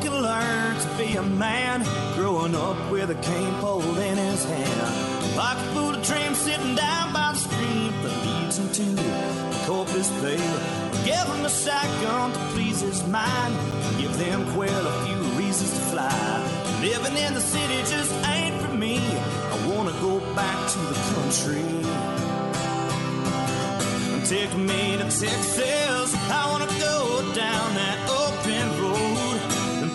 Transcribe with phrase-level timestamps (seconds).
[0.00, 1.84] can learn to be a man.
[2.14, 5.36] Growing up with a cane pole in his hand.
[5.36, 10.10] Pocket full of dreams sitting down by the stream that leads him to the Corpus
[10.22, 10.40] Bay.
[11.04, 13.54] Give him a shotgun to please his mind.
[13.98, 16.80] Give them quail a few reasons to fly.
[16.80, 18.98] Living in the city just ain't for me.
[18.98, 21.64] I wanna go back to the country.
[24.24, 26.14] Take me to Texas.
[26.30, 28.09] I wanna go down that.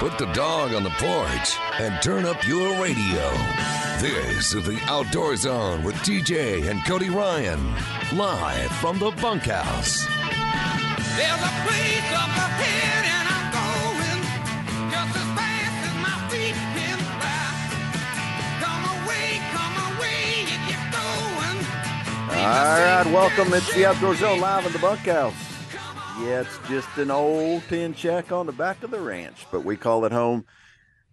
[0.00, 3.30] Put the dog on the porch and turn up your radio.
[4.00, 7.74] This is the Outdoor Zone with TJ and Cody Ryan,
[8.14, 10.06] live from the bunkhouse.
[10.06, 14.22] There's a place up ahead and I'm going
[14.90, 17.52] just as fast as my feet can fly.
[18.64, 21.60] Come away, come away, if you get going.
[22.40, 23.52] All right, welcome.
[23.52, 25.49] It's the Outdoor Zone live in the bunkhouse.
[26.18, 29.76] Yeah, it's just an old tin shack on the back of the ranch, but we
[29.76, 30.44] call it home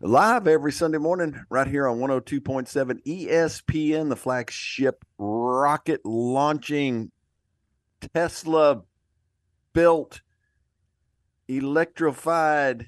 [0.01, 7.11] live every Sunday morning right here on 102.7 ESPN, the flagship rocket launching
[8.13, 8.83] Tesla
[9.73, 10.21] built
[11.47, 12.87] electrified.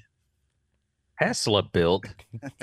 [1.20, 2.06] Tesla built.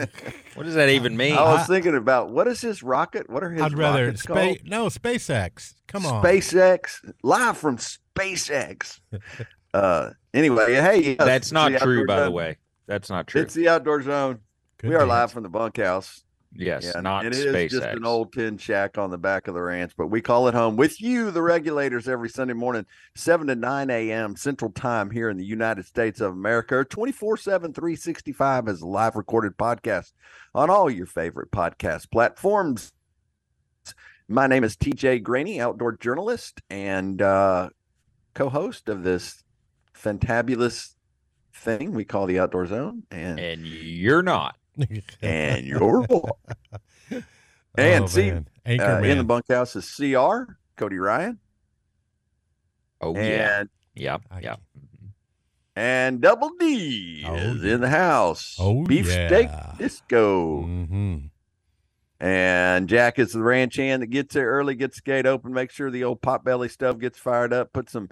[0.55, 1.33] what does that even mean?
[1.33, 3.29] I was thinking about what is his rocket?
[3.29, 4.35] What are his I'd rather rockets space.
[4.35, 4.57] called?
[4.65, 5.75] No, SpaceX.
[5.87, 6.23] Come on.
[6.23, 7.77] SpaceX live from
[8.17, 8.99] SpaceX.
[9.73, 12.57] uh, anyway, hey, yes, That's not true, by the way.
[12.87, 13.41] That's not true.
[13.41, 14.39] It's the outdoor zone.
[14.79, 16.23] Good we are live from the bunkhouse.
[16.53, 17.69] yes, Yeah, not it is SpaceX.
[17.71, 20.53] just an old tin shack on the back of the ranch, but we call it
[20.53, 24.35] home with you, the regulators, every Sunday morning, 7 to 9 a.m.
[24.35, 26.85] Central Time here in the United States of America.
[26.85, 30.13] 24 7, 365 is a live recorded podcast
[30.55, 32.93] on all your favorite podcast platforms.
[34.29, 37.69] My name is TJ Greaney, outdoor journalist and uh,
[38.37, 39.43] co host of this
[39.95, 40.93] fantabulous
[41.53, 43.03] thing we call the Outdoor Zone.
[43.09, 44.55] And, and you're not.
[45.21, 46.05] and you're
[47.79, 48.47] And oh, see, man.
[48.67, 51.39] uh, in the bunkhouse is CR, Cody Ryan,
[53.01, 54.55] Oh yeah, and yeah, I- yeah.
[55.75, 57.73] and Double D Oh, is yeah.
[57.75, 58.55] in the house.
[58.59, 59.73] Oh, Beefsteak yeah.
[59.77, 60.61] Disco.
[60.63, 61.17] hmm
[62.19, 65.75] And Jack is the ranch hand that gets there early, gets the gate open, makes
[65.75, 68.09] sure the old potbelly stove gets fired up, put some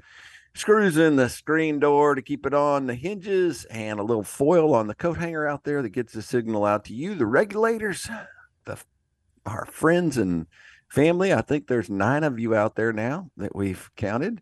[0.53, 4.73] screws in the screen door to keep it on the hinges, and a little foil
[4.75, 8.07] on the coat hanger out there that gets the signal out to you, the regulators,
[8.65, 8.77] the
[9.45, 10.47] our friends and
[10.87, 11.33] family.
[11.33, 14.41] I think there's nine of you out there now that we've counted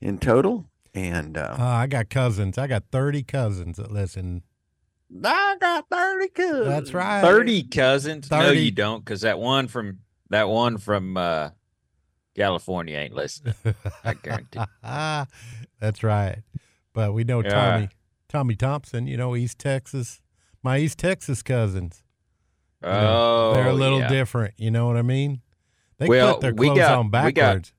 [0.00, 0.66] in total.
[0.94, 2.58] And uh, Uh, I got cousins.
[2.58, 4.42] I got 30 cousins that listen.
[5.24, 6.66] I got 30 cousins.
[6.66, 7.20] That's right.
[7.20, 8.30] Thirty cousins?
[8.30, 9.98] No, you don't, because that one from
[10.30, 11.50] that one from uh,
[12.34, 13.54] California ain't listening.
[14.04, 14.60] I guarantee.
[15.80, 16.38] That's right.
[16.94, 17.50] But we know Yeah.
[17.50, 17.88] Tommy,
[18.28, 20.20] Tommy Thompson, you know, East Texas,
[20.62, 22.02] my East Texas cousins.
[22.82, 24.08] You know, Oh, they're a little yeah.
[24.08, 24.54] different.
[24.56, 25.40] You know what I mean?
[25.98, 27.72] They Well, put their clothes got- on we got- backwards.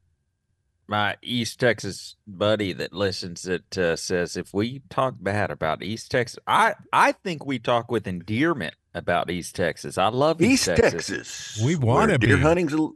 [0.87, 6.11] My East Texas buddy that listens that uh, says if we talk bad about East
[6.11, 9.97] Texas, I I think we talk with endearment about East Texas.
[9.97, 11.61] I love East, East Texas.
[11.63, 12.43] We wanna deer be.
[12.43, 12.89] hunting's a-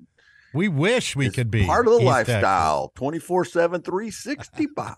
[0.54, 4.96] We wish we could be part of the East lifestyle 24 7 365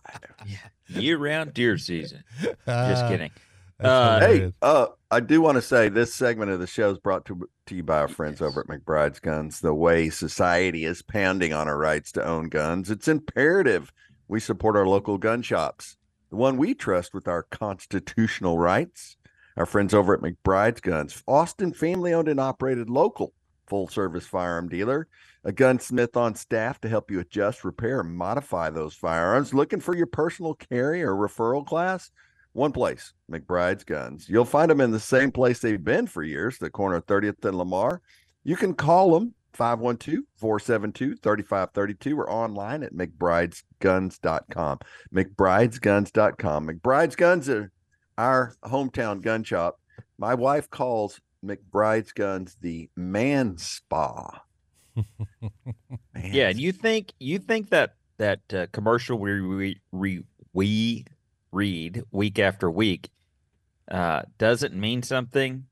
[0.87, 2.23] year round deer season.
[2.41, 3.31] Just Ah, kidding.
[3.79, 6.97] That's Uh, hey uh i do want to say this segment of the show is
[6.97, 11.01] brought to, to you by our friends over at mcbride's guns the way society is
[11.01, 12.91] pounding on our rights to own guns.
[12.91, 13.91] It's imperative
[14.27, 15.97] we support our local gun shops
[16.29, 19.17] the one we trust with our constitutional rights.
[19.57, 23.33] Our friends over at mcbride's guns austin family owned and operated local
[23.67, 25.07] full service firearm dealer
[25.45, 29.53] a gunsmith on staff to help you adjust repair and modify those firearms.
[29.53, 32.11] Looking for your personal carry or referral class
[32.53, 34.27] one place, McBride's Guns.
[34.27, 37.45] You'll find them in the same place they've been for years, the corner of 30th
[37.45, 38.01] and Lamar.
[38.43, 44.79] You can call them 512 472 3532 or online at McBridesGuns.com.
[45.13, 46.67] McBridesGuns.com.
[46.67, 47.71] McBride's Guns are
[48.17, 49.79] our hometown gun shop.
[50.17, 54.43] My wife calls McBride's Guns the man spa.
[54.95, 55.05] Man
[56.31, 60.23] Yeah, and you think you think that that uh, commercial we we we,
[60.53, 61.05] we
[61.51, 63.09] read week after week
[63.89, 65.65] uh, doesn't mean something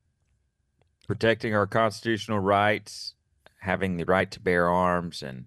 [1.08, 3.14] protecting our constitutional rights,
[3.60, 5.46] having the right to bear arms, and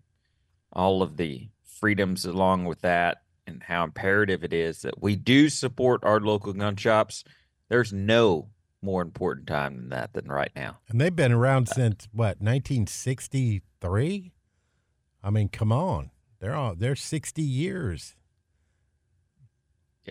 [0.74, 5.48] all of the freedoms along with that, and how imperative it is that we do
[5.50, 7.24] support our local gun shops.
[7.70, 8.50] There's no
[8.82, 10.80] more important time than that than right now.
[10.90, 14.34] And they've been around since what 1963.
[15.24, 18.16] I mean, come on, they're all they're 60 years.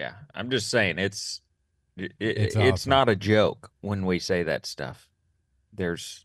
[0.01, 1.43] Yeah, I'm just saying it's
[1.95, 5.11] it, It's it's it's not a joke when we say that stuff.
[5.75, 6.25] There's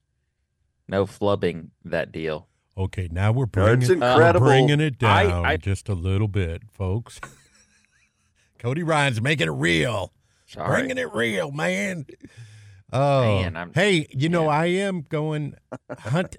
[0.87, 2.47] no flubbing that deal.
[2.77, 7.19] Okay, now we're bringing, we're bringing it down I- just a little bit, folks.
[8.59, 10.13] Cody Ryan's making it real.
[10.45, 10.69] Sorry.
[10.69, 12.05] Bringing it real, man.
[12.93, 14.47] Oh, Man, I'm- hey, you know.
[14.47, 15.55] I am going
[15.99, 16.37] hunt.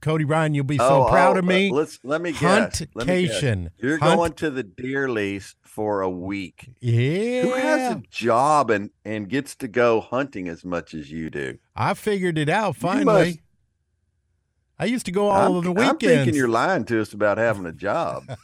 [0.00, 1.70] Cody Ryan, you'll be so Oh, proud oh, of me.
[1.70, 2.82] uh, Let's let me guess.
[2.94, 3.42] Let me guess.
[3.78, 6.70] You're Hunt- going to the deer lease for a week.
[6.80, 7.42] Yeah.
[7.42, 11.58] Who has a job and and gets to go hunting as much as you do?
[11.76, 13.04] I figured it out finally.
[13.26, 13.38] must-
[14.76, 15.90] I used to go all I'm, of the weekends.
[15.92, 18.24] I'm thinking you're lying to us about having a job.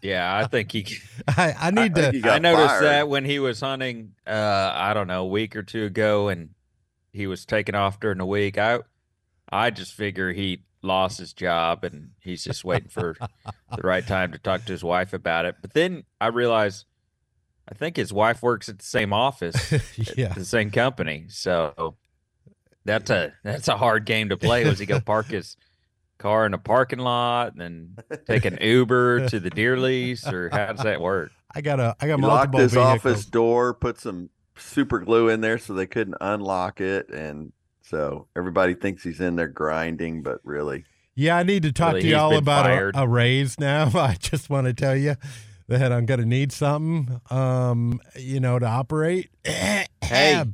[0.00, 0.86] Yeah, I think he.
[1.28, 2.12] I, I need I to.
[2.12, 2.84] think I noticed fired.
[2.84, 6.50] that when he was hunting, uh, I don't know, a week or two ago, and
[7.12, 8.56] he was taken off during the week.
[8.58, 8.78] I,
[9.50, 13.16] I just figure he lost his job and he's just waiting for
[13.74, 15.56] the right time to talk to his wife about it.
[15.60, 16.84] But then I realized,
[17.68, 19.72] I think his wife works at the same office,
[20.16, 20.32] yeah.
[20.34, 21.26] the same company.
[21.28, 21.96] So
[22.84, 24.64] that's a that's a hard game to play.
[24.64, 25.56] Was he go park his
[26.18, 30.50] car in a parking lot and then take an Uber to the deer lease, or
[30.50, 31.32] how does that work?
[31.54, 31.96] I got a.
[32.00, 32.94] I got He locked multiple his vehicles.
[32.94, 37.52] office door, put some super glue in there so they couldn't unlock it, and
[37.88, 40.84] so everybody thinks he's in there grinding, but really,
[41.14, 43.90] Yeah, I need to talk Really, to y'all about a, a raise now.
[43.94, 45.16] I just want to tell you
[45.68, 49.30] that I'm going to need something, um, you know, to operate.
[50.04, 50.44] Hey.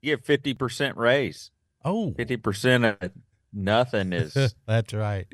[0.00, 1.50] You get fifty percent raise.
[1.84, 3.10] oh, Fifty percent of
[3.52, 4.34] nothing is
[4.66, 5.26] that's right.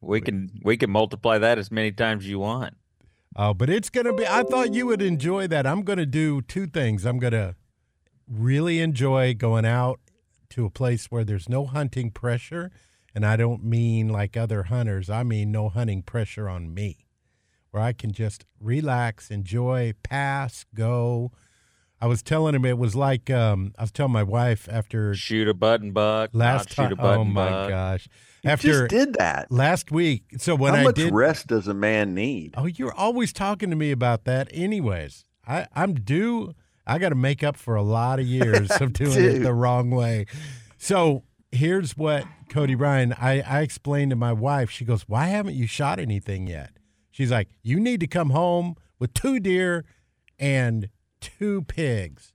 [0.00, 2.74] we can we can multiply that as many times as you want.
[3.34, 5.66] Oh, but it's going to be, I thought you would enjoy that.
[5.66, 7.04] I'm going to do two things.
[7.04, 7.56] I'm going to
[8.28, 9.98] really enjoy going out
[10.52, 12.70] to a place where there's no hunting pressure.
[13.14, 17.06] And I don't mean like other hunters, I mean no hunting pressure on me,
[17.70, 21.30] where I can just relax, enjoy, pass, go.
[22.00, 25.46] I was telling him it was like, um, I was telling my wife after Shoot
[25.46, 26.30] a button buck.
[26.32, 26.92] last not shoot time.
[26.92, 27.68] a button Oh my buck.
[27.68, 28.08] gosh.
[28.42, 29.52] he After just did that.
[29.52, 30.24] last week.
[30.38, 31.12] So when How I much did.
[31.12, 32.54] rest does a man need?
[32.56, 35.26] Oh, you're always talking to me about that, anyways.
[35.46, 36.54] I, I'm due.
[36.86, 39.90] I got to make up for a lot of years of doing it the wrong
[39.90, 40.26] way.
[40.78, 43.14] So here's what Cody Ryan.
[43.14, 44.70] I, I explained to my wife.
[44.70, 46.72] She goes, "Why haven't you shot anything yet?"
[47.10, 49.84] She's like, "You need to come home with two deer
[50.38, 50.88] and
[51.20, 52.32] two pigs,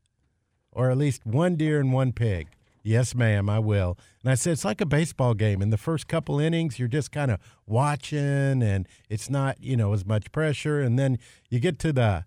[0.72, 2.50] or at least one deer and one pig."
[2.88, 3.98] Yes, ma'am, I will.
[4.24, 5.62] And I said, it's like a baseball game.
[5.62, 9.92] In the first couple innings, you're just kind of watching and it's not, you know,
[9.92, 10.80] as much pressure.
[10.80, 11.20] And then
[11.50, 12.24] you get to the,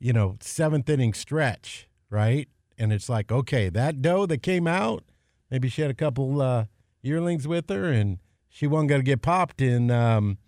[0.00, 2.48] you know, seventh inning stretch, right?
[2.78, 5.04] And it's like, okay, that doe that came out,
[5.50, 6.64] maybe she had a couple uh,
[7.02, 8.18] yearlings with her and
[8.48, 10.38] she wasn't going to get popped in, um,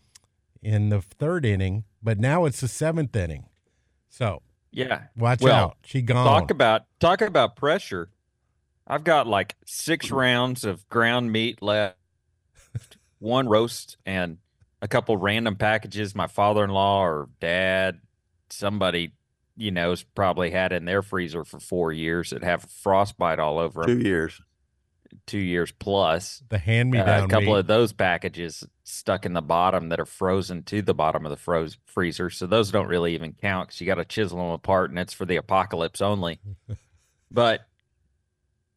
[0.62, 3.46] in the third inning, but now it's the seventh inning.
[4.08, 4.42] So
[4.72, 5.04] Yeah.
[5.16, 5.76] watch Well, out.
[5.84, 6.24] She gone.
[6.26, 8.10] Talk about talk about pressure.
[8.86, 11.96] I've got like six rounds of ground meat left,
[13.18, 14.38] one roast, and
[14.80, 18.00] a couple random packages my father in law or dad,
[18.50, 19.12] somebody,
[19.56, 23.58] you know, has probably had in their freezer for four years that have frostbite all
[23.58, 24.00] over them.
[24.00, 24.40] Two years.
[25.26, 26.42] two years plus.
[26.48, 27.24] the hand me Uh, down.
[27.24, 31.26] a couple of those packages stuck in the bottom that are frozen to the bottom
[31.26, 32.30] of the froze freezer.
[32.30, 35.12] So those don't really even count because you got to chisel them apart and it's
[35.12, 36.40] for the apocalypse only.
[37.30, 37.60] but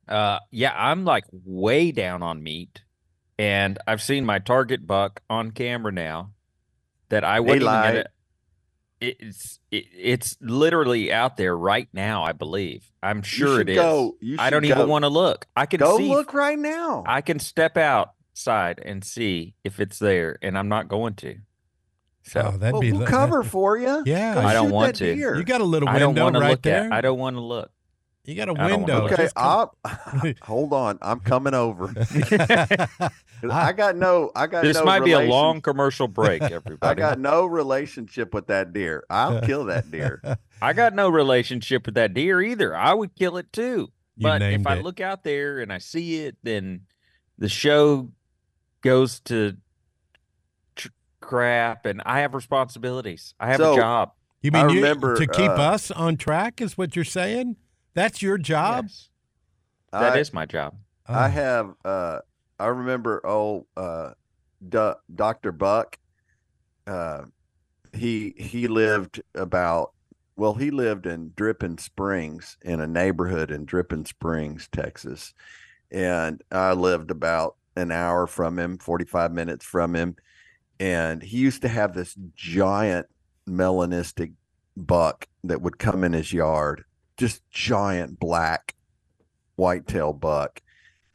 [0.08, 2.82] uh, yeah, I'm like way down on meat,
[3.40, 6.32] and I've seen my target buck on camera now
[7.10, 8.08] that I wouldn't even lied.
[9.06, 9.28] Get it.
[9.28, 12.24] It's it, it's literally out there right now.
[12.24, 12.90] I believe.
[13.04, 13.78] I'm sure should it is.
[13.78, 15.48] go- you I don't even want to look.
[15.56, 17.04] I can Go see look right now.
[17.06, 21.36] I can step outside and see if it's there, and I'm not going to.
[22.24, 24.02] So oh, that'd Well, be we'll li- cover for you.
[24.06, 24.34] Yeah.
[24.34, 25.14] Go I don't want to.
[25.16, 25.36] deer.
[25.36, 26.86] You got a little I don't window want to right look there.
[26.86, 26.92] at.
[26.92, 27.72] I don't want to look.
[28.26, 29.06] You got a I window.
[29.06, 30.98] Okay, come- I'll, hold on.
[31.02, 31.94] I'm coming over.
[31.98, 33.10] I-
[33.52, 34.32] I got no.
[34.36, 34.64] I got.
[34.64, 36.90] This no might be a long commercial break, everybody.
[36.90, 39.04] I got no relationship with that deer.
[39.10, 40.22] I'll kill that deer.
[40.62, 42.76] I got no relationship with that deer either.
[42.76, 43.92] I would kill it too.
[44.18, 46.82] You but if named I look out there and I see it, then
[47.38, 48.12] the show
[48.82, 49.58] goes to
[50.76, 50.88] tr-
[51.20, 53.34] crap, and I have responsibilities.
[53.40, 54.12] I have So, a job.
[54.42, 57.58] You I mean you- remember, to keep uh, us on track is what you're saying?
[57.96, 58.86] That's your job?
[58.86, 59.10] Yes.
[59.92, 60.76] That I- is my job.
[61.08, 61.30] I Oh.
[61.30, 61.74] have.
[61.84, 62.20] Uh,
[62.60, 63.26] I remember.
[63.26, 64.12] old uh,
[64.68, 65.98] Du- Doctor Buck.
[66.88, 67.26] Uh,
[67.94, 69.94] he he lived about.
[70.38, 75.34] Well, he lived in Dripping Springs in a neighborhood in Dripping Springs, Texas,
[75.92, 80.16] and I lived about an hour from him, forty five minutes from him,
[80.80, 83.08] and he used to have this giant
[83.48, 84.34] melanistic
[84.76, 86.84] buck that would come in his yard,
[87.18, 88.76] just giant black
[89.56, 90.62] whitetail buck.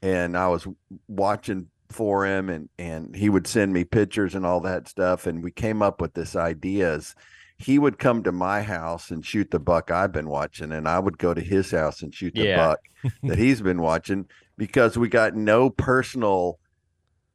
[0.03, 0.67] And I was
[1.09, 5.27] watching for him and and he would send me pictures and all that stuff.
[5.27, 7.15] And we came up with this idea is
[7.59, 10.73] he would come to my house and shoot the buck I've been watching.
[10.73, 12.47] And I would go to his house and shoot the Yeah.
[12.47, 12.81] buck
[13.27, 14.27] that he's been watching
[14.59, 16.59] because we got no personal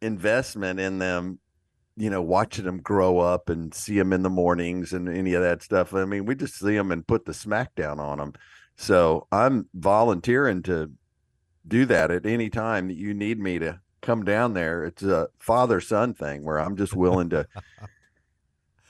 [0.02, 1.40] investment in them
[1.98, 5.42] you know watching them grow up and see them in the mornings and any of
[5.44, 5.94] that stuff.
[5.94, 8.34] I mean we just see them and put the smackdown on them
[8.76, 10.92] so i'm volunteering to
[11.68, 15.28] do that at any time that you need me to come down there it's a
[15.40, 17.48] father son thing where i'm just willing to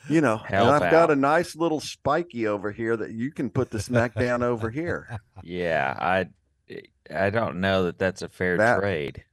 [0.10, 3.70] you know and i've got a nice little spiky over here that you can put
[3.72, 6.28] the smack down over here Yeah, I
[7.14, 9.24] I don't know that that's a fair That- trade.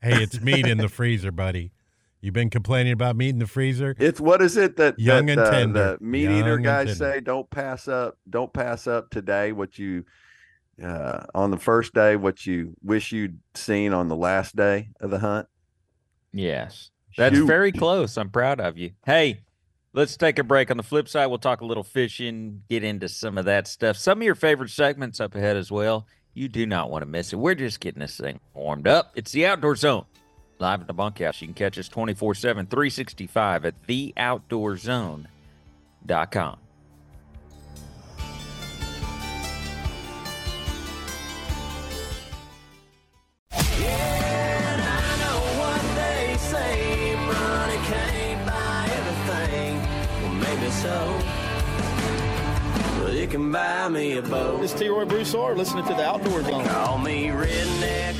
[0.00, 1.72] Hey, it's meat in the freezer, buddy.
[2.26, 3.94] You've been complaining about meat in the freezer.
[4.00, 5.96] It's what is it that Young that, and uh, tender.
[5.96, 7.20] the meat Young eater guys say?
[7.20, 8.18] Don't pass up.
[8.28, 9.52] Don't pass up today.
[9.52, 10.04] What you
[10.82, 15.12] uh, on the first day, what you wish you'd seen on the last day of
[15.12, 15.46] the hunt.
[16.32, 16.90] Yes.
[17.16, 17.46] That's Shoot.
[17.46, 18.18] very close.
[18.18, 18.90] I'm proud of you.
[19.04, 19.42] Hey,
[19.92, 20.72] let's take a break.
[20.72, 23.96] On the flip side, we'll talk a little fishing, get into some of that stuff.
[23.96, 26.08] Some of your favorite segments up ahead as well.
[26.34, 27.36] You do not want to miss it.
[27.36, 29.12] We're just getting this thing warmed up.
[29.14, 30.06] It's the Outdoor Zone,
[30.58, 31.40] live at the bunkhouse.
[31.40, 36.58] You can catch us 24 7, 365 at theoutdoorzone.com.
[43.52, 49.80] And I know what they say, money can't buy everything.
[50.22, 51.18] Well, maybe so.
[53.00, 54.60] But it can buy me a boat.
[54.60, 54.88] This is T.
[54.88, 56.64] Roy Broussard listening to the Outdoor Zone.
[56.66, 58.15] Call me redneck,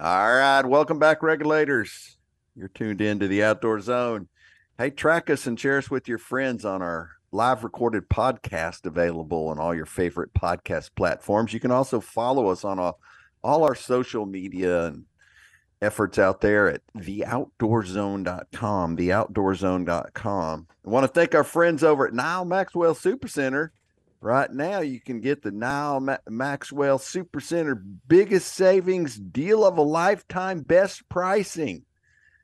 [0.00, 2.18] All right, welcome back, regulators.
[2.54, 4.28] You're tuned in to the Outdoor Zone.
[4.78, 9.48] Hey, track us and share us with your friends on our live recorded podcast available
[9.48, 11.52] on all your favorite podcast platforms.
[11.52, 13.00] You can also follow us on all,
[13.42, 15.06] all our social media and
[15.82, 20.66] efforts out there at theoutdoorzone.com, theoutdoorzone.com.
[20.86, 23.70] I want to thank our friends over at Nyle Maxwell Supercenter.
[24.20, 29.82] Right now, you can get the Nyle Ma- Maxwell Supercenter biggest savings deal of a
[29.82, 31.84] lifetime, best pricing.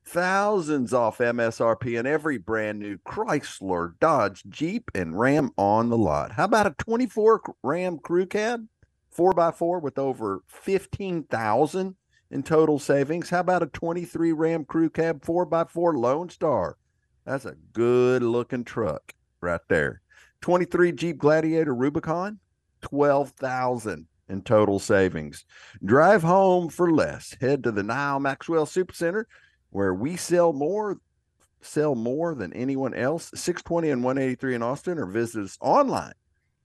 [0.04, 6.33] Thousands off MSRP and every brand new Chrysler, Dodge, Jeep, and Ram on the lot.
[6.33, 8.69] How about a 24 Ram Crew Cab,
[9.16, 11.97] 4x4 with over 15,000
[12.31, 13.31] in total savings?
[13.31, 16.76] How about a 23 Ram Crew Cab, 4x4 Lone Star?
[17.25, 20.02] That's a good looking truck right there.
[20.45, 22.39] 23 Jeep Gladiator Rubicon,
[22.83, 25.47] 12,000 in total savings.
[25.83, 27.35] Drive home for less.
[27.41, 29.25] Head to the Nyle Maxwell Supercenter
[29.71, 30.99] where we sell more
[31.63, 33.31] sell more than anyone else.
[33.35, 36.13] 620 and 183 in Austin or visit us online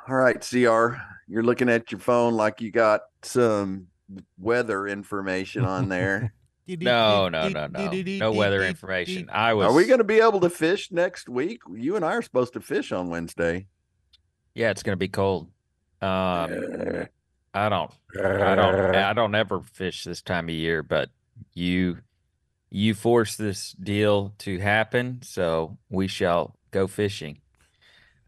[0.07, 0.97] All right, CR,
[1.27, 3.87] you're looking at your phone like you got some
[4.37, 6.33] weather information on there.
[6.65, 7.91] No, no, no, no.
[7.91, 9.29] No weather information.
[9.29, 9.67] I was.
[9.67, 11.59] Are we going to be able to fish next week?
[11.69, 13.67] You and I are supposed to fish on Wednesday.
[14.55, 15.49] Yeah, it's going to be cold.
[16.01, 17.07] Um,
[17.53, 17.91] I don't.
[18.17, 18.95] I don't.
[18.95, 21.09] I don't ever fish this time of year, but
[21.53, 21.97] you,
[22.69, 27.39] you forced this deal to happen, so we shall go fishing.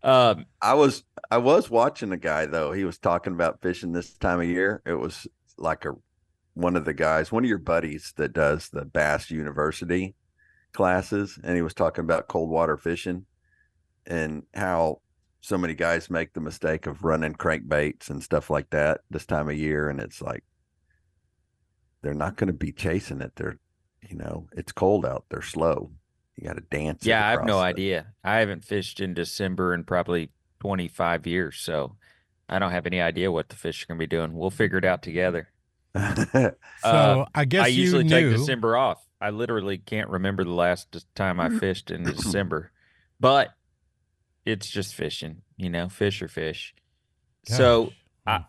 [0.04, 2.72] Um, I was I was watching a guy though.
[2.72, 4.82] He was talking about fishing this time of year.
[4.86, 5.26] It was
[5.58, 5.94] like a
[6.54, 10.16] one of the guys, one of your buddies that does the Bass University
[10.72, 13.26] classes, and he was talking about cold water fishing
[14.06, 15.02] and how
[15.42, 19.50] so many guys make the mistake of running crankbaits and stuff like that this time
[19.50, 20.44] of year, and it's like
[22.02, 23.34] they're not going to be chasing it.
[23.36, 23.60] They're
[24.10, 25.26] you know it's cold out.
[25.30, 25.92] They're slow.
[26.38, 27.06] You got to dance.
[27.06, 28.08] yeah, I have no the- idea.
[28.24, 31.96] I haven't fished in December in probably 25 years, so
[32.48, 34.34] I don't have any idea what the fish are going to be doing.
[34.36, 35.50] We'll figure it out together.
[35.96, 36.52] So
[36.84, 38.30] Uh, I guess I you usually knew.
[38.30, 39.04] take December off.
[39.22, 42.72] I literally can't remember the last time I fished in December,
[43.20, 43.50] but
[44.46, 46.76] it's just fishing, you know, fish or fish.
[47.48, 47.94] So
[48.28, 48.46] I,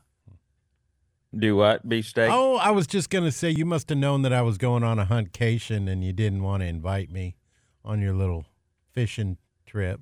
[1.36, 1.88] Do what?
[1.88, 2.28] Beefsteak?
[2.30, 4.98] Oh, I was just gonna say you must have known that I was going on
[4.98, 7.36] a huntcation and you didn't want to invite me
[7.84, 8.44] on your little
[8.92, 10.00] fishing trip.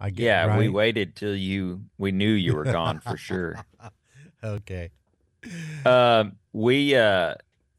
[0.00, 1.84] I get yeah, we waited till you.
[1.98, 3.64] We knew you were gone for sure.
[4.42, 4.90] Okay.
[5.86, 7.34] Um, we uh,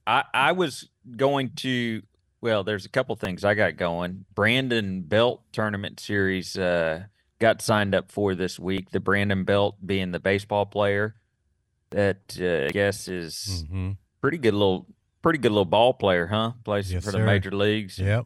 [0.07, 2.01] I I was going to.
[2.41, 4.25] Well, there's a couple things I got going.
[4.33, 7.03] Brandon Belt Tournament Series uh,
[7.39, 8.89] got signed up for this week.
[8.91, 11.15] The Brandon Belt being the baseball player
[11.91, 13.91] that uh, I guess is hmm
[14.21, 14.87] pretty good little
[15.21, 16.53] pretty good little ball player, huh?
[16.63, 17.19] Plays Yes, for sir.
[17.19, 17.99] the major leagues.
[17.99, 18.25] Yep.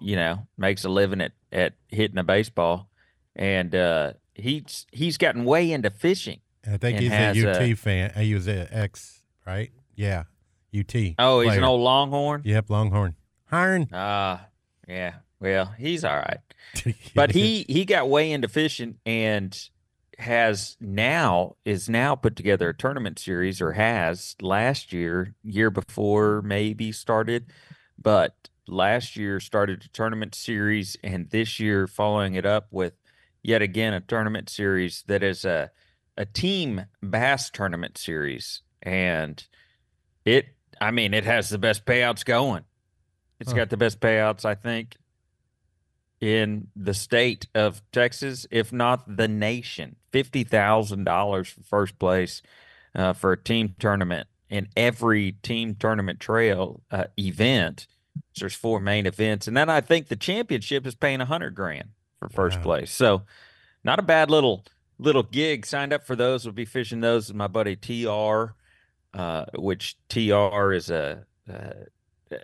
[0.00, 2.88] You know, makes a living at at hitting a baseball,
[3.36, 6.40] and uh, he's he's gotten way into fishing.
[6.66, 8.12] I think And he's a UT uh, fan.
[8.14, 9.70] Uh, He was a ex, right?
[9.94, 10.24] Yeah.
[10.76, 10.94] UT.
[11.18, 12.42] Oh, he's an old Longhorn.
[12.44, 13.14] Yep, Longhorn.
[13.46, 13.88] Hiron.
[13.92, 14.46] Ah,
[14.86, 15.14] yeah.
[15.40, 16.40] Well, he's all right,
[17.14, 19.56] but he he got way into fishing and
[20.18, 26.42] has now is now put together a tournament series or has last year year before
[26.42, 27.52] maybe started
[27.96, 32.94] but last year started a tournament series and this year following it up with
[33.42, 35.70] yet again a tournament series that is a
[36.16, 39.46] a team bass tournament series and
[40.24, 40.46] it
[40.80, 42.64] i mean it has the best payouts going
[43.40, 43.58] It's Huh.
[43.58, 44.96] got the best payouts i think
[46.20, 49.96] in the state of Texas, if not the nation.
[50.12, 52.42] Fifty thousand dollars for first place
[52.94, 57.86] uh, for a team tournament in every team tournament trail uh, event.
[58.34, 61.54] So there's four main events, and then I think the championship is paying a hundred
[61.54, 62.62] grand for first Wow.
[62.64, 62.92] place.
[62.92, 63.22] So
[63.84, 64.64] not a bad little
[64.98, 65.64] little gig.
[65.66, 66.44] Signed up for those.
[66.44, 68.52] We'll be fishing those with my buddy Tr,
[69.14, 72.36] uh, which Tr is a uh,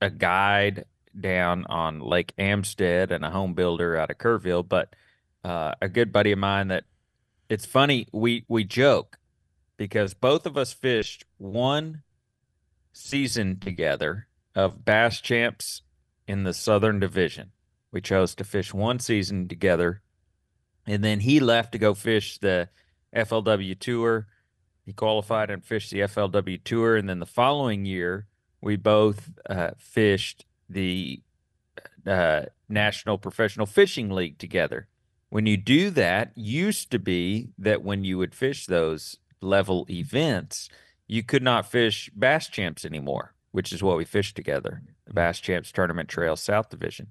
[0.00, 0.84] a guide
[1.18, 4.94] down on Lake Amistad and a home builder out of Kerrville, but
[5.44, 6.84] uh, a good buddy of mine that
[7.48, 9.18] it's funny we we joke
[9.76, 12.02] because both of us fished one
[12.92, 14.26] season together
[14.58, 15.82] of bass champs
[16.26, 17.52] in the Southern Division.
[17.92, 20.02] We chose to fish one season together,
[20.84, 22.68] and then he left to go fish the
[23.14, 24.26] FLW Tour.
[24.84, 28.26] He qualified and fished the FLW Tour, and then the following year
[28.60, 31.22] we both uh, fished the
[32.04, 34.88] uh, National Professional Fishing League together.
[35.30, 40.68] When you do that, used to be that when you would fish those level events,
[41.06, 45.40] you could not fish Bass Champs anymore, which is what we fished together, the Bass
[45.40, 47.08] Champs Tournament Trail South Division.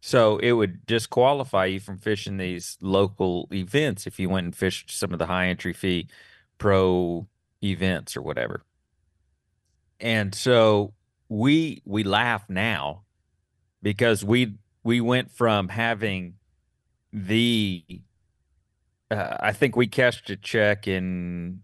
[0.00, 4.90] So it would disqualify you from fishing these local events if you went and fished
[4.90, 6.08] some of the high entry fee
[6.58, 7.26] pro
[7.62, 8.62] events or whatever.
[10.00, 10.94] And so
[11.28, 13.02] we we laugh now
[13.82, 14.54] because we
[14.84, 16.34] we went from having
[17.12, 17.84] the
[19.10, 21.62] uh, I think we cashed a check in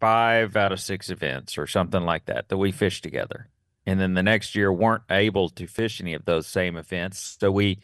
[0.00, 3.48] five out of six events or something like that that we fished together.
[3.86, 7.36] And then the next year weren't able to fish any of those same events.
[7.40, 7.78] So we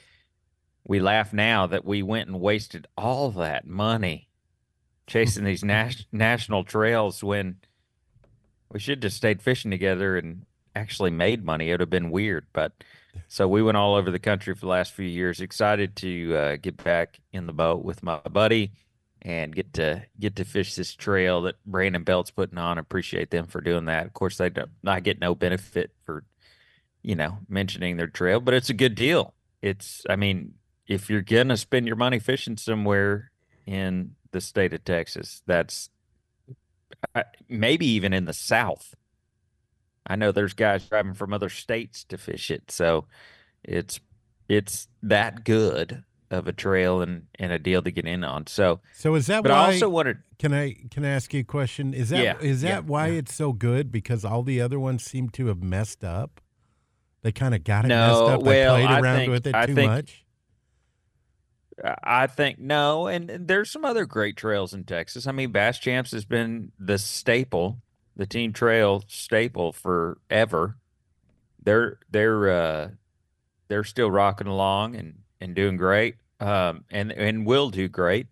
[0.85, 4.29] we laugh now that we went and wasted all that money
[5.07, 7.57] chasing these nas- national trails when
[8.71, 10.45] we should just stayed fishing together and
[10.75, 11.69] actually made money.
[11.69, 12.73] It would have been weird, but
[13.29, 15.41] so we went all over the country for the last few years.
[15.41, 18.73] Excited to uh, get back in the boat with my buddy
[19.23, 22.79] and get to get to fish this trail that Brandon Belt's putting on.
[22.79, 24.07] Appreciate them for doing that.
[24.07, 24.71] Of course, they don't.
[24.85, 26.25] I get no benefit for
[27.03, 29.35] you know mentioning their trail, but it's a good deal.
[29.63, 30.05] It's.
[30.11, 30.55] I mean,
[30.89, 33.31] if you're gonna spend your money fishing somewhere
[33.67, 35.89] in the state of Texas, that's
[37.49, 38.95] maybe even in the South.
[40.05, 43.07] I know there's guys driving from other states to fish it, so
[43.63, 44.01] it's
[44.49, 48.47] it's that good of a trail and, and a deal to get in on.
[48.47, 49.59] So, So is that but why?
[49.59, 51.95] I also wanted can I can I ask you a question?
[51.95, 53.19] Is that is Yeah, that yeah, why yeah.
[53.19, 53.93] it's so good?
[53.93, 56.41] Because all the other ones seem to have messed up.
[57.23, 58.43] They kind of got it No, messed up.
[58.43, 60.19] well, they played I around think- with it I too think- much.
[62.05, 65.27] I think no, and, and there's some other great trails in Texas.
[65.27, 67.79] I mean, Bass Champs has been the staple,
[68.15, 70.77] the team trail staple forever.
[71.63, 72.89] They're they're uh,
[73.69, 78.27] they're still rocking along and and doing great, um, and and will do great.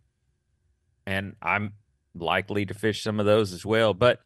[1.06, 1.74] And I'm
[2.14, 3.94] likely to fish some of those as well.
[3.94, 4.20] But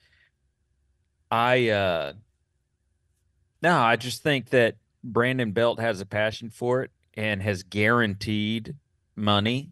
[1.31, 2.13] I uh,
[3.63, 8.75] no, I just think that Brandon Belt has a passion for it and has guaranteed
[9.17, 9.71] money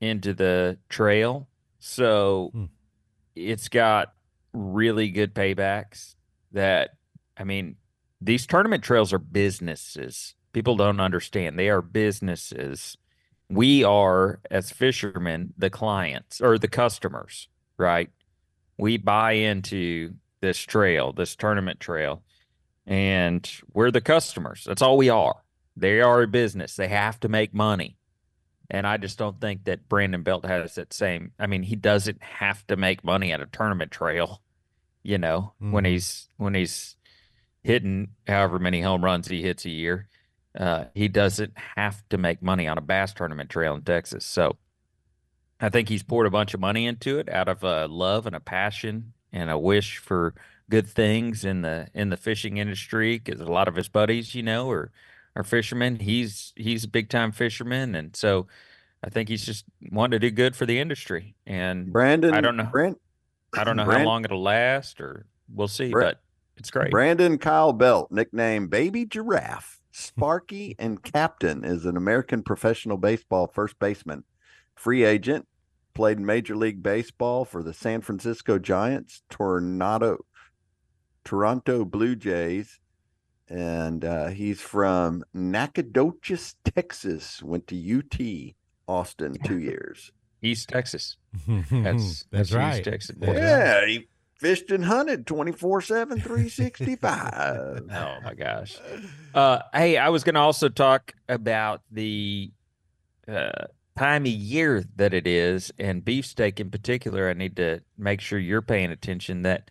[0.00, 1.48] into the trail.
[1.78, 2.64] So Hmm.
[3.34, 4.12] it's got
[4.52, 6.14] really good paybacks
[6.52, 6.90] that
[7.36, 7.76] I mean,
[8.20, 10.34] these tournament trails are businesses.
[10.52, 11.58] People don't understand.
[11.58, 12.98] They are businesses.
[13.50, 18.10] We are as fishermen the clients or the customers, right?
[18.78, 22.22] we buy into this trail, this tournament trail,
[22.86, 24.64] and we're the customers.
[24.66, 25.44] That's all we are.
[25.76, 26.76] They are a business.
[26.76, 27.98] They have to make money.
[28.70, 31.32] And I just don't think that Brandon Belt has that same.
[31.38, 34.40] I mean, he doesn't have to make money at a tournament trail,
[35.02, 35.88] you know, when Mhm.
[35.88, 36.96] he's when he's
[37.62, 40.08] hitting however many home runs he hits a year.
[40.58, 44.24] Uh, he doesn't have to make money on a bass tournament trail in Texas.
[44.24, 44.56] So
[45.60, 48.34] I think he's poured a bunch of money into it out of a love and
[48.34, 50.34] a passion and a wish for
[50.68, 53.18] good things in the in the fishing industry.
[53.18, 54.90] Because a lot of his buddies, you know, are
[55.36, 55.96] are fishermen.
[55.96, 58.46] He's he's a big time fisherman, and so
[59.04, 61.34] I think he's just wanting to do good for the industry.
[61.46, 62.64] And Brandon, I don't know.
[62.64, 62.96] Brand,
[63.56, 65.90] I don't know how long it'll last, or we'll see.
[65.90, 66.20] Bra- but
[66.56, 66.90] it's great.
[66.90, 73.78] Brandon Kyle Belt, nicknamed Baby Giraffe, Sparky and Captain, is an American professional baseball first
[73.78, 74.24] baseman,
[74.74, 75.46] free agent,
[75.94, 80.24] played Major League Baseball for the San Francisco Giants, Tornado,
[81.24, 82.80] Toronto Blue Jays,
[83.48, 87.42] and uh, he's from Nacogdoches, Texas.
[87.42, 88.54] Went to UT
[88.86, 90.12] Austin two years.
[90.42, 91.16] East Texas.
[91.70, 92.82] That's that's East right.
[92.82, 93.14] Texas.
[93.16, 93.34] Boy.
[93.34, 94.08] Yeah, he
[94.40, 97.82] fished and hunted 24 7, 365.
[97.90, 98.78] Oh my gosh.
[99.34, 102.50] Uh, hey, I was going to also talk about the
[103.28, 107.28] uh, time of year that it is, and beefsteak in particular.
[107.28, 109.70] I need to make sure you're paying attention that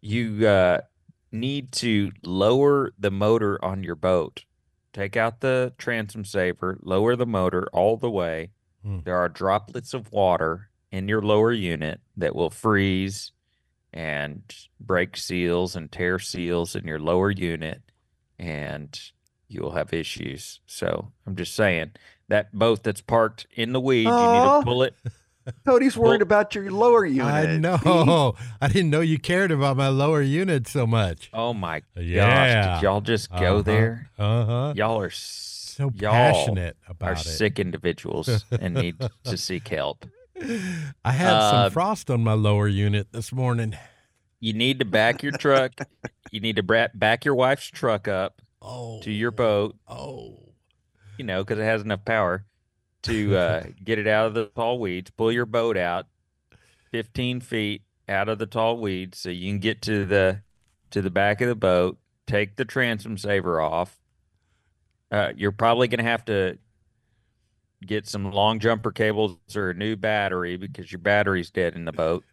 [0.00, 0.82] you uh,
[1.32, 4.44] need to lower the motor on your boat.
[4.92, 8.50] Take out the transom saver, lower the motor all the way.
[8.82, 9.00] Hmm.
[9.04, 13.32] There are droplets of water in your lower unit that will freeze
[13.96, 14.42] and
[14.78, 17.80] break seals and tear seals in your lower unit
[18.38, 19.00] and
[19.48, 20.60] you will have issues.
[20.66, 21.92] So I'm just saying
[22.28, 24.94] that boat that's parked in the weeds, you need to pull it.
[25.64, 27.24] Cody's worried Well, about your lower unit.
[27.32, 27.60] I Steve.
[27.60, 28.34] know.
[28.60, 31.30] I didn't know you cared about my lower unit so much.
[31.32, 32.72] Oh my Yeah.
[32.72, 32.80] gosh.
[32.80, 34.10] Did y'all just go there?
[34.18, 34.72] Uh huh.
[34.76, 37.28] Y'all are So so y'all passionate are about it.
[37.28, 40.04] sick individuals and need to seek help.
[41.04, 43.76] I had Uh, some frost on my lower unit this morning.
[44.40, 45.72] You need to back your truck.
[46.30, 50.38] you need to back your wife's truck up Oh, to your boat, Oh,
[51.18, 52.44] you know, because it has enough power
[53.02, 55.10] to uh, get it out of the tall weeds.
[55.10, 56.06] Pull your boat out
[56.92, 60.42] 15 feet out of the tall weeds so you can get to the
[60.90, 61.98] to the back of the boat.
[62.26, 63.98] Take the transom saver off.
[65.10, 66.58] Uh, you're probably going to have to
[67.84, 71.92] get some long jumper cables or a new battery because your battery's dead in the
[71.92, 72.24] boat,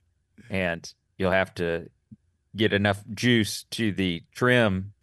[0.50, 1.90] and you'll have to
[2.56, 4.94] get enough juice to the trim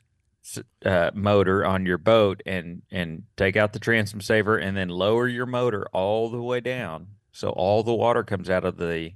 [0.84, 5.28] uh, motor on your boat and and take out the transom saver and then lower
[5.28, 9.12] your motor all the way down so all the water comes out of the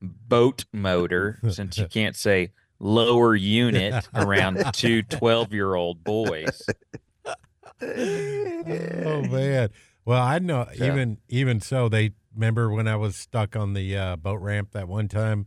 [0.00, 6.62] boat motor since you can't say lower unit around two 12 year old boys
[7.82, 9.70] oh man.
[10.06, 13.96] Well, I know So- even even so they remember when I was stuck on the
[13.96, 15.46] uh, boat ramp that one time.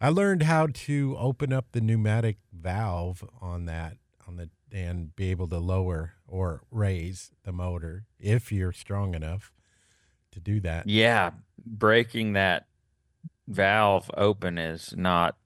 [0.00, 5.30] I learned how to open up the pneumatic valve on that on the and be
[5.30, 9.52] able to lower or raise the motor if you're strong enough
[10.32, 10.88] to do that.
[10.88, 11.32] yeah
[11.66, 12.66] breaking that
[13.48, 15.36] valve open is not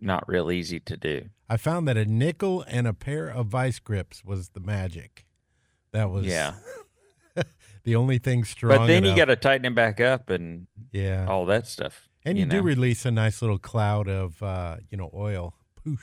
[0.00, 3.78] not real easy to do I found that a nickel and a pair of vice
[3.78, 5.26] grips was the magic.
[5.92, 6.54] That was yeah
[7.84, 8.76] the only thing strong.
[8.76, 12.38] but then you got to tighten it back up and yeah, all that stuff and
[12.38, 12.62] you, do know?
[12.62, 15.54] release a nice little cloud of uh, you know oil.
[15.84, 15.98] Poosh.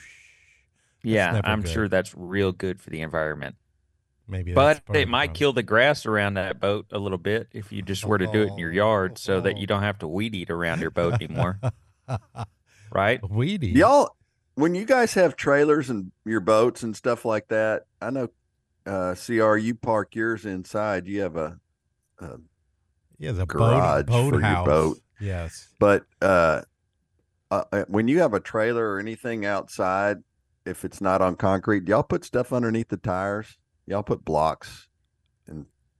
[1.04, 1.72] yeah i'm good.
[1.72, 3.56] sure that's real good for the environment
[4.28, 7.82] Maybe, but it might kill the grass around that boat a little bit if you
[7.82, 10.36] just were to do it in your yard so that you don't have to weed
[10.36, 11.60] eat around your boat anymore
[12.94, 13.70] right weedy.
[13.70, 14.16] Y'all,
[14.56, 18.30] when you guys have trailers and your boats and stuff like that, I know,
[18.86, 21.08] uh, CR, you park yours inside.
[21.08, 21.60] You have a,
[22.22, 22.40] a
[23.18, 24.66] yeah, the garage boat, boat for your house.
[24.66, 24.98] boat.
[25.20, 25.70] Yes.
[25.78, 26.62] but uh,
[27.52, 30.18] uh, uh, when you have a trailer or anything outside,
[30.66, 33.58] if it's not on concrete, do y'all put stuff underneath the tires?
[33.86, 34.88] Y'all put blocks.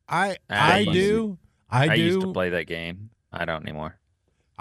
[0.10, 1.38] I I I do.
[1.70, 2.02] I, I do.
[2.02, 3.98] used to play that game i don't anymore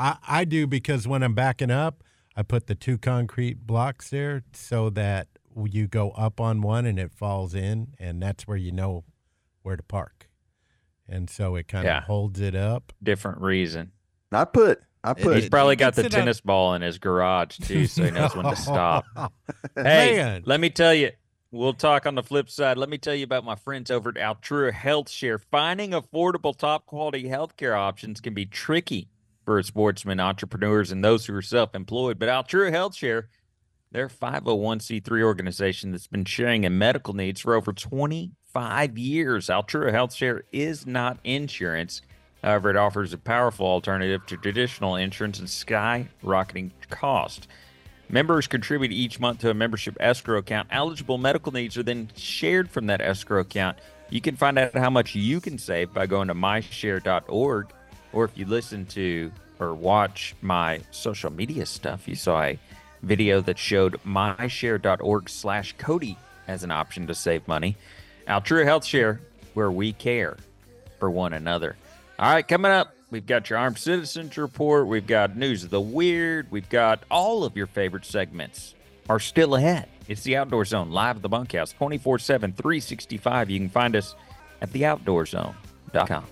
[0.01, 2.03] I, I do because when I'm backing up,
[2.35, 6.99] I put the two concrete blocks there so that you go up on one and
[6.99, 9.05] it falls in, and that's where you know
[9.63, 10.30] where to park.
[11.11, 12.01] And so it kind of Yeah.
[12.03, 12.93] holds it up.
[13.03, 13.91] different reason
[14.33, 16.99] I put, I put, he's probably got the gets it on- tennis ball in his
[16.99, 19.05] garage too so he knows when to stop
[19.75, 20.43] Hey, Man.
[20.47, 21.11] let me tell you,
[21.51, 22.79] we'll talk on the flip side.
[22.79, 25.39] Let me tell you about my friends over at Altrua Health Share.
[25.39, 29.09] Finding affordable, top quality healthcare options can be tricky.
[29.45, 32.19] for sportsmen, entrepreneurs, and those who are self-employed.
[32.21, 33.29] But Altrua Health Share,
[33.91, 37.73] they're a 501c3 organization that's been sharing in medical needs for over
[38.53, 39.47] 25 years.
[39.47, 42.03] Altrua Health Share is not insurance.
[42.43, 47.47] However, it offers a powerful alternative to traditional insurance and skyrocketing cost.
[48.09, 50.69] Members contribute each month to a membership escrow account.
[50.73, 53.79] Eligible medical needs are then shared from that escrow account.
[54.09, 57.67] You can find out how much you can save by going to myshare.org,
[58.13, 62.59] or if you listen to or watch my social media stuff, you saw a
[63.03, 66.17] video that showed myshare.org slash Cody
[66.49, 67.77] as an option to save money.
[68.31, 69.21] Altrua Health Share,
[69.55, 70.37] where we care
[71.01, 71.77] for one another.
[72.17, 74.87] All right, coming up, we've got your Armed Citizens Report.
[74.87, 76.47] We've got News of the Weird.
[76.51, 78.75] We've got all of your favorite segments
[79.09, 79.89] are still ahead.
[80.07, 83.51] It's the Outdoor Zone live at the bunkhouse 24 7, 365.
[83.51, 84.15] You can find us
[84.63, 86.25] at theoutdoorzone.com.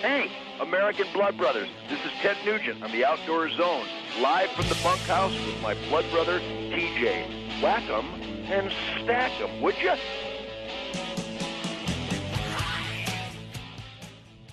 [0.00, 0.30] Hey,
[0.68, 1.70] American Blood Brothers.
[1.88, 3.86] This is Ted Nugent on the Outdoor Zone,
[4.20, 7.62] live from the bunkhouse with my blood brother, TJ.
[7.62, 8.04] Whack 'em
[8.52, 8.70] and
[9.02, 9.94] stack 'em, would you?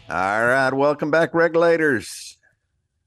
[0.10, 2.25] All right, welcome back, regulators.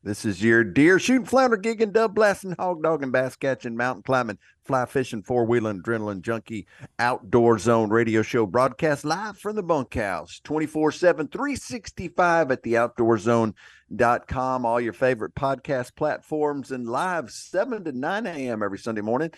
[0.09, 4.39] This is your deer shooting, flounder gigging, dove blasting, hog dogging, bass catching, mountain climbing,
[4.65, 6.67] fly fishing, four wheeling, adrenaline junkie,
[6.99, 14.65] outdoor zone radio show broadcast live from the bunkhouse 24 7, 365 at the outdoorzone.com.
[14.65, 18.63] All your favorite podcast platforms and live 7 to 9 a.m.
[18.63, 19.31] every Sunday morning,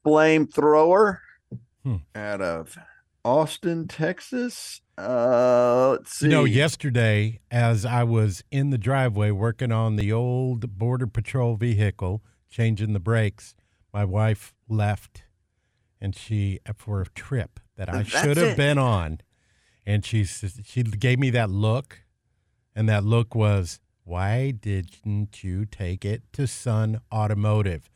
[0.05, 1.21] flamethrower
[1.85, 1.97] Hmm.
[2.15, 2.79] out of
[3.25, 4.81] Austin, Texas.
[4.97, 6.27] Uh, let's see.
[6.27, 11.57] You know, yesterday, as I was in the driveway working on the old Border Patrol
[11.57, 13.55] vehicle, changing the brakes,
[13.93, 15.25] my wife left
[16.01, 18.57] and she, for a trip that I That's should have it.
[18.57, 19.21] been on.
[19.87, 22.01] And she, she gave me that look.
[22.77, 27.89] And that look was, why didn't you take it to Sun Automotive?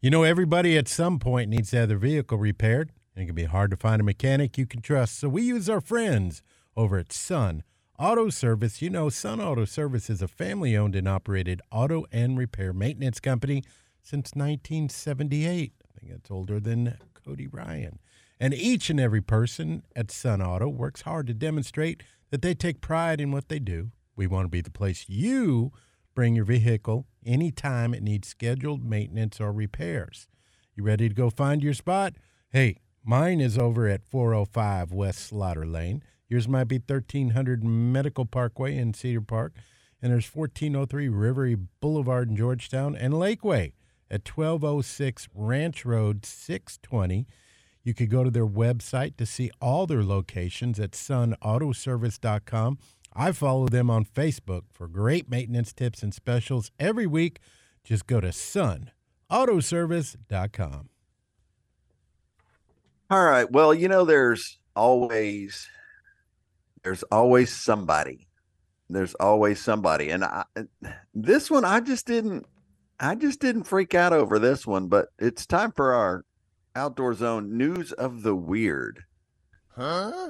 [0.00, 3.44] You know, everybody at some point needs to have their vehicle repaired, it can be
[3.44, 5.18] hard to find a mechanic you can trust.
[5.18, 6.42] So we use our friends
[6.76, 7.64] over at Sun
[7.98, 8.80] Auto Service.
[8.80, 13.20] You know, Sun Auto Service is a family owned and operated auto and repair maintenance
[13.20, 13.64] company
[14.02, 15.72] since 1978.
[15.82, 17.98] I think it's older than Cody Ryan.
[18.40, 22.80] And each and every person at Sun Auto works hard to demonstrate that they take
[22.80, 23.90] pride in what they do.
[24.14, 25.72] We want to be the place you
[26.14, 30.28] bring your vehicle anytime it needs scheduled maintenance or repairs.
[30.74, 32.14] You ready to go find your spot?
[32.50, 32.76] Hey,
[33.08, 36.02] mine is over at 405 West Slaughter Lane.
[36.28, 39.54] Yours might be 1300 Medical Parkway in Cedar Park.
[40.02, 43.72] And there's 1403 Rivery Boulevard in Georgetown and Lakeway
[44.10, 47.26] at 1206 Ranch Road 620.
[47.82, 52.78] You could go to their website to see all their locations at sunautoservice.com.
[53.14, 57.40] I follow them on Facebook for great maintenance tips and specials every week.
[57.82, 60.90] Just go to sunautoservice.com.
[63.10, 63.50] All right.
[63.50, 65.66] Well, you know, there's always
[66.84, 68.28] there's always somebody.
[68.90, 70.10] There's always somebody.
[70.10, 70.44] And I,
[71.14, 72.46] this one I just didn't
[73.00, 76.24] I just didn't freak out over this one, but it's time for our
[76.76, 79.04] outdoor zone news of the weird.
[79.74, 80.28] Huh?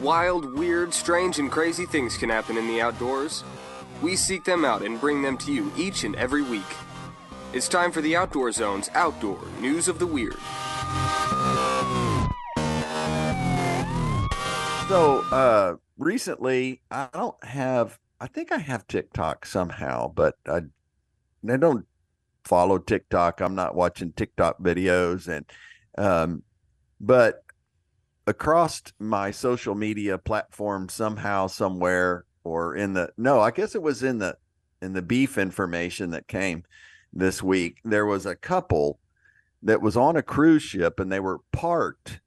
[0.00, 3.44] Wild, weird, strange, and crazy things can happen in the outdoors.
[4.00, 6.62] We seek them out and bring them to you each and every week.
[7.54, 10.38] It's time for the Outdoor Zone's Outdoor News of the Weird.
[14.88, 20.62] So uh recently I don't have I think I have TikTok somehow, but I
[21.46, 21.84] I don't
[22.44, 23.42] follow TikTok.
[23.42, 25.44] I'm not watching TikTok videos and
[25.98, 26.42] um
[27.02, 27.44] but
[28.26, 34.02] across my social media platform somehow somewhere or in the no, I guess it was
[34.02, 34.38] in the
[34.80, 36.64] in the beef information that came
[37.12, 37.78] this week.
[37.84, 38.98] There was a couple
[39.62, 42.20] that was on a cruise ship and they were parked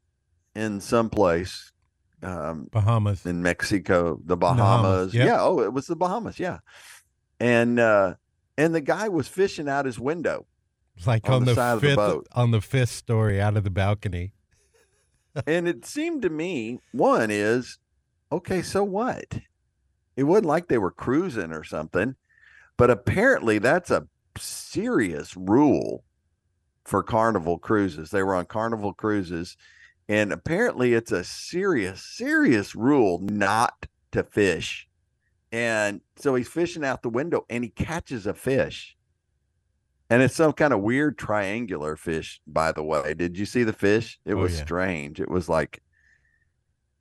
[0.56, 1.72] in some place
[2.24, 3.26] um, Bahamas.
[3.26, 5.14] in Mexico, the Bahamas, Bahamas.
[5.14, 5.28] yep.
[5.28, 6.40] Yeah, oh, it was the Bahamas.
[6.40, 6.60] Yeah,
[7.40, 8.16] and uh,
[8.58, 10.46] and the guy was fishing out his window,
[11.06, 12.28] Like on on, the the, side of the fifth boat.
[12.32, 14.34] on the fifth story out of the balcony.
[15.48, 17.78] and it seemed to me one is
[18.32, 18.62] okay.
[18.62, 19.40] So what?
[20.16, 22.16] It wasn't like they were cruising or something,
[22.78, 26.04] but apparently that's a serious rule
[26.84, 28.12] for Carnival cruises.
[28.12, 29.58] They were on Carnival cruises,
[30.08, 34.88] and apparently it's a serious, serious rule not to fish.
[35.52, 38.96] And so he's fishing out the window and he catches a fish.
[40.10, 43.14] And it's some kind of weird triangular fish, by the way.
[43.14, 44.20] Did you see the fish?
[44.26, 44.64] It Oh, was yeah.
[44.66, 45.20] strange.
[45.20, 45.82] It was like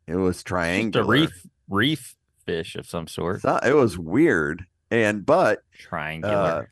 [0.06, 1.04] it was triangular.
[1.04, 2.16] a reef reef
[2.46, 3.40] fish of some sort.
[3.42, 4.64] So- it was weird.
[4.90, 6.34] And but Triangular.
[6.34, 6.64] Uh,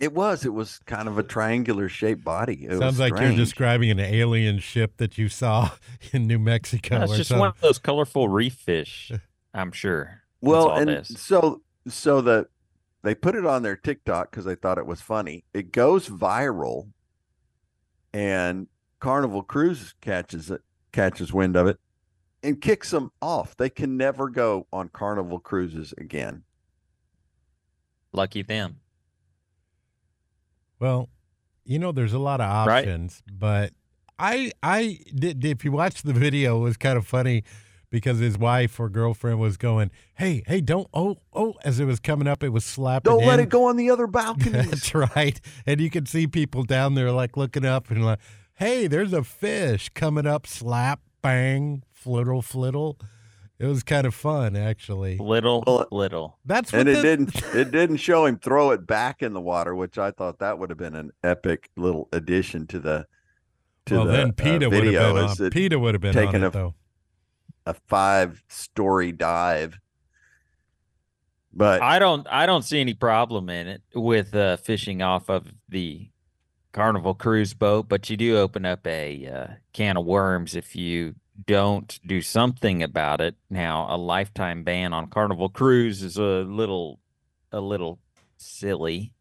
[0.00, 2.64] it was it was kind of a triangular shaped body.
[2.64, 5.70] It was Sounds like you're describing an alien ship that you saw
[6.12, 7.00] in New Mexico.
[7.00, 7.40] That's or just something.
[7.40, 9.12] one of those colorful reef fish.
[9.52, 10.22] I'm sure.
[10.40, 11.20] Well, and it is.
[11.20, 12.48] so so the
[13.02, 15.44] they put it on their TikTok because they thought it was funny.
[15.52, 16.88] It goes viral,
[18.14, 18.68] and
[19.00, 21.78] Carnival Cruise catches it, catches wind of it,
[22.42, 23.56] and kicks them off.
[23.56, 26.44] They can never go on Carnival Cruises again.
[28.12, 28.81] Lucky them.
[30.82, 31.08] Well,
[31.64, 32.80] you know, there's a lot of Right.
[32.80, 33.72] options, but
[34.18, 35.44] I, I did.
[35.44, 37.44] If you watch the video, it was kind of funny
[37.88, 42.00] because his wife or girlfriend was going, "Hey, hey, don't oh oh!" As it was
[42.00, 43.12] coming up, it was slapping.
[43.12, 43.44] Don't let in.
[43.44, 44.50] it go on the other balcony.
[44.62, 45.40] That's right.
[45.66, 48.18] And you can see people down there like looking up and like,
[48.54, 53.00] "Hey, there's a fish coming up!" Slap, bang, flittle, flittle.
[53.58, 55.18] It was kind of fun, actually.
[55.18, 56.38] Little, Well, little.
[56.44, 59.40] That's what and it the- didn't it didn't show him throw it back in the
[59.40, 63.06] water, which I thought that would have been an epic little addition to the
[63.86, 65.14] to well, the then uh, would have video.
[65.14, 65.46] been on.
[65.46, 66.74] it PETA would have been taking it a- though.
[67.66, 69.78] a five story dive.
[71.52, 75.52] But I don't I don't see any problem in it with uh, fishing off of
[75.68, 76.08] the
[76.72, 81.14] Carnival cruise boat, but you do open up a uh, can of worms if you
[81.46, 83.36] don't do something about it.
[83.50, 87.00] Now, a lifetime ban on Carnival cruise is a little
[87.50, 87.98] a little
[88.36, 89.12] silly.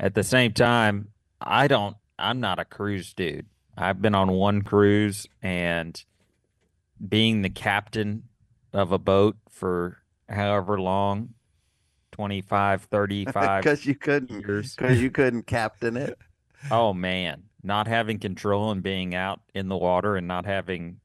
[0.00, 1.08] At the same time,
[1.40, 3.46] I don't I'm not a cruise dude.
[3.76, 6.02] I've been on one cruise and
[7.06, 8.24] being the captain
[8.72, 11.34] of a boat for however long
[12.12, 16.18] 25 35 because you couldn't because you couldn't captain it.
[16.70, 21.00] oh man not having control and being out in the water and not having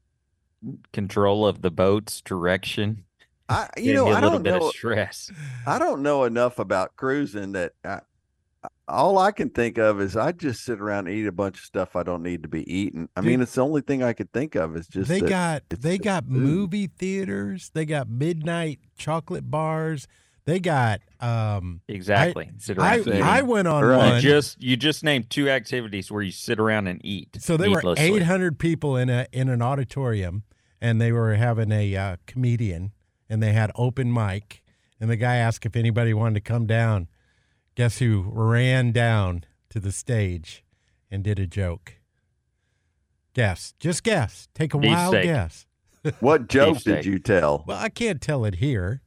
[0.92, 3.04] control of the boat's direction
[3.48, 5.30] I you know me a I don't know stress
[5.66, 8.00] I don't know enough about cruising that I,
[8.88, 11.64] all I can think of is I just sit around and eat a bunch of
[11.64, 13.08] stuff I don't need to be eating.
[13.16, 15.28] I Dude, mean, it's the only thing I could think of is just they that
[15.28, 16.32] got they just got food.
[16.32, 17.70] movie theaters.
[17.74, 20.06] They got midnight chocolate bars.
[20.46, 21.80] They got um.
[21.88, 23.22] exactly sit I around eating.
[23.22, 24.06] I went on Right.
[24.06, 24.20] you one.
[24.20, 27.76] just you just named two activities where you sit around and eat so there were
[27.76, 28.04] needlessly.
[28.16, 30.42] 800 people in a in an auditorium,
[30.84, 32.92] and they were having a uh, comedian,
[33.30, 34.62] and they had open mic,
[35.00, 37.08] and the guy asked if anybody wanted to come down.
[37.74, 40.62] Guess who ran down to the stage
[41.10, 41.94] and did a joke?
[43.32, 44.48] Guess, just guess.
[44.54, 45.24] Take a Beef wild steak.
[45.24, 45.66] guess.
[46.20, 46.96] What joke steak.
[46.96, 47.64] did you tell?
[47.66, 49.00] Well, I can't tell it here.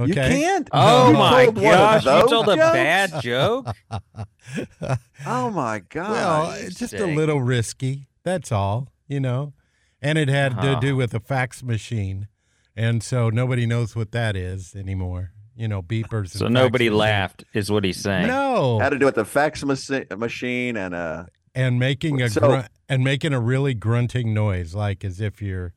[0.00, 0.08] Okay.
[0.08, 0.68] You can't.
[0.72, 2.72] oh You my told one of gosh you those told a jokes?
[2.72, 3.66] bad joke
[5.26, 6.10] Oh my god!
[6.10, 7.16] Well, it's just a Interesting.
[7.16, 8.08] little risky.
[8.24, 9.52] That's all, you know.
[10.02, 10.80] And it had to Uh-huh.
[10.80, 12.26] do with a fax machine,
[12.74, 15.32] and so nobody knows what that is anymore.
[15.56, 16.30] You know, beepers.
[16.30, 16.98] so and nobody fax machines.
[16.98, 20.94] laughed is what he's saying No, had to do with the fax machi- machine and
[20.94, 25.42] uh and making a So- grunt and making a really grunting noise, like as if
[25.42, 25.74] you're.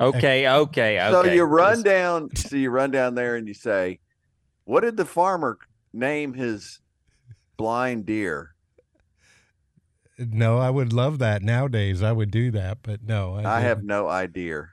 [0.00, 2.34] okay okay okay So you run down.
[2.36, 4.00] So you run down there and you say,
[4.64, 5.56] "What did the farmer
[5.94, 6.80] name his
[7.56, 8.53] blind deer?"
[10.18, 12.02] No, I would love that nowadays.
[12.02, 14.68] I would do that, but no, I have no idea.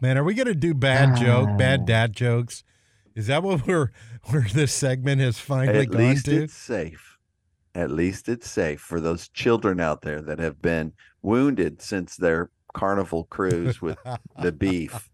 [0.00, 1.84] Man, are we gonna do bad joke, bad ah.
[1.84, 2.64] dad jokes?
[3.14, 3.92] Is that what we're
[4.30, 6.42] where this segment has finally At gone least to?
[6.42, 7.18] it's safe.
[7.74, 10.92] At least it's safe for those children out there that have been
[11.22, 13.98] wounded since their carnival cruise with
[14.40, 15.08] the beef.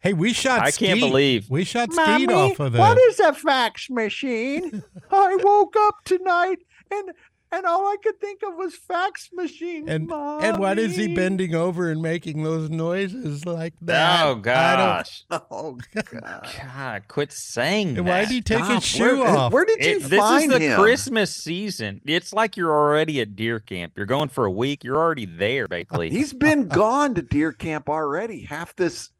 [0.00, 0.60] Hey, we shot.
[0.60, 2.78] I can't believe- we shot Skeet off of the.
[2.78, 4.84] what is a fax machine?
[5.10, 6.58] I woke up tonight
[6.90, 7.10] and
[7.52, 9.88] and all I could think of was fax machine.
[9.88, 14.24] and and what is he bending over and making those noises like that?
[14.24, 16.48] oh I don't- gosh Oh God!
[16.74, 18.28] God, quit saying And why that.
[18.28, 18.74] did he take Stop.
[18.82, 19.52] his shoe where, off?
[19.52, 20.80] Where did you It- this is the him?
[20.80, 22.00] Christmas season.
[22.04, 23.92] It's like you're already at deer camp.
[23.96, 24.82] You're going for a week.
[24.82, 26.10] You're already there, basically.
[26.10, 29.10] He's been gone to deer camp already half this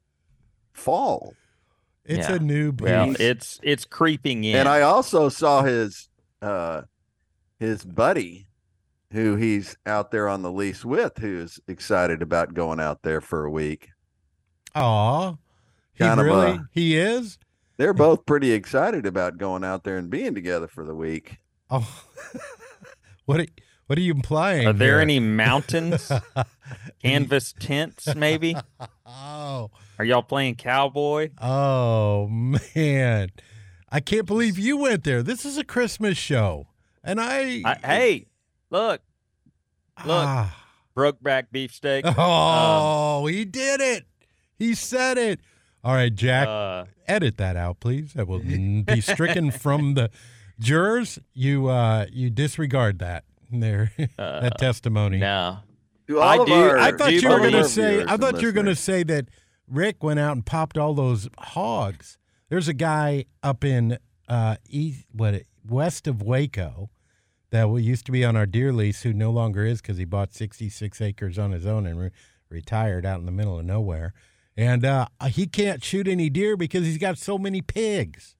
[0.73, 1.35] fall.
[2.05, 2.37] It's Yeah.
[2.37, 2.85] a new beast.
[2.91, 4.57] well, it's it's creeping in.
[4.57, 6.09] And I also saw his
[6.43, 6.83] uh
[7.59, 8.47] his buddy
[9.13, 13.45] who he's out there on the lease with who's excited about going out there for
[13.45, 13.91] a week.
[14.75, 15.33] Aw,
[15.95, 17.39] he Kind of really a- he is.
[17.79, 21.39] They're both pretty excited about going out there and being together for the week.
[21.71, 22.03] Oh,
[23.27, 23.41] what?
[23.41, 23.47] Are,
[23.87, 24.67] What are you implying?
[24.67, 25.01] Are there here?
[25.01, 26.11] any mountains?
[27.03, 28.57] Canvas tents, maybe?
[29.07, 31.31] Oh, Are y'all playing cowboy?
[31.41, 33.29] oh man!
[33.91, 35.23] I can't believe you went there.
[35.23, 36.67] This is a Christmas show,
[37.07, 37.63] and I.
[37.65, 38.27] I, hey,
[38.71, 39.01] look,
[40.05, 40.25] look.
[40.27, 40.63] Ah.
[40.97, 42.05] Brokeback beefsteak.
[42.19, 44.07] Oh, he did it.
[44.59, 45.41] He said it.
[45.85, 48.15] All right, Jack, Uh, edit that out, please.
[48.15, 50.11] That will be stricken from the
[50.59, 51.19] jurors.
[51.35, 55.19] You uh you disregard that there that testimony.
[55.19, 55.59] no.
[56.21, 58.03] I do- our- I thought do you were going to say.
[58.07, 59.29] I thought you were going to say that
[59.69, 62.17] Rick went out and popped all those hogs.
[62.49, 63.99] There's a guy up in
[64.29, 66.89] uh east, what west of Waco
[67.51, 70.05] that we used to be on our deer lease, who no longer is because he
[70.05, 72.11] bought 66 acres on his own and re-
[72.49, 74.13] retired out in the middle of nowhere.
[74.57, 78.35] And uh, he can't shoot any deer because he's got so many pigs.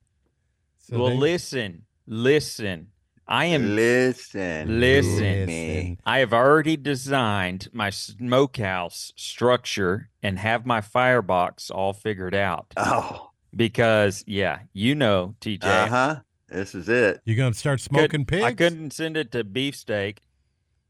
[0.79, 2.89] So well, they- listen, listen.
[3.29, 4.79] I am Listen.
[4.79, 5.19] Listen.
[5.21, 5.99] to me.
[6.07, 12.73] I have already designed my smokehouse structure and have my firebox all figured out.
[12.77, 15.65] Oh, Because, yeah, you know, TJ.
[15.65, 16.17] uh huh.
[16.49, 17.21] This is it.
[17.25, 18.45] You're going to start could- smoking pigs?
[18.45, 20.19] I couldn't send it to Beefsteak.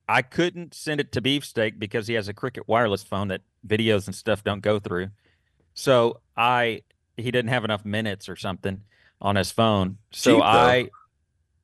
[0.09, 4.07] I couldn't send it to Beefsteak because he has a Cricket wireless phone that videos
[4.07, 5.09] and stuff don't go through.
[5.75, 6.83] So I
[7.17, 8.83] he didn't have enough minutes or something
[9.21, 9.99] on his phone.
[10.13, 10.47] So Cheap, though.
[10.47, 10.89] I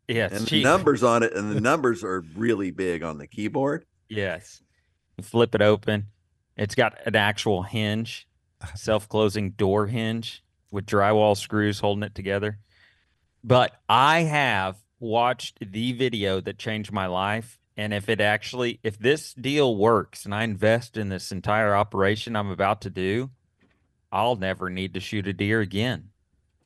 [0.09, 3.85] yes, and the numbers on it, and the numbers are really big on the keyboard.
[4.09, 4.61] Yes.
[5.21, 6.09] Flip it open.
[6.57, 8.27] It's got an actual hinge,
[8.75, 12.59] self-closing door hinge with drywall screws holding it together.
[13.45, 17.59] But I have watched the video that changed my life.
[17.77, 22.37] And if it actually, if this deal works and I invest in this entire operation
[22.37, 23.31] I'm about to do,
[24.13, 26.11] I'll never need to shoot a deer again.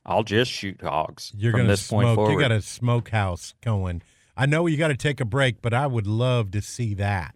[0.05, 2.33] I'll just shoot hogs You're from going to this point forward.
[2.33, 4.01] You got a smokehouse going.
[4.35, 7.35] I know you got to take a break, but I would love to see that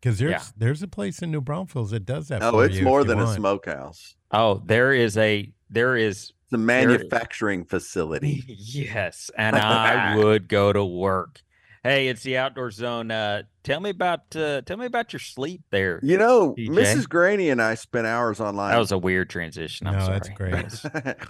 [0.00, 0.42] because there's Yeah.
[0.56, 2.42] there's a place in New Braunfels that does that.
[2.42, 4.16] Oh, for it's you more you than a smokehouse.
[4.32, 8.44] oh, there is a, there is It's a manufacturing facility.
[8.58, 11.42] Yes, and I would go to work.
[11.82, 13.10] Hey, it's the outdoor zone.
[13.12, 16.00] Uh, tell me about uh, tell me about your sleep there.
[16.02, 16.68] You know, TJ?
[16.70, 17.06] Mrs.
[17.06, 18.72] Greaney and I spent hours online.
[18.72, 19.86] That was a weird transition.
[19.86, 20.12] I'm No, sorry.
[20.14, 20.54] that's great.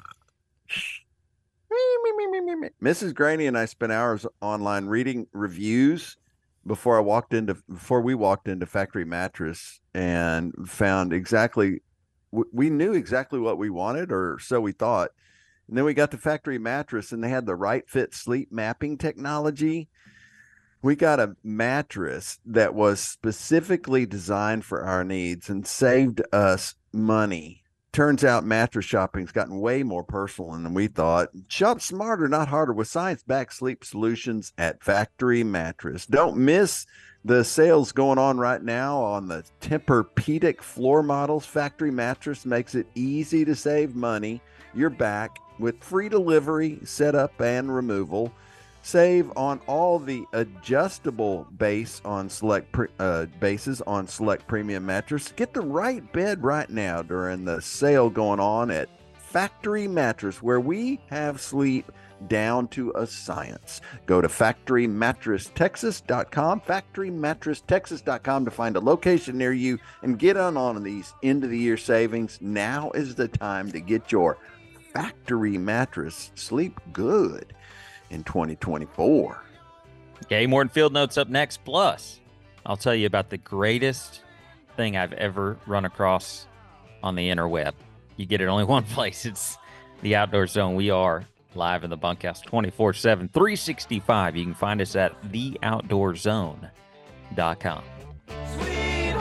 [2.82, 3.12] Mrs.
[3.12, 6.16] Greaney and I spent hours online reading reviews
[6.66, 11.80] before I walked into before we walked into Factory Mattress and found exactly
[12.52, 15.10] we knew exactly what we wanted or so we thought.
[15.68, 18.98] And then we got the Factory Mattress and they had the right fit sleep mapping
[18.98, 19.88] technology.
[20.82, 27.64] We got a mattress that was specifically designed for our needs and saved us money
[27.96, 31.30] turns out mattress shopping's gotten way more personal than we thought.
[31.48, 36.04] Shop smarter, not harder, with science-backed sleep solutions at Factory Mattress.
[36.04, 36.84] Don't miss
[37.24, 41.46] the sales going on right now on the Tempur-Pedic floor models.
[41.46, 44.42] Factory Mattress makes it easy to save money.
[44.74, 48.30] You're back with free delivery, setup, and removal.
[48.86, 55.32] Save on all the adjustable base on select pre- uh, bases on select premium mattress.
[55.34, 60.60] Get the right bed right now during the sale going on at Factory Mattress, where
[60.60, 61.90] we have sleep
[62.28, 63.80] down to a science.
[64.06, 71.12] Go to factorymattress.texas.com, factorymattress.texas.com to find a location near you and get on on these
[71.24, 72.38] end of the year savings.
[72.40, 74.38] Now is the time to get your
[74.92, 76.30] factory mattress.
[76.36, 77.52] Sleep good
[78.10, 79.42] in 2024.
[80.24, 81.64] Okay, Warden Field Notes up next.
[81.64, 82.20] Plus,
[82.64, 84.20] I'll tell you about the greatest
[84.76, 86.46] thing I've ever run across
[87.02, 87.72] on the interweb.
[88.16, 89.26] You get it only one place.
[89.26, 89.58] It's
[90.02, 90.74] the Outdoor Zone.
[90.74, 94.36] We are live in the bunkhouse 24 7, 365.
[94.36, 97.82] You can find us at theoutdoorzone.com.
[98.58, 99.12] Hey,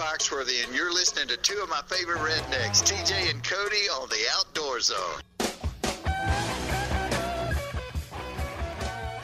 [0.00, 4.24] Foxworthy, and you're listening to two of my favorite rednecks, TJ and Cody, on the
[4.34, 5.20] Outdoor Zone.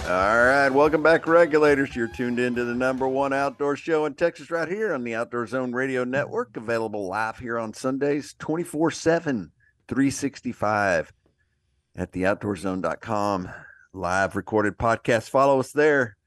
[0.07, 1.97] All right, welcome back, regulators.
[1.97, 5.47] You're tuned into the number one outdoor show in Texas, right here on the Outdoor
[5.47, 9.51] Zone Radio Network, available live here on Sundays 24 7,
[9.89, 11.11] 365
[11.97, 13.49] at theoutdoorzone.com.
[13.95, 15.31] Live recorded podcast.
[15.31, 16.18] Follow us there.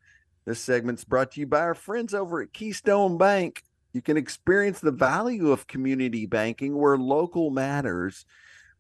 [0.46, 3.62] This segment's brought to you by our friends over at Keystone Bank.
[3.94, 8.26] You can experience the value of community banking where local matters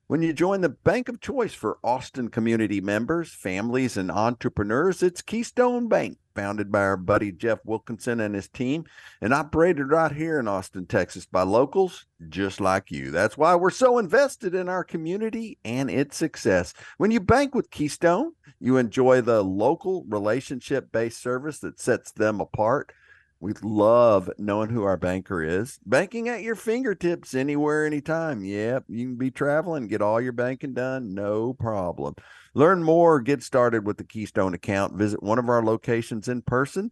[0.09, 5.21] when you join the bank of choice for Austin community members, families, and entrepreneurs, it's
[5.21, 6.17] Keystone Bank.
[6.33, 8.85] founded by our buddy Jeff Wilkinson and his team,
[9.21, 13.11] and operated right here in Austin, Texas by locals just like you.
[13.11, 16.73] That's why we're so invested in our community and its success.
[16.97, 22.41] When you bank with Keystone, you enjoy the local relationship based service that sets them
[22.41, 22.93] apart.
[23.41, 25.79] We love knowing who our banker is.
[25.85, 28.43] Banking at your fingertips anywhere, anytime.
[28.43, 32.15] Yep, you can be traveling, get all your banking done, no problem.
[32.53, 34.95] Learn more, get started with the Keystone account.
[34.95, 36.91] Visit one of our locations in person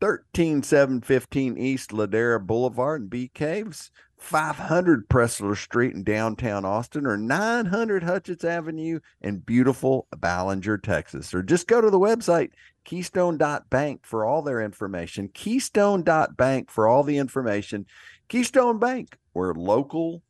[0.00, 3.90] 13715 East Ladera Boulevard in Bee Caves,
[4.24, 11.34] 500 Pressler Street in downtown Austin, or 900 Hutchings Avenue in beautiful Ballinger, Texas.
[11.34, 12.50] Or just go to the website
[12.84, 15.28] keystone.bank for all their information.
[15.28, 17.84] Keystone.bank for all the information.
[18.28, 20.22] Keystone Bank, where local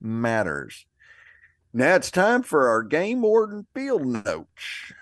[0.00, 0.86] matters.
[1.72, 4.92] Now it's time for our game warden field notes.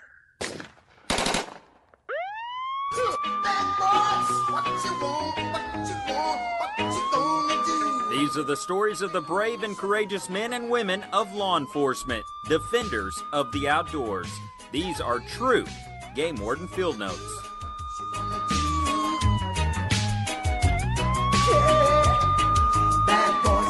[8.09, 12.25] These are the stories of the brave and courageous men and women of law enforcement,
[12.47, 14.27] defenders of the outdoors.
[14.71, 15.65] These are true
[16.15, 17.19] Game Warden Field Notes.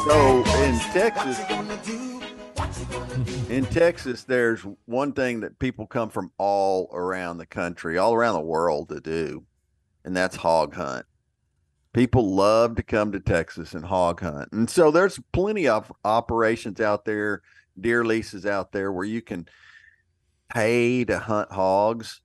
[0.08, 1.40] So in Texas,
[3.50, 8.36] in Texas, there's one thing that people come from all around the country, all around
[8.36, 9.44] the world to do,
[10.06, 11.06] and that's hog hunt.
[11.94, 14.52] People love to come to Texas and hog hunt.
[14.52, 17.42] And so there's plenty of operations out there,
[17.80, 19.48] deer leases out there where you can
[20.50, 22.22] pay to hunt hogs.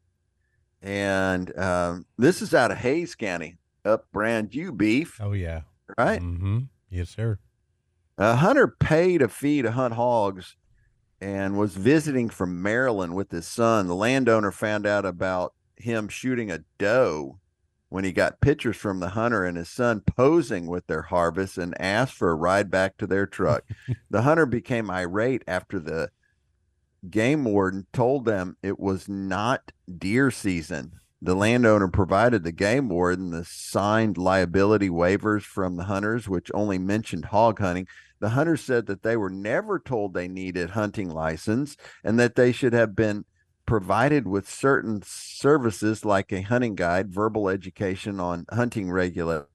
[0.83, 5.63] And um, this is out of Hays County, up brand you beef, Oh yeah.
[5.97, 6.21] right?
[6.21, 6.59] Mm-hmm.
[6.91, 7.39] Yes, sir.
[8.19, 10.57] A hunter paid a fee to hunt hogs
[11.21, 13.87] and was visiting from Maryland with his son.
[13.87, 17.39] The landowner found out about him shooting a doe
[17.95, 21.81] when he got pictures from the hunter and his son posing with their harvest and
[21.81, 23.63] asked for a ride back to their truck.
[24.11, 26.11] the hunter became irate after the
[27.09, 30.99] game warden told them it was not deer season.
[31.23, 36.81] The landowner provided the game warden the signed liability waivers from the hunters, which only
[36.81, 37.87] mentioned hog hunting.
[38.19, 42.51] The hunters said that they were never told they needed hunting license and that they
[42.51, 43.25] should have been
[43.67, 49.47] provided with certain services like a hunting guide, verbal education on hunting regula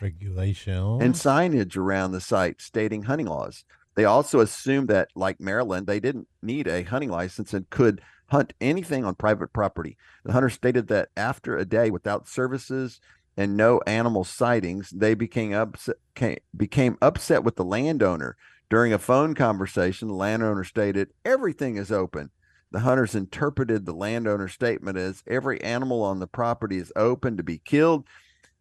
[0.00, 1.00] Regulation.
[1.00, 3.64] and signage around the site stating hunting laws.
[3.94, 8.52] They also assumed that, like Maryland, they didn't need a hunting license and could hunt
[8.60, 9.96] anything on private property.
[10.24, 13.00] The hunter stated that after a day without services
[13.38, 18.36] and no animal sightings, they became upset, ca- became upset with the landowner.
[18.68, 22.30] During a phone conversation, the landowner stated, Everything is open.
[22.72, 27.42] The hunters interpreted the landowner's statement as every animal on the property is open to
[27.44, 28.06] be killed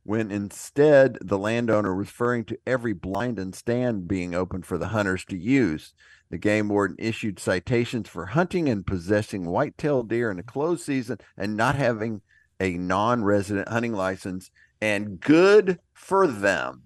[0.03, 4.89] when instead the landowner was referring to every blind and stand being open for the
[4.89, 5.93] hunters to use.
[6.29, 11.17] The game warden issued citations for hunting and possessing white-tailed deer in the closed season
[11.35, 12.21] and not having
[12.59, 14.51] a non-resident hunting license.
[14.79, 16.83] And good for them,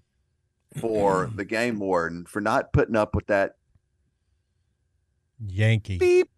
[0.78, 3.53] for the game warden, for not putting up with that
[5.45, 5.97] Yankee.
[5.97, 6.30] beep.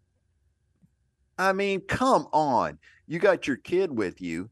[1.38, 2.78] I mean, come on.
[3.06, 4.50] You got your kid with you,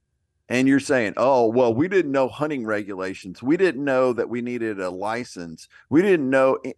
[0.48, 3.42] and you're saying, oh, well, we didn't know hunting regulations.
[3.42, 5.68] We didn't know that we needed a license.
[5.88, 6.58] We didn't know.
[6.66, 6.74] i-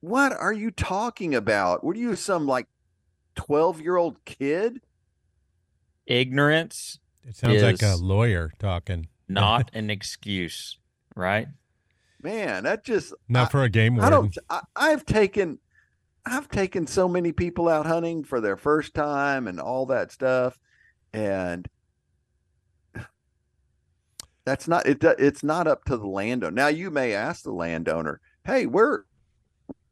[0.00, 1.82] What are you talking about?
[1.84, 2.66] What are you, some like
[3.36, 4.80] 12 year old kid?
[6.06, 9.08] Ignorance It sounds like a lawyer talking.
[9.26, 10.78] not an excuse,
[11.16, 11.48] right?
[12.24, 14.30] Man, that just, Not I- for a game I warden.
[14.32, 15.58] don't, I, I've taken,
[16.24, 20.58] I've taken so many people out hunting for their first time and all that stuff.
[21.12, 21.68] And
[24.46, 26.50] that's not, it, it's not up to the landowner.
[26.50, 29.04] Now you may ask the landowner, Hey, where,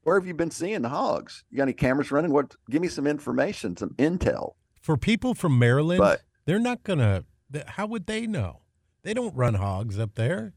[0.03, 1.45] where have you been seeing the hogs?
[1.51, 2.33] You got any cameras running?
[2.33, 4.53] What, give me some information, some intel.
[4.81, 7.25] For people from Maryland, But- they're not gonna.
[7.67, 8.63] How would they know?
[9.05, 10.55] They don't run hogs up there.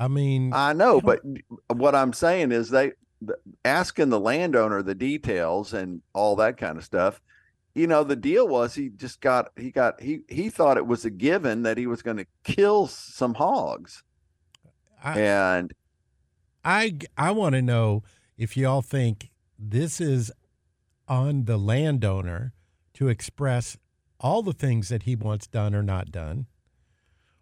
[0.00, 1.20] I mean, I know, but
[1.68, 3.36] what I'm saying is they the,
[3.66, 7.20] asking the landowner the details and all that kind of stuff.
[7.74, 11.04] You know, the deal was he just got he got he he thought it was
[11.04, 14.02] a given that he was going to kill some hogs,
[15.04, 15.74] I, and
[16.64, 18.02] I I want to know
[18.38, 20.32] if y'all think this is
[21.06, 22.54] on the landowner
[22.94, 23.76] to express
[24.18, 26.46] all the things that he wants done or not done,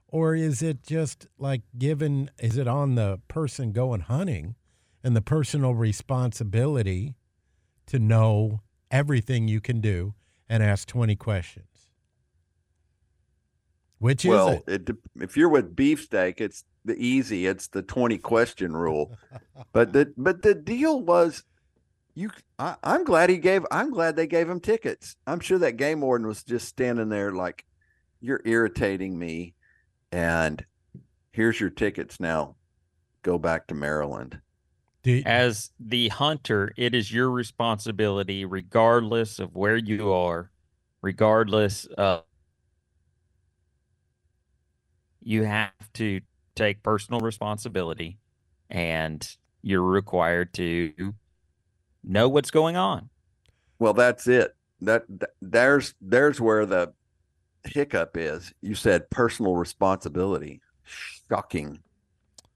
[0.08, 2.30] or is it just like given?
[2.38, 4.56] Is it on the person going hunting
[5.04, 7.14] and the personal responsibility
[7.86, 10.14] to know everything you can do
[10.48, 11.66] and ask twenty questions?
[13.98, 14.88] Which is well, it?
[14.88, 17.46] it if you're with beefsteak, it's the easy.
[17.46, 19.12] It's the twenty question rule.
[19.72, 21.42] but the but the deal was,
[22.14, 22.30] you.
[22.58, 23.66] I, I'm glad he gave.
[23.70, 25.16] I'm glad they gave him tickets.
[25.26, 27.66] I'm sure that game warden was just standing there like,
[28.20, 29.54] "You're irritating me,"
[30.12, 30.64] and
[31.32, 32.20] here's your tickets.
[32.20, 32.56] Now,
[33.22, 34.40] go back to Maryland.
[35.02, 40.50] Do- As the hunter, it is your responsibility, regardless of where you are,
[41.02, 42.24] regardless of.
[45.20, 46.20] You have to
[46.54, 48.18] take personal responsibility
[48.70, 51.14] and you're required to
[52.02, 53.10] know what's going on.
[53.78, 54.54] Well, that's it.
[54.80, 56.92] That, that there's there's where the
[57.64, 58.52] hiccup is.
[58.60, 60.60] You said personal responsibility.
[61.28, 61.80] Shocking,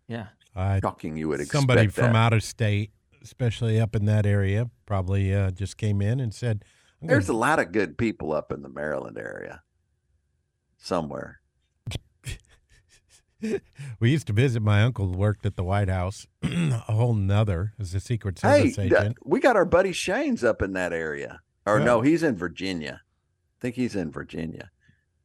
[0.09, 0.29] Yeah.
[0.55, 1.17] I- shocking.
[1.17, 2.17] You would expect somebody from that.
[2.17, 2.93] out of state,
[3.23, 6.65] especially up in that area, probably uh, just came in and said,
[7.01, 9.63] I'm gonna There's a lot of good people up in the Maryland area.
[10.79, 11.41] Somewhere.
[14.01, 14.63] we used to visit.
[14.63, 18.77] My uncle worked at the White House, a whole nother as a Secret Hey, Service
[18.77, 19.17] th- agent.
[19.25, 21.41] we got our buddy Shane's up in that area.
[21.67, 21.85] Or Yeah.
[21.85, 23.01] no, he's in Virginia.
[23.05, 24.71] I think he's in Virginia.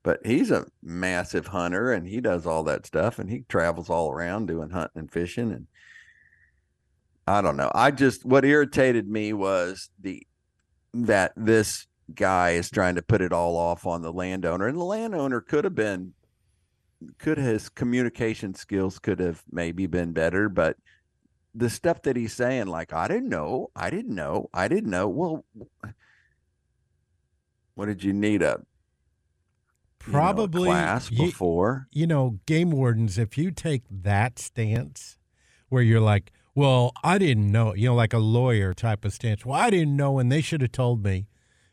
[0.03, 4.11] But he's a massive hunter and he does all that stuff and he travels all
[4.11, 5.67] around doing hunting and fishing and
[7.27, 7.71] I don't know.
[7.75, 10.25] I just what irritated me was the
[10.93, 14.83] that this guy is trying to put it all off on the landowner and the
[14.83, 16.13] landowner could have been
[17.19, 20.77] could his communication skills could have maybe been better but
[21.53, 25.07] the stuff that he's saying like i didn't know i didn't know i didn't know
[25.07, 25.43] well
[27.75, 28.59] what did you need a
[30.07, 35.17] you know, Probably class ye- before you know, game wardens, if you take that stance
[35.69, 39.45] where you're like, well, I didn't know, you know, like a lawyer type of stance,
[39.45, 41.27] well, I didn't know and they should have told me,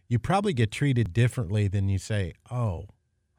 [0.09, 2.89] you probably get treated differently than you say, oh,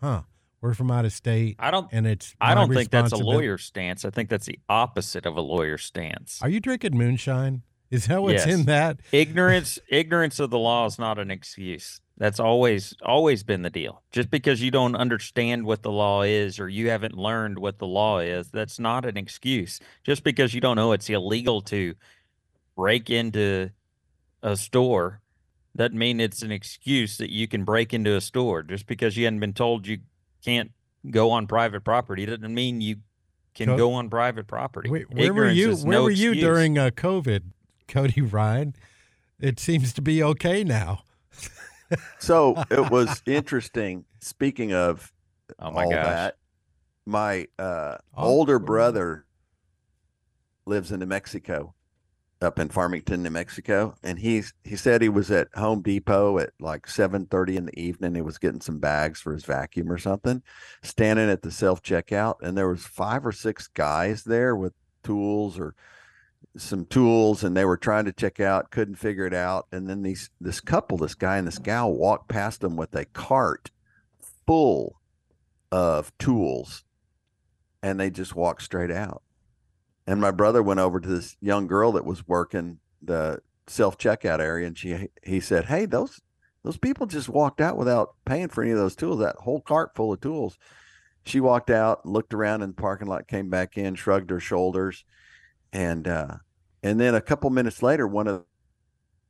[0.02, 0.22] huh,
[0.62, 1.56] we're from out of state.
[1.60, 4.04] I don't and it's I don't think that's a lawyer stance.
[4.06, 6.40] I think that's the opposite of a lawyer stance.
[6.42, 7.62] Are you drinking moonshine?
[7.92, 8.56] Is that what's Yes.
[8.60, 9.00] in that?
[9.12, 14.02] ignorance ignorance of the law is not an excuse that's always always been the deal
[14.12, 17.88] just because you don't understand what the law is or you haven't learned what the
[17.88, 21.94] law is that's not an excuse just because you don't know it's illegal to
[22.76, 23.70] break into
[24.42, 25.22] a store
[25.76, 29.26] doesn't mean it's an excuse that you can break into a store just because you
[29.26, 29.98] hadn't been told you
[30.44, 30.72] can't
[31.12, 32.98] go on private property doesn't mean you
[33.56, 35.76] can Co- go on private property Where, where were you?
[35.76, 36.44] Where no were you excuse.
[36.44, 37.42] during uh, COVID,
[37.88, 38.76] Cody Ryan?
[39.40, 41.04] It seems to be okay now.
[42.20, 45.12] so it was interesting speaking of
[45.60, 46.36] oh my all gosh that
[47.06, 48.66] my uh Oh, older cool.
[48.68, 49.26] brother
[50.66, 51.76] lives in New Mexico,
[52.42, 56.52] up in Farmington, New Mexico, and he's he said he was at Home Depot at
[56.60, 58.16] like seven thirty in the evening.
[58.16, 60.42] He was getting some bags for his vacuum or something,
[60.84, 64.74] standing at the self checkout, and there was five or six guys there with
[65.04, 65.76] tools or
[66.58, 69.68] some tools and they were trying to check out couldn't figure it out.
[69.72, 73.06] And then these this couple this guy and this gal walked past them with a
[73.06, 73.72] cart
[74.46, 75.00] full
[75.72, 76.84] of tools
[77.84, 79.22] and they just walked straight out.
[80.08, 84.40] And my brother went over to this young girl that was working the self checkout
[84.40, 86.22] area and she he said hey those
[86.64, 89.96] those people just walked out without paying for any of those tools that whole cart
[89.96, 90.58] full of tools.
[91.24, 95.04] She walked out looked around in the parking lot came back in shrugged her shoulders
[95.76, 96.38] and uh
[96.82, 98.46] and then a couple minutes later one of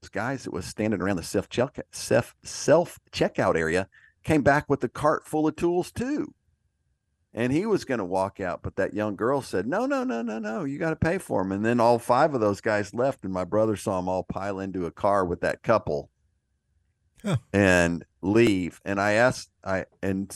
[0.02, 3.90] those guys that was standing around the self check self self checkout area
[4.24, 6.34] came back with a cart full of tools too.
[7.34, 10.22] And he was going to walk out but that young girl said no no no
[10.22, 12.94] no no you got to pay for them and then all five of those guys
[12.94, 16.10] left and my brother saw them all pile into a car with that couple
[17.24, 17.38] Huh.
[17.54, 18.80] and leave.
[18.86, 20.32] And i asked i and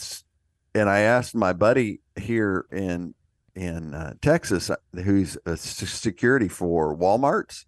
[0.74, 3.14] and i asked my buddy here in
[3.54, 7.66] in uh, texas uh, who's a s- security for walmart's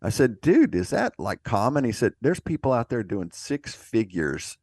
[0.00, 3.74] i said dude is that like common he said there's people out there doing six
[3.74, 4.56] figures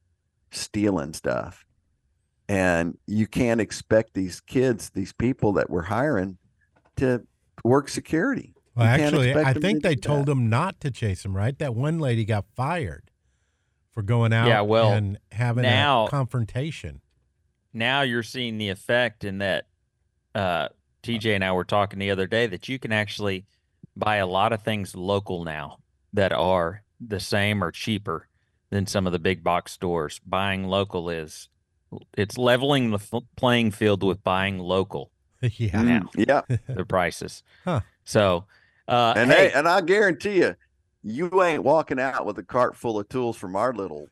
[0.52, 1.66] stealing stuff
[2.48, 6.38] and you can't expect these kids these people that we're hiring
[6.96, 7.22] to
[7.64, 10.32] work security Well, You actually, I think to they told that.
[10.32, 11.58] him not to chase them, right?
[11.60, 13.12] That one lady got fired
[13.92, 17.02] for going out Yeah, well, and having now- a confrontation.
[17.74, 19.68] now you're seeing the effect in that
[20.36, 20.70] uh,
[21.04, 23.46] TJ and I were talking the other day that you can actually
[23.96, 25.78] buy a lot of things local now
[26.14, 28.28] that are the same or cheaper
[28.70, 30.20] than some of the big box stores.
[30.26, 31.50] Buying local is
[32.18, 35.10] it's leveling the f- playing field with buying local
[35.42, 35.82] yeah.
[35.82, 37.44] now yeah the prices.
[37.64, 37.82] Huh.
[38.04, 38.46] So
[38.88, 40.56] uh, and hey, hey, and I guarantee you,
[41.04, 44.08] you ain't walking out with a cart full of tools from our little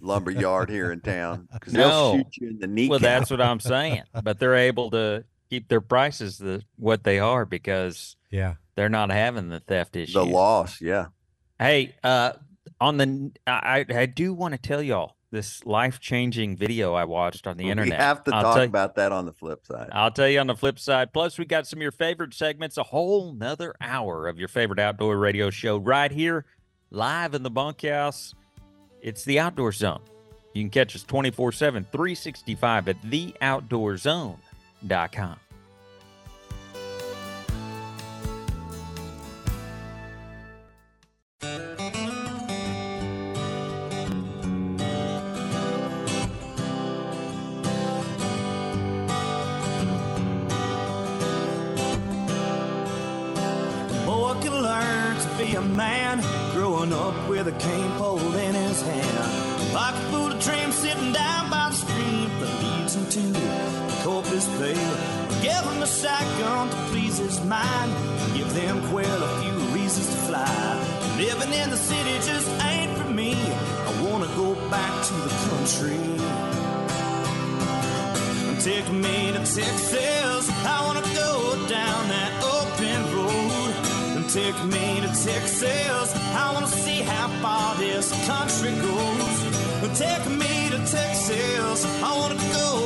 [0.00, 1.88] lumber yard here in town because No.
[1.88, 2.90] they'll shoot you in the kneecap.
[2.90, 4.02] Well, that's what I'm saying.
[4.22, 8.54] But they're able to keep their prices the what they are because Yeah.
[8.76, 10.12] they're not having the theft issue.
[10.14, 10.80] the loss.
[10.80, 11.06] Yeah.
[11.58, 12.32] Hey, uh,
[12.80, 17.46] on the I I do want to tell y'all this life changing video I watched
[17.46, 17.98] on the We internet.
[17.98, 19.88] We have to I'll talk tell- about that on the flip side.
[19.92, 21.12] I'll tell you on the flip side.
[21.12, 24.78] Plus, we got some of your favorite segments, a whole nother hour of your favorite
[24.78, 26.46] outdoor radio show right here,
[26.90, 28.34] live in the bunkhouse.
[29.02, 30.00] It's the Outdoor Zone.
[30.54, 32.96] You can catch us 24 7, 365 at
[34.84, 35.47] theoutdoorzone.com.
[35.47, 35.47] boy
[79.58, 80.48] Texas.
[80.64, 83.74] I wanna go down that open road.
[84.14, 86.14] And take me to Texas.
[86.14, 89.38] I wanna see how far this country goes.
[89.98, 91.84] Take me to Texas.
[92.04, 92.77] I wanna go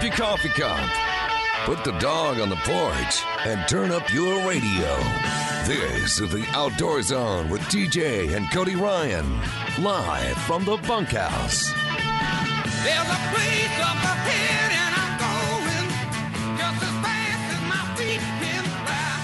[0.00, 0.90] up your coffee cup.
[1.66, 4.96] Put the dog on the porch and turn up your radio.
[5.66, 9.26] This is the Outdoor Zone with TJ and Cody Ryan,
[9.78, 11.70] live from the bunkhouse.
[12.82, 15.88] There's a place up ahead and I'm going
[16.56, 19.20] just as fast as my feet can fly.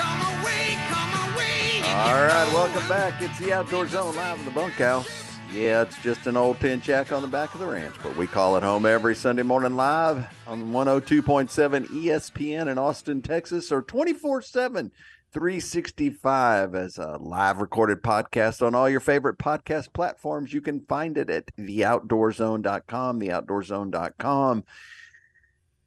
[0.00, 1.82] Come away, come away.
[1.94, 3.22] All right, welcome back.
[3.22, 5.19] It's the Outdoor Zone live in the bunkhouse.
[5.52, 8.26] Yeah, it's just an old tin shack on the back of the ranch, but we
[8.28, 14.42] call it home every Sunday morning live on 102.7 ESPN in Austin, Texas, or 24
[14.42, 14.92] 7,
[15.32, 20.52] 365 as a live recorded podcast on all your favorite podcast platforms.
[20.52, 24.64] You can find it at theoutdoorzone.com, theoutdoorzone.com.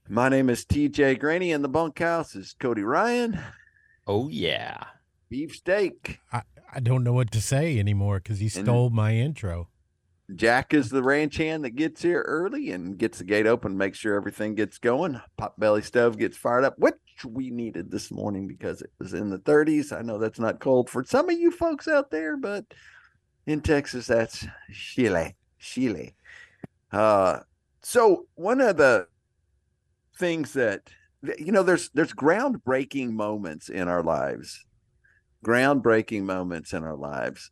[0.09, 3.39] My name is TJ Greaney, and the bunkhouse is Cody Ryan,
[4.05, 4.83] Oh, yeah.
[5.31, 6.19] beefsteak.
[6.33, 6.41] I,
[6.75, 9.69] I don't know what to say anymore because he stole my intro.
[10.35, 13.97] Jack is the ranch hand that gets here early and gets the gate open, makes
[13.99, 15.21] sure everything gets going.
[15.37, 16.95] Potbelly stove gets fired up, which
[17.27, 19.95] we needed this morning because it was in the 30s.
[19.95, 22.65] I know that's not cold for some of you folks out there, but
[23.45, 25.35] in Texas, that's Chile.
[25.59, 26.15] Chile.
[26.91, 27.39] Uh,
[27.81, 29.07] so one of the
[30.17, 30.89] things that
[31.37, 34.65] you know, there's there's groundbreaking moments in our lives
[35.43, 37.51] groundbreaking moments in our lives.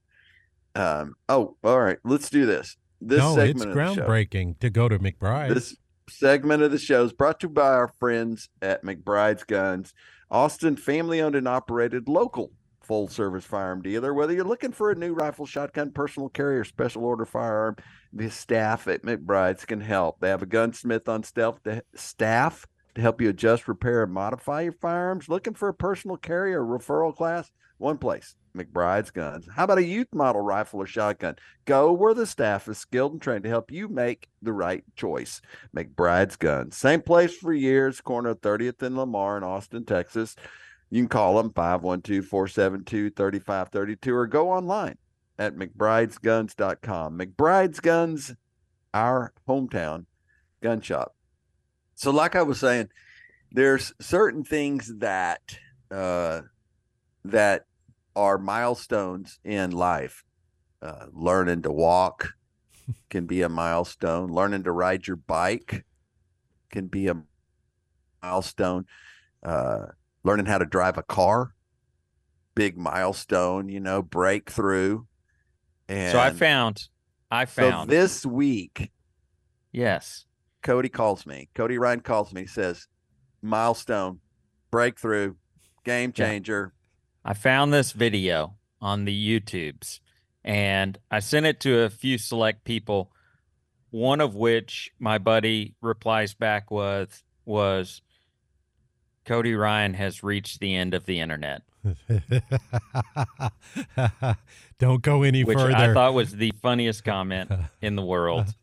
[0.76, 2.78] Um, oh, all right, let's do this.
[3.02, 5.54] This no, it's segment show- groundbreaking to go to McBride.
[5.54, 5.76] this
[6.10, 9.94] segment of the show is brought to you by our friends at McBride's Guns,
[10.30, 14.14] Austin family owned and operated local full service firearm dealer.
[14.14, 17.78] Whether you're looking for a new rifle, shotgun, personal carrier, special order firearm,
[18.12, 20.20] the staff at McBride's can help.
[20.20, 22.66] They have a gunsmith on stealth to, staff
[22.96, 25.30] to help you adjust, repair, and modify your firearms.
[25.30, 27.52] Looking for a personal carrier referral class?
[27.82, 29.48] One place, McBride's Guns.
[29.56, 31.38] How about a youth model rifle or shotgun?
[31.66, 35.42] Go where the staff is skilled and trained to help you make the right choice.
[35.76, 36.78] McBride's Guns.
[36.78, 40.36] Same place for years, corner 30th and Lamar in Austin, Texas.
[40.92, 45.00] You can call them 512 472 3532 or go online
[45.40, 47.18] at McBride'sGuns.com.
[47.18, 48.36] McBride's Guns,
[48.94, 50.06] our hometown
[50.62, 51.16] gun shop.
[51.96, 52.90] So, like I was saying,
[53.52, 55.42] there's certain things that
[55.90, 56.42] uh,
[57.26, 57.66] that
[58.16, 60.24] are milestones in life.
[60.82, 62.34] Uh, learning to walk
[63.10, 64.32] can be a milestone.
[64.32, 65.86] Learning to ride your bike
[66.70, 67.22] can be a
[68.24, 68.86] milestone.
[69.44, 69.88] Uh,
[70.24, 71.54] learning how to drive a car,
[72.56, 73.70] big milestone.
[73.70, 75.04] You know, breakthrough.
[75.88, 76.88] And So I found,
[77.30, 78.92] I so found, this week,
[79.72, 80.26] yes.
[80.64, 81.50] Cody calls me.
[81.56, 82.46] Cody Ryan calls me.
[82.46, 82.88] Says,
[83.42, 84.20] milestone,
[84.70, 85.36] breakthrough,
[85.84, 86.72] game Yeah.
[87.24, 90.00] I found this video on the YouTubes
[90.44, 93.12] and I sent it to a few select people,
[93.92, 98.02] one of which my buddy replies back with was
[99.26, 101.62] Cody Ryan has reached the end of the internet,
[104.80, 105.76] Don't go any which further.
[105.76, 107.52] I thought was the funniest comment
[107.82, 108.54] in the world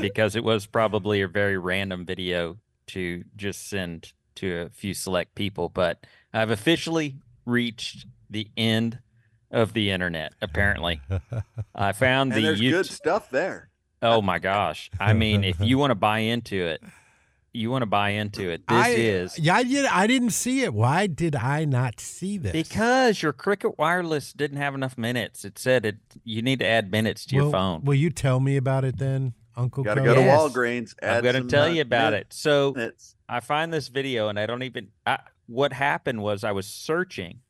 [0.00, 5.34] because it was probably a very random video to just send to a few select
[5.34, 5.68] people.
[5.68, 7.16] But I've officially
[7.48, 8.98] reached the end
[9.50, 11.00] of the internet, apparently.
[11.74, 12.70] I found And the there's YouTube.
[12.70, 13.70] good stuff there.
[14.02, 14.90] Oh my gosh.
[15.00, 16.82] I mean, if you want to buy into it,
[17.52, 18.66] you want to buy into it.
[18.68, 20.72] This I, is Yeah, I, did, I didn't see it.
[20.74, 22.52] Why did I not see this?
[22.52, 25.44] because your Cricket Wireless didn't have enough minutes.
[25.44, 27.82] It said it you need to add minutes to your phone.
[27.84, 29.82] Will you tell me about it then, Uncle?
[29.82, 30.10] Got to Cody?
[30.10, 30.40] go to Yes.
[30.40, 30.94] Walgreens.
[31.02, 32.26] I'm add going to tell uh, you about min- it.
[32.32, 33.16] So minutes.
[33.28, 34.88] I find this video and I don't even.
[35.06, 35.18] I,
[35.48, 37.40] what happened was I was searching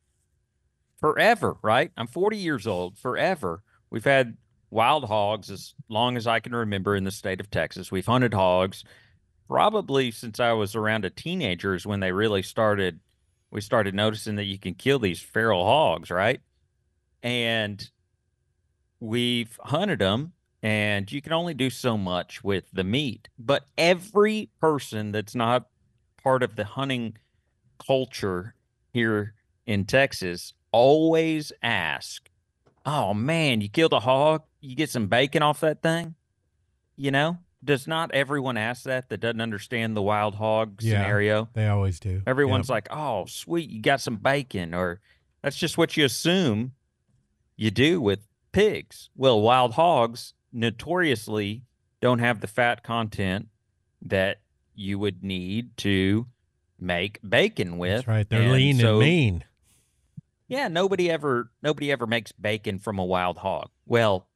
[1.01, 1.90] forever, right?
[1.96, 3.62] I'm 40 years old, forever.
[3.90, 4.36] We've had
[4.70, 7.90] wild hogs as long as I can remember in the state of Texas.
[7.90, 8.84] We've hunted hogs
[9.49, 13.01] probably since I was around a teenager, is when they really started.
[13.51, 16.40] We started noticing that you can kill these feral hogs, right?
[17.22, 17.90] And
[19.01, 23.28] we've hunted them and you can only do so much with the meat.
[23.38, 25.66] But every person that's not
[26.22, 27.16] part of the hunting
[27.78, 28.54] culture
[28.92, 29.34] here
[29.66, 32.28] in Texas always ask,
[32.84, 34.42] "Oh man, you killed a hog?
[34.60, 36.14] You get some bacon off that thing?"
[36.96, 40.92] You know, does not everyone ask that that doesn't understand the wild hog Yeah.
[40.92, 41.48] scenario?
[41.52, 42.22] They always do.
[42.26, 42.74] Everyone's Yep.
[42.74, 45.00] like, "Oh, sweet, you got some bacon," or
[45.42, 46.72] that's just what you assume
[47.56, 49.10] you do with pigs.
[49.14, 51.62] Well, wild hogs notoriously
[52.00, 53.48] don't have the fat content
[54.02, 54.40] that
[54.74, 56.26] you would need to
[56.80, 57.96] make bacon with.
[57.98, 58.28] That's right.
[58.28, 59.44] They're and lean so- and mean.
[60.48, 63.68] Yeah, nobody ever nobody ever makes bacon from a wild hog.
[63.84, 64.28] Well,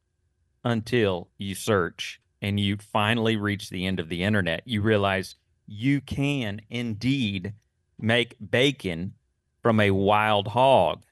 [0.63, 5.37] until you search and you finally reach the end of the internet, you realize
[5.67, 7.55] you can indeed
[7.99, 9.15] make bacon
[9.63, 11.03] from a wild hog.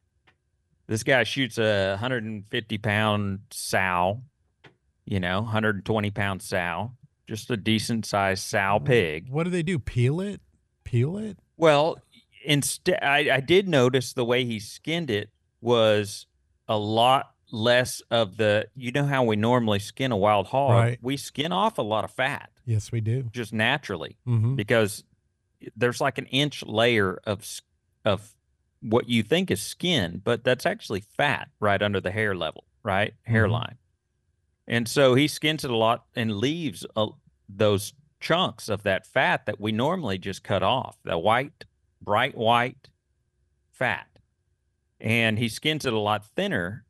[0.86, 4.22] This guy shoots a 150 pound sow,
[5.06, 6.92] you know, 120 pound sow,
[7.26, 9.30] just a decent sized sow pig.
[9.30, 9.78] What do they do?
[9.78, 10.40] Peel it?
[10.84, 11.38] Peel it?
[11.56, 11.98] Well,
[12.44, 16.26] instead, I, I did notice the way he skinned it was
[16.68, 18.68] a lot less of the.
[18.74, 20.70] You know how we normally skin a wild hog?
[20.72, 20.98] Right.
[21.02, 23.24] We skin off a lot of fat Yes, we do.
[23.32, 25.04] just naturally hmm because
[25.76, 27.46] there's like an inch layer of
[28.04, 28.34] of
[28.80, 33.12] what you think is skin, but that's actually fat right under the hair level, right
[33.24, 33.76] hairline.
[34.66, 37.08] And so he skins it a lot and leaves a,
[37.48, 41.64] those chunks of that fat that we normally just cut off, the white,
[42.00, 42.88] bright white
[43.72, 44.06] fat.
[45.00, 46.84] And he skins it a lot thinner,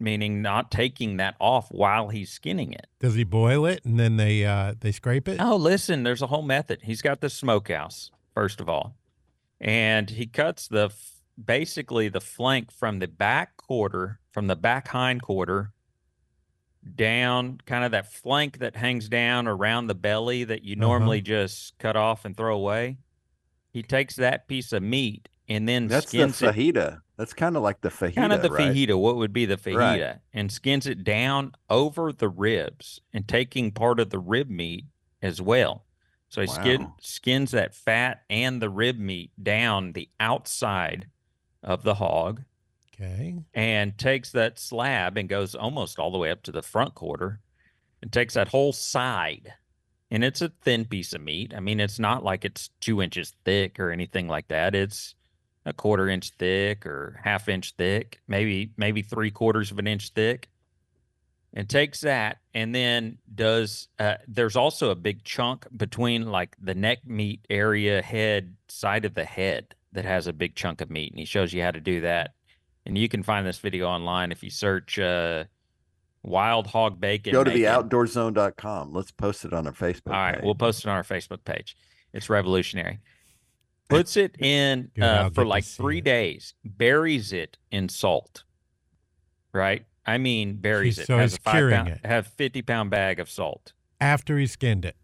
[0.00, 2.86] meaning not taking that off while he's skinning it.
[2.98, 5.40] Does he boil it and then they uh they scrape it?
[5.40, 6.80] Oh, listen, there's a whole method.
[6.82, 8.96] He's got the smokehouse, first of all.
[9.60, 14.88] And he cuts the f- basically the flank from the back quarter, from the back
[14.88, 15.72] hind quarter
[16.96, 20.80] down, kind of that flank that hangs down around the belly that you Uh-huh.
[20.88, 22.98] normally just cut off and throw away.
[23.72, 27.00] He takes that piece of meat and then That's the skins it fajita.
[27.16, 28.14] That's kind of like the fajita.
[28.14, 28.74] kind of the right?
[28.74, 28.98] fajita.
[28.98, 29.76] What would be the fajita?
[29.76, 30.16] Right.
[30.32, 34.86] And skins it down over the ribs and taking part of the rib meat
[35.20, 35.84] as well.
[36.28, 41.08] So he skin, skins that fat and the rib meat down the outside
[41.62, 42.42] of the hog
[43.02, 43.34] Okay.
[43.54, 47.40] and takes that slab and goes almost all the way up to the front quarter
[48.00, 49.52] and takes that whole side.
[50.10, 51.52] And it's a thin piece of meat.
[51.56, 54.74] I mean, it's not like it's two inches thick or anything like that.
[54.74, 55.14] It's
[55.64, 60.10] a quarter inch thick or half inch thick, maybe maybe three quarters of an inch
[60.10, 60.48] thick.
[61.54, 63.88] And takes that and then does.
[63.98, 69.14] Uh, there's also a big chunk between like the neck meat area, head side of
[69.14, 71.80] the head that has a big chunk of meat, and he shows you how to
[71.80, 72.34] do that.
[72.84, 75.44] And you can find this video online if you search uh,
[76.22, 77.62] "wild hog bacon." Go to making.
[77.64, 78.92] the outdoorzone.com.
[78.92, 80.04] Let's post it on our Facebook.
[80.06, 80.12] Page.
[80.12, 80.44] All right, page.
[80.44, 81.76] we'll post it on our Facebook page.
[82.12, 82.98] It's revolutionary.
[83.88, 86.04] Puts it in Good, uh, for like three it.
[86.04, 86.54] days.
[86.64, 88.44] Buries it in salt.
[89.52, 89.84] Right?
[90.06, 91.06] I mean, buries He's- it.
[91.06, 92.00] so has he's a five curing pound, it.
[92.06, 93.72] have fifty pound bag of salt.
[94.00, 94.96] After he skinned it.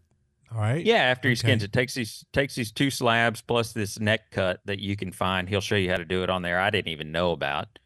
[0.51, 0.83] All right.
[0.83, 4.61] Yeah, after he skins it, takes these takes these two slabs plus this neck cut
[4.65, 5.47] that you can find.
[5.47, 6.59] He'll show you how to do it on there.
[6.59, 7.77] I didn't even know about,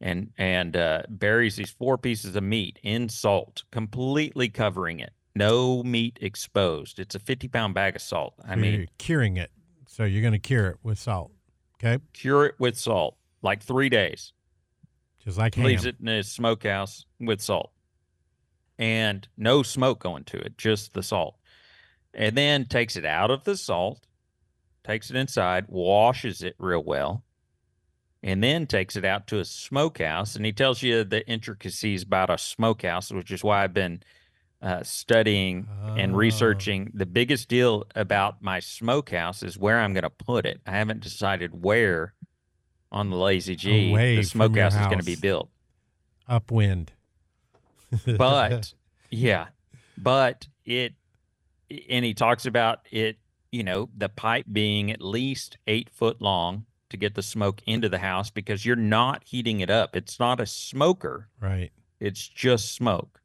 [0.00, 5.12] and and uh, buries these four pieces of meat in salt, completely covering it.
[5.36, 6.98] No meat exposed.
[6.98, 8.34] It's a fifty pound bag of salt.
[8.44, 9.52] I So mean, you're curing it.
[9.86, 11.30] So you're going to cure it with salt.
[11.82, 12.02] Okay.
[12.12, 14.32] cure it with salt, like three days.
[15.24, 15.64] Just like ham.
[15.64, 17.70] Leaves it in his smokehouse with salt,
[18.78, 21.36] and no smoke going to it, just the salt.
[22.14, 24.00] And then takes it out of the salt,
[24.84, 27.22] takes it inside, washes it real well,
[28.22, 30.34] and then takes it out to a smokehouse.
[30.36, 34.02] And he tells you the intricacies about a smokehouse, which is why I've been
[34.60, 36.16] uh, studying and Oh.
[36.16, 36.90] researching.
[36.92, 40.60] The biggest deal about my smokehouse is where I'm going to put it.
[40.66, 42.12] I haven't decided where
[42.92, 45.48] on the Lazy G Away the smokehouse is going to be built.
[46.28, 46.92] Upwind.
[48.18, 48.74] But
[49.10, 49.48] yeah,
[49.96, 50.94] but it,
[51.88, 53.18] and he talks about it,
[53.52, 57.88] you know, the pipe being at least eight foot long to get the smoke into
[57.88, 59.94] the house because you're not heating it up.
[59.94, 61.70] It's not a smoker, right.
[62.00, 63.20] it's just smoke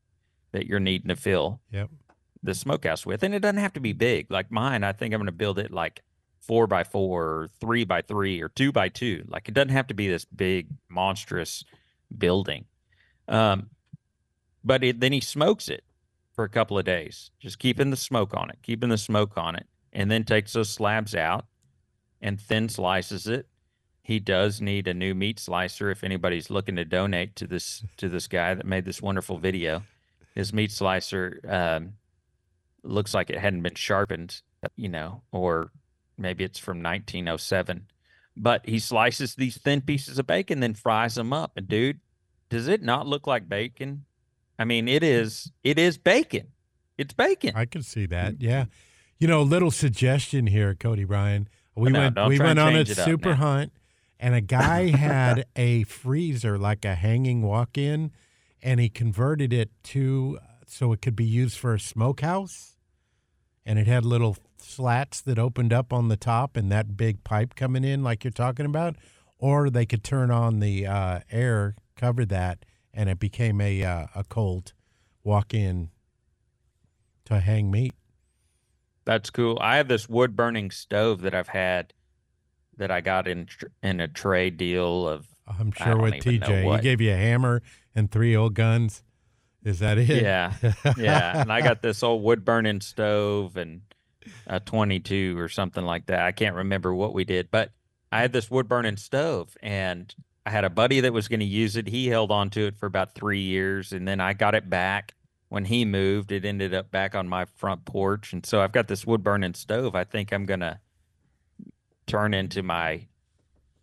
[0.51, 1.89] that you're needing to fill Yep.
[2.43, 3.23] the smokehouse with.
[3.23, 4.29] And it doesn't have to be big.
[4.29, 6.01] Like mine, I think I'm going to build it like
[6.41, 9.25] four by four, or three by three, or two by two.
[9.27, 11.65] Like it doesn't have to be this big, monstrous
[12.15, 12.65] building.
[13.27, 13.71] Um,
[14.63, 15.83] but it, then he smokes it
[16.35, 19.55] for a couple of days, just keeping the smoke on it, keeping the smoke on
[19.55, 21.45] it, and then takes those slabs out
[22.21, 23.47] and thin slices it.
[24.01, 28.09] He does need a new meat slicer if anybody's looking to donate to this to
[28.09, 29.83] this guy that made this wonderful video.
[30.35, 31.93] His meat slicer um,
[32.83, 34.41] looks like it hadn't been sharpened,
[34.75, 35.71] you know, or
[36.17, 37.87] maybe it's from 1907.
[38.37, 41.53] But he slices these thin pieces of bacon, then fries them up.
[41.55, 42.01] And dude,
[42.49, 44.05] does it not look like bacon?
[44.57, 45.51] I mean, it is.
[45.63, 46.47] It is bacon.
[46.97, 47.53] It's bacon.
[47.55, 48.41] I can see that.
[48.41, 48.65] Yeah.
[49.19, 51.47] You know, little suggestion here, Cody Ryan.
[51.75, 53.35] We No, went we went on a change it up super now.
[53.35, 53.73] hunt
[54.19, 58.11] and a guy had a freezer like a hanging walk-in
[58.61, 62.77] and he converted it to so it could be used for a smokehouse.
[63.65, 67.55] And it had little slats that opened up on the top and that big pipe
[67.55, 68.95] coming in like you're talking about
[69.37, 72.63] or they could turn on the uh, air cover that
[72.95, 74.73] and it became a uh, a cold
[75.23, 75.89] walk-in
[77.25, 77.93] to hang meat.
[79.05, 79.57] That's cool.
[79.61, 81.93] I have this wood burning stove that I've had
[82.77, 85.27] that I got in tr- in a trade deal of.
[85.47, 87.61] I'm sure with TJ, he gave you a hammer
[87.93, 89.03] and three old guns.
[89.63, 90.09] Is that it?
[90.09, 90.53] Yeah,
[90.97, 91.41] yeah.
[91.41, 93.81] And I got this old wood burning stove and
[94.47, 96.21] a 22 or something like that.
[96.21, 97.71] I can't remember what we did, but
[98.11, 100.13] I had this wood burning stove and
[100.45, 101.87] I had a buddy that was going to use it.
[101.87, 105.13] He held on to it for about three years and then I got it back.
[105.49, 108.33] When he moved, it ended up back on my front porch.
[108.33, 109.95] And so I've got this wood burning stove.
[109.95, 110.79] I think I'm going to
[112.07, 113.07] turn into my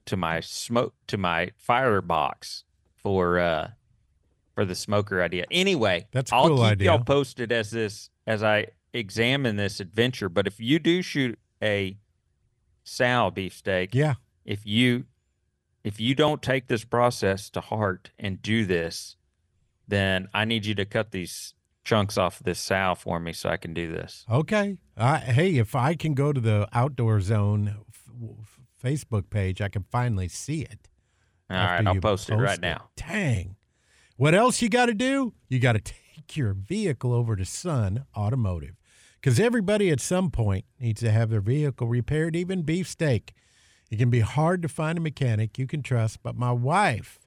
[0.06, 2.64] to my smoke to my firebox
[2.96, 3.70] for uh
[4.54, 5.46] for the smoker idea.
[5.50, 6.90] Anyway, That's a I'll cool keep idea.
[6.90, 10.28] y'all posted as this as I examine this adventure.
[10.28, 11.96] But if you do shoot a
[12.84, 14.14] sow beefsteak, Yeah.
[14.44, 15.04] if you
[15.84, 19.16] if you don't take this process to heart and do this,
[19.88, 21.54] then I need you to cut these
[21.84, 24.24] chunks off this sow for me so I can do this.
[24.30, 24.78] Okay.
[24.96, 29.68] Uh, hey, if I can go to the Outdoor Zone f- f- Facebook page, I
[29.68, 30.88] can finally see it.
[31.50, 32.88] All right, I'll you post it right now.
[32.96, 33.56] Dang.
[34.16, 35.34] What else you got to do?
[35.48, 38.76] You got to take your vehicle over to Sun Automotive
[39.20, 43.34] because everybody at some point needs to have their vehicle repaired, even beefsteak.
[43.93, 47.18] It can be hard to find a mechanic you can trust, but my wife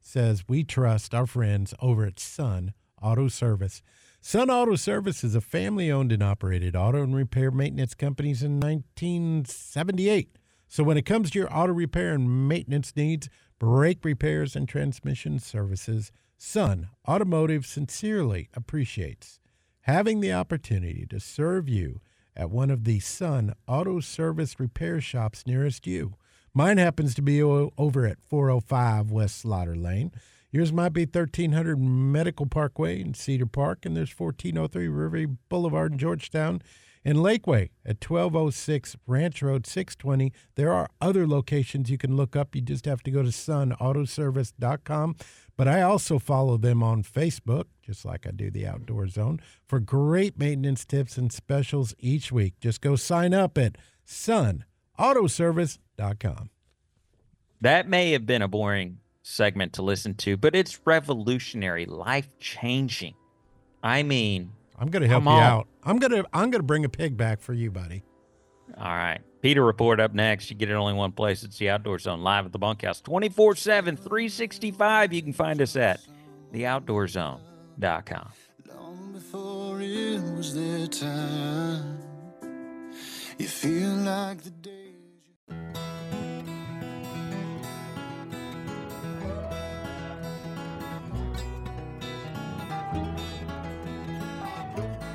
[0.00, 3.82] says we trust our friends over at Sun Auto Service.
[4.20, 8.60] Sun Auto Service is a family owned and operated auto and repair maintenance company in
[8.60, 10.38] 1978.
[10.68, 15.40] So when it comes to your auto repair and maintenance needs, brake repairs and transmission
[15.40, 19.40] services, Sun Automotive sincerely appreciates
[19.80, 22.00] having the opportunity to serve you
[22.36, 26.14] at one of the Sun Auto Service repair shops nearest you.
[26.54, 30.12] Mine happens to be over at 405 West Slaughter Lane.
[30.50, 35.98] Yours might be 1300 Medical Parkway in Cedar Park, and there's 1403 River Boulevard in
[35.98, 36.60] Georgetown.
[37.04, 40.32] And Lakeway at 1206 Ranch Road 620.
[40.54, 42.54] There are other locations you can look up.
[42.54, 45.16] You just have to go to sunautoservice.com.
[45.62, 49.78] But I also follow them on Facebook, just like I do the Outdoor Zone, for
[49.78, 52.58] great maintenance tips and specials each week.
[52.58, 56.50] Just go sign up at sunautoservice.com.
[57.60, 63.14] That may have been a boring segment to listen to, but it's revolutionary, life changing.
[63.84, 65.68] I mean, I'm going to help you out.
[65.84, 68.02] I'm going to I'm going to bring a pig back for you, buddy.
[68.76, 69.20] all right.
[69.42, 70.50] PETA Report up next.
[70.50, 71.42] You get it only one place.
[71.42, 75.12] It's the Outdoor Zone live at the bunkhouse 24 7, 365.
[75.12, 76.00] You can find us at
[76.54, 78.28] theoutdoorzone.com.
[78.68, 81.98] Long before it was their time.
[83.36, 84.81] You feel like the days.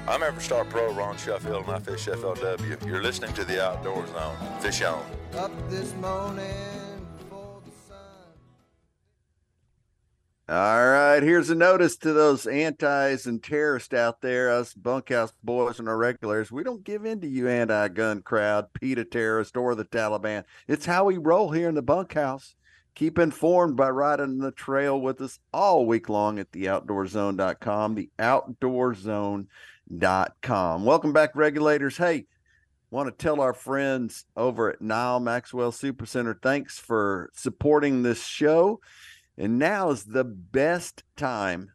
[0.10, 2.88] I'm Everstar Pro Ron Sheffield, and I fish FLW.
[2.88, 4.38] You're listening to the Outdoor Zone.
[4.62, 5.06] Fish on.
[5.36, 7.06] Up this morning.
[7.20, 7.98] Before the sun.
[10.48, 15.78] All right, here's a notice to those antis and terrorists out there, us bunkhouse boys
[15.78, 16.54] and our regulars.
[16.54, 20.46] We don't give in to you anti-gun crowd, PETA terrorist, or the Taliban.
[20.70, 22.56] It's how we roll here in the bunkhouse.
[22.96, 28.08] Keep informed by riding the trail with us all week long at theoutdoorzone.com,
[29.92, 30.86] theoutdoorzone.com.
[30.86, 31.98] Welcome back, regulators.
[31.98, 32.26] Hey,
[32.90, 38.80] want to tell our friends over at Nyle Maxwell Supercenter thanks for supporting this show.
[39.38, 41.72] And now is the best time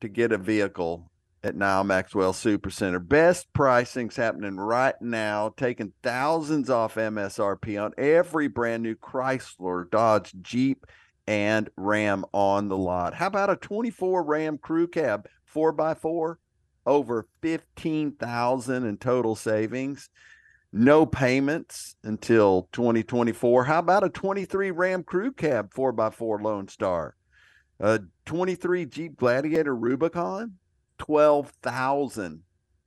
[0.00, 1.10] to get a vehicle
[1.42, 3.06] at Nyle Maxwell Supercenter.
[3.06, 10.34] Best pricing's happening right now, taking thousands off MSRP on every brand new Chrysler, Dodge,
[10.40, 10.86] Jeep,
[11.26, 13.14] and Ram on the lot.
[13.14, 16.36] How about a 24 Ram Crew Cab 4x4?
[16.86, 20.08] Over 15,000 in total savings
[20.76, 23.64] no payments until 2024.
[23.64, 27.14] How about a 23 Ram Crew Cab 4x4 Lone Star?
[27.80, 30.54] A 23 Jeep Gladiator Rubicon,
[30.98, 32.42] 12,000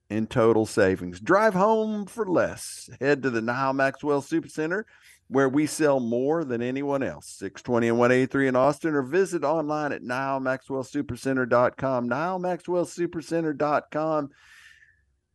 [0.10, 1.20] in total savings.
[1.20, 2.89] Drive home for less.
[3.00, 4.84] Head to the Nyle Maxwell Supercenter
[5.30, 7.28] where we sell more than anyone else.
[7.28, 12.10] 620 and 183 in Austin or visit online at NyleMaxwellSupercenter.com.
[12.10, 14.30] NyleMaxwellSupercenter.com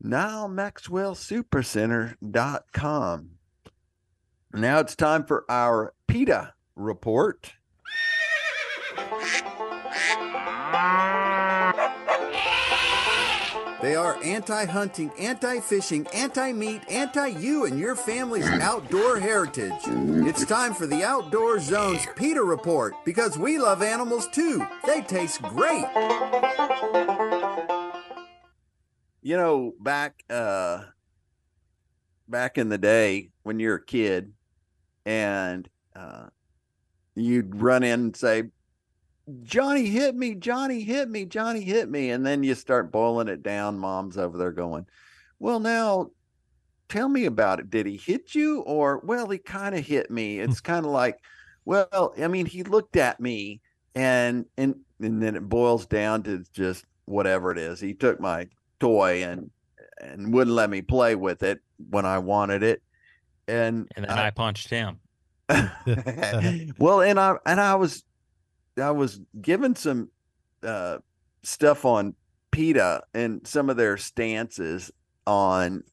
[0.05, 3.31] now maxwellsupercenter.com
[4.53, 7.55] now it's time for our PETA report
[13.85, 19.83] They are anti hunting, anti fishing, anti meat, anti you and your family's outdoor heritage.
[19.85, 24.67] It's time for the Outdoor Zone's PETA report because we love animals too.
[24.87, 25.85] They taste great.
[29.21, 30.85] You know, back uh
[32.27, 34.33] back in the day when you're a kid
[35.05, 36.29] and uh
[37.15, 38.45] you'd run in and say,
[39.43, 42.11] Johnny hit me, Johnny hit me, Johnny hit me.
[42.11, 43.79] And then you start boiling it down.
[43.79, 44.87] Mom's over there going,
[45.39, 46.11] Well, now
[46.89, 47.71] tell me about it.
[47.71, 48.61] Did he hit you?
[48.61, 50.37] Or, well, he kind of hit me.
[50.37, 50.45] Hmm.
[50.45, 51.19] It's kind of like,
[51.65, 53.61] well, I mean, he looked at me
[53.95, 57.81] and and and then it boils down to just whatever it is.
[57.81, 58.49] He took my
[58.81, 59.51] toy and
[60.01, 62.83] and wouldn't let me play with it when I wanted it.
[63.49, 64.99] And And then I, punched him.
[65.49, 68.05] well, and I and I was
[68.81, 70.11] I was given some
[70.63, 70.99] uh,
[71.43, 72.15] stuff on
[72.51, 74.91] PETA and some of their stances
[75.27, 75.85] on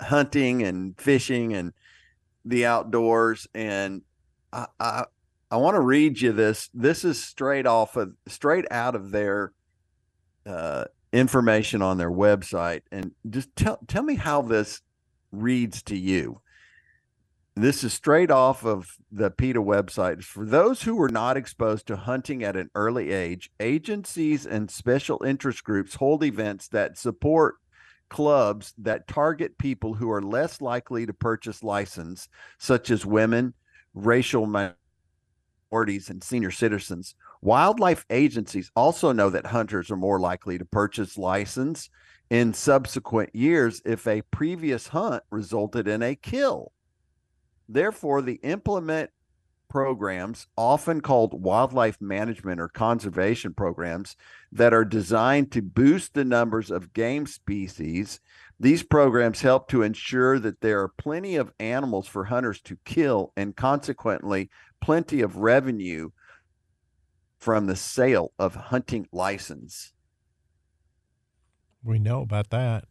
[0.00, 1.72] hunting and fishing and
[2.44, 4.02] the outdoors, and
[4.52, 5.04] I I,
[5.50, 6.70] I want to read you this.
[6.72, 9.52] This is straight off of straight out of their
[10.44, 14.80] uh, information on their website, and just tell tell me how this
[15.32, 16.40] reads to you
[17.56, 20.22] this is straight off of the PETA website.
[20.22, 25.22] For those who were not exposed to hunting at an early age, agencies and special
[25.24, 27.54] interest groups hold events that support
[28.10, 32.28] clubs that target people who are less likely to purchase license,
[32.58, 33.54] such as women,
[33.94, 37.14] racial minorities, and senior citizens.
[37.40, 41.88] Wildlife agencies also know that hunters are more likely to purchase license
[42.28, 46.72] in subsequent years if a previous hunt resulted in a kill.
[47.68, 49.10] Therefore, the implement
[49.68, 54.16] programs, often called wildlife management or conservation programs,
[54.52, 58.20] that are designed to boost the numbers of game species.
[58.58, 63.32] These programs help to ensure that there are plenty of animals for hunters to kill
[63.36, 64.50] and consequently
[64.80, 66.10] plenty of revenue
[67.38, 69.92] from the sale of hunting license.
[71.84, 72.86] We know about that.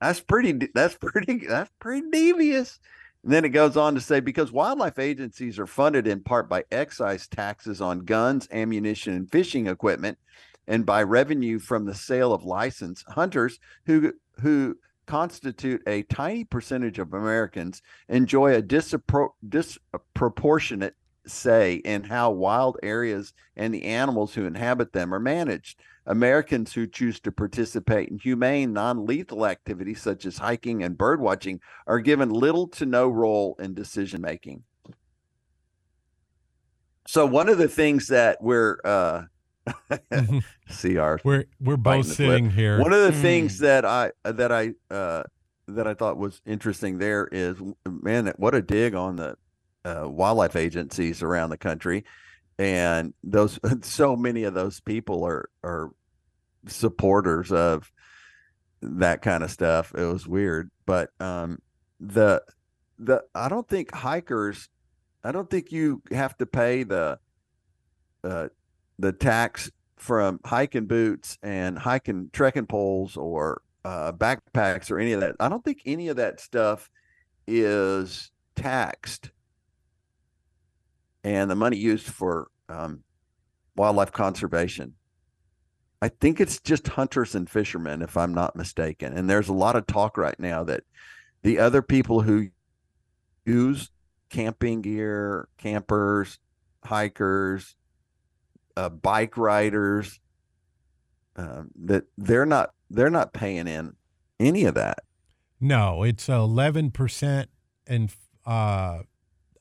[0.00, 2.78] That's pretty that's pretty that's pretty devious.
[3.24, 6.64] And then it goes on to say because wildlife agencies are funded in part by
[6.70, 10.18] excise taxes on guns, ammunition, and fishing equipment,
[10.66, 14.76] and by revenue from the sale of license, hunters who who
[15.06, 20.94] constitute a tiny percentage of Americans enjoy a disappro- disproportionate
[21.26, 25.80] say in how wild areas and the animals who inhabit them are managed.
[26.06, 31.60] Americans who choose to participate in humane, non lethal activities such as hiking and birdwatching
[31.86, 34.62] are given little to no role in decision making.
[37.06, 39.22] So, one of the things that we're, uh,
[40.68, 42.80] see our we're we're both sitting here.
[42.80, 43.22] One of the mm.
[43.22, 45.22] things that I that I uh,
[45.68, 47.56] that I thought was interesting there is,
[47.86, 49.36] man, what a dig on the
[49.86, 52.04] uh, wildlife agencies around the country
[52.58, 55.90] and those so many of those people are are
[56.66, 57.90] supporters of
[58.82, 59.94] that kind of stuff.
[59.94, 61.60] It was weird, but um,
[62.00, 62.42] the
[62.98, 64.68] the I don't think hikers.
[65.22, 67.18] I don't think you have to pay the
[68.22, 68.48] uh,
[68.98, 75.20] the tax from hiking boots and hiking trekking poles or uh, backpacks or any of
[75.20, 75.36] that.
[75.40, 76.90] I don't think any of that stuff
[77.46, 79.30] is taxed,
[81.24, 83.02] and the money used for um,
[83.74, 84.94] wildlife conservation.
[86.02, 89.14] I think it's just hunters and fishermen, if I'm not mistaken.
[89.14, 90.84] And there's a lot of talk right now that
[91.42, 92.48] the other people who
[93.46, 93.90] use
[94.28, 96.38] camping gear, campers,
[96.84, 97.74] hikers,
[98.76, 100.20] uh, bike riders,
[101.36, 103.94] um, that they're not they're not paying in
[104.38, 104.98] any of that.
[105.58, 107.48] No, it's eleven percent
[107.86, 108.12] and
[108.44, 109.00] uh,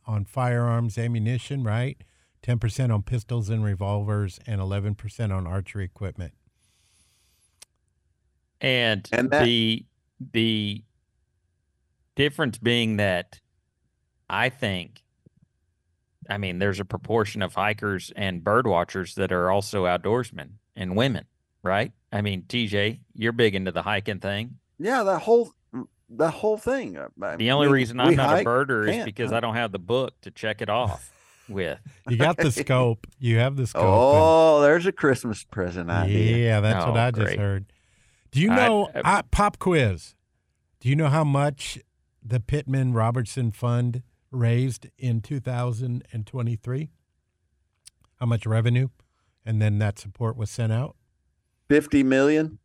[0.06, 1.98] on firearms ammunition, right?
[2.42, 6.34] Ten percent on pistols and revolvers, and eleven percent on archery equipment.
[8.62, 9.86] And, And that- the
[10.32, 10.84] the
[12.16, 13.42] difference being that
[14.30, 15.02] I think
[16.30, 20.96] I mean there's a proportion of hikers and bird watchers that are also outdoorsmen and
[20.96, 21.26] women,
[21.64, 21.92] right?
[22.12, 24.60] I mean, TJ, you're big into the hiking thing.
[24.80, 25.54] Yeah, that whole
[26.10, 26.98] the whole thing.
[26.98, 29.38] uh, I The only mean, reason I'm not a hike, birder is can't because hunt.
[29.44, 31.12] I don't have the book to check it off
[31.50, 31.80] with.
[32.10, 33.08] You got the scope.
[33.20, 33.84] You have the scope.
[33.84, 36.38] and- Oh, there's a Christmas present idea.
[36.46, 37.66] Yeah, that's what Oh, I just heard.
[38.32, 40.16] Do you I- know uh, I, pop quiz?
[40.80, 41.80] Do you know how much
[42.24, 46.90] the Pittman Robertson Fund raised in 2023?
[48.20, 48.90] How much revenue?
[49.46, 50.96] And then that support was sent out?
[51.70, 52.60] 50 million,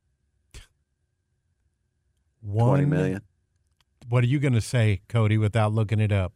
[2.40, 3.22] One 20 million.
[4.08, 6.32] What are you going to say, Cody, without looking it up?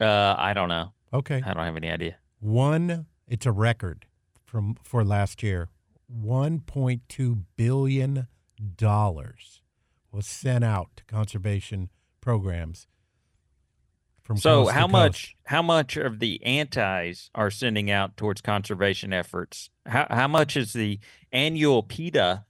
[0.00, 0.92] Uh, I don't know.
[1.12, 1.42] Okay.
[1.44, 2.16] I don't have any idea.
[2.40, 4.06] One, it's a record
[4.44, 5.68] from for last year.
[6.10, 8.28] 1.2 billion
[8.76, 9.62] dollars
[10.10, 11.90] was sent out to conservation
[12.20, 12.86] programs
[14.22, 19.70] from So how much how much of the antis are sending out towards conservation efforts?
[19.86, 21.00] How how much is the
[21.32, 22.44] annual PETA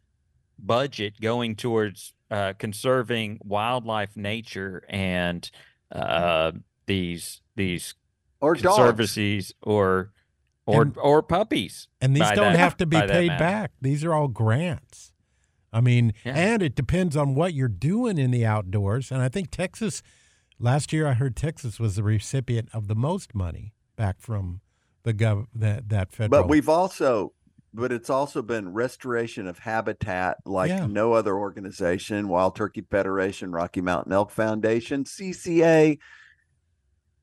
[0.59, 5.51] budget going towards uh, conserving wildlife, nature, and
[5.93, 6.53] uh,
[6.87, 7.95] these these
[8.41, 9.53] Or dogs.
[9.63, 10.13] or
[10.67, 11.89] or And- or puppies?
[12.01, 13.73] And these don't that- have to be paid back.
[13.81, 15.13] These are all grants.
[15.73, 16.35] I mean, Yeah.
[16.35, 19.11] and it depends on what you're doing in the outdoors.
[19.13, 20.03] And I think Texas,
[20.59, 24.61] last year I heard Texas was the recipient of the most money back from
[25.03, 26.43] the gov that that federal.
[26.43, 27.33] But we've also,
[27.75, 30.87] but it's also been restoration of habitat like Yeah.
[30.87, 32.29] no other organization.
[32.29, 35.99] Wild Turkey Federation, Rocky Mountain Elk Foundation, CCA,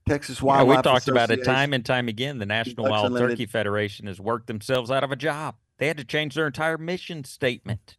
[0.08, 0.78] Texas Yeah, Wildlife.
[0.78, 2.38] we've talked about it time and time again.
[2.38, 3.38] The National Wild Unlimited.
[3.40, 5.56] Turkey Federation has worked themselves out of a job.
[5.78, 7.98] They had to change their entire mission statement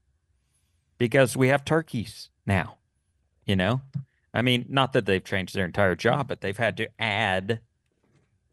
[0.99, 2.79] because we have turkeys now.
[3.45, 3.81] You know,
[4.33, 7.61] I mean, not that they've changed their entire job, but they've had to add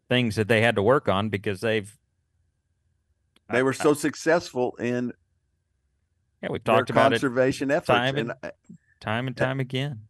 [0.08, 1.96] things that they had to work on because they've.
[3.50, 5.12] They were so successful in
[6.42, 7.86] Yeah, we've talked about it conservation efforts.
[7.86, 8.52] time and and-
[9.00, 10.08] time and time again.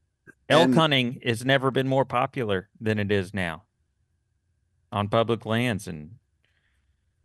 [0.49, 3.65] Elk and- hunting has never been more popular than it is now
[4.93, 6.17] on public lands and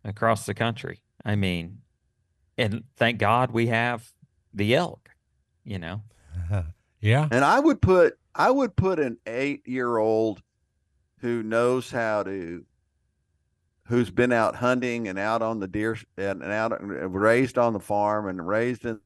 [0.04, 1.02] across the country.
[1.24, 1.82] I mean,
[2.58, 4.10] and thank God we have
[4.52, 5.10] the elk,
[5.64, 6.02] you know.
[7.00, 7.28] yeah.
[7.30, 10.42] And I would put I would put an eight year old
[11.18, 12.64] who knows how to
[13.90, 17.80] who's been out hunting and out on the deer and and out raised on the
[17.80, 19.00] farm and raised in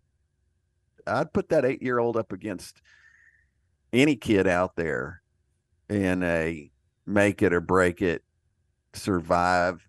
[1.06, 2.82] I'd put that eight year old up against
[3.94, 5.22] any kid out there
[5.88, 6.70] in a
[7.06, 8.24] make it or break it
[8.92, 9.88] survive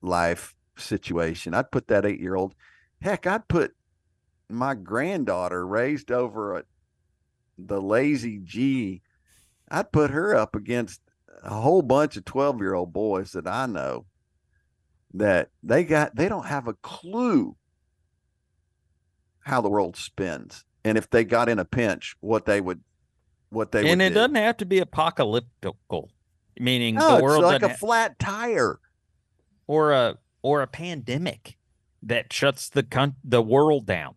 [0.00, 1.52] life situation.
[1.52, 2.54] I'd put that eight year old
[3.00, 3.74] heck, I'd put
[4.48, 6.66] my granddaughter raised over at
[7.58, 9.02] the lazy G,
[9.68, 11.00] I'd put her up against
[11.42, 14.06] a whole bunch of 12 year old boys that I know
[15.14, 17.56] that they got, they don't have a clue
[19.40, 20.64] how the world spins.
[20.84, 22.80] And if they got in a pinch, what they would,
[23.50, 24.14] what they and it do.
[24.16, 26.08] doesn't have to be apocalyptical,
[26.58, 28.78] meaning No, the world like a ha- flat tire.
[29.66, 31.56] or a or a pandemic
[32.02, 34.14] that shuts the con- the world down.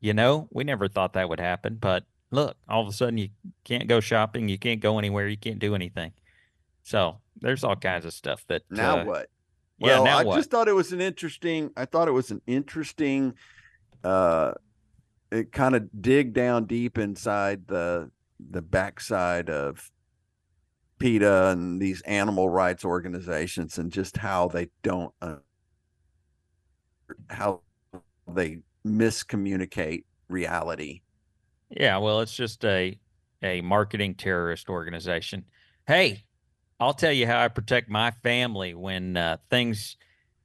[0.00, 3.30] You know, we never thought that would happen, but look, all of a sudden you
[3.64, 6.12] can't go shopping, you can't go anywhere, you can't do anything.
[6.88, 9.28] So there's all kinds of stuff that Now uh, what?
[9.76, 10.36] Yeah, Well, now I what?
[10.36, 11.70] just thought it was an interesting.
[11.76, 13.34] I thought it was an interesting.
[14.02, 14.54] Uh,
[15.30, 18.10] it kind of dig down deep inside the
[18.40, 19.90] the backside of
[20.98, 25.36] PETA and these animal rights organizations, and just how they don't uh,
[27.28, 27.60] how
[28.26, 31.02] they miscommunicate reality.
[31.68, 32.98] Yeah, well, it's just a
[33.42, 35.44] a marketing terrorist organization.
[35.86, 36.24] Hey,
[36.80, 39.96] I'll tell you how I protect my family when uh, things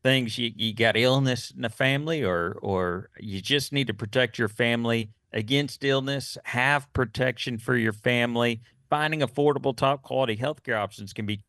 [0.04, 4.38] things you, you got illness in the family or or you just need to protect
[4.38, 8.62] your family against illness, have protection for your family.
[8.90, 11.44] Finding affordable, top quality healthcare options can be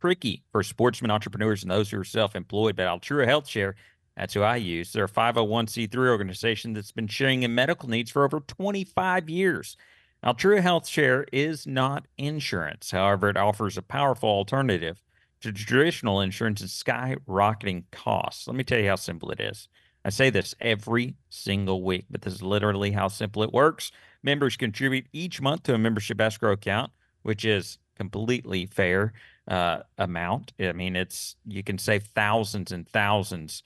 [0.00, 2.76] tricky for sportsmen, entrepreneurs, and those who are self-employed.
[2.76, 3.74] But Altrua Health Share,
[4.16, 4.92] that's who I use.
[4.92, 9.78] They're a 501c3 organization that's been sharing in medical needs for over 25 years.
[10.24, 12.92] Altrua Health Share is not insurance.
[12.92, 15.02] However, it offers a powerful alternative
[15.42, 18.46] to traditional insurance and skyrocketing costs.
[18.46, 19.68] Let me tell you how simple it is.
[20.02, 23.92] I say this every single week, but this is literally how simple it works.
[24.22, 26.90] Members contribute each month to a membership escrow account,
[27.22, 29.12] which is completely fair
[29.46, 30.54] uh, amount.
[30.58, 33.62] I mean, it's you can save thousands and thousands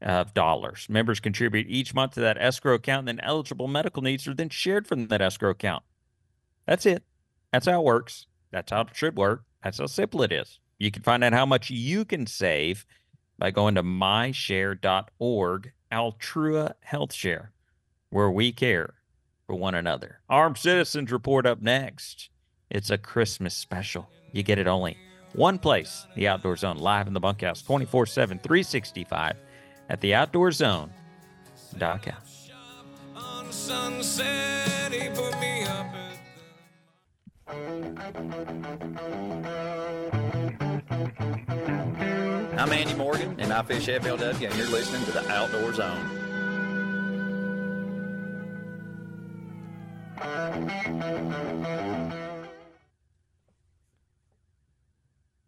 [0.00, 0.86] of dollars.
[0.88, 4.48] Members contribute each month to that escrow account, and then eligible medical needs are then
[4.48, 5.82] shared from that escrow account.
[6.70, 7.02] That's it.
[7.52, 8.28] That's how it works.
[8.52, 9.42] That's how it should work.
[9.64, 10.60] That's how simple it is.
[10.78, 12.86] You can find out how much you can save
[13.40, 17.50] by going to myshare.org, Altrua Health Share,
[18.10, 18.94] where we care
[19.48, 20.20] for one another.
[20.28, 22.30] Armed Citizens Report up next.
[22.70, 24.08] It's a Christmas special.
[24.30, 24.96] You get it only
[25.32, 29.34] one place, the Outdoor Zone, live in the bunkhouse, 24 7, 365
[29.88, 30.90] at theoutdoorzone.com.
[37.50, 37.58] I'm
[42.70, 46.08] Andy Morgan, and I fish FLW, and you're listening to the Outdoor Zone.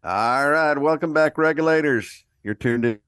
[0.02, 2.24] All right, welcome back, regulators.
[2.42, 2.98] You're tuned in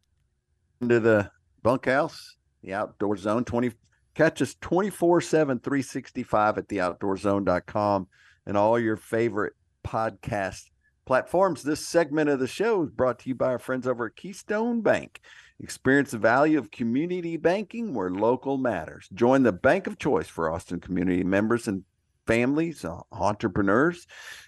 [0.80, 1.32] into the
[1.64, 3.44] bunkhouse, the outdoor zone.
[3.44, 3.72] 20
[4.14, 8.06] catch us 24 7, 365 at theoutdoorzone.com
[8.46, 9.54] and all your favorite
[9.84, 10.70] podcast
[11.04, 11.62] platforms.
[11.62, 14.80] This segment of the show is brought to you by our friends over at Keystone
[14.80, 15.20] Bank.
[15.60, 19.08] Experience the value of community banking where local matters.
[19.14, 21.84] Join the bank of choice for Austin community members and
[22.26, 24.06] families, uh, entrepreneurs.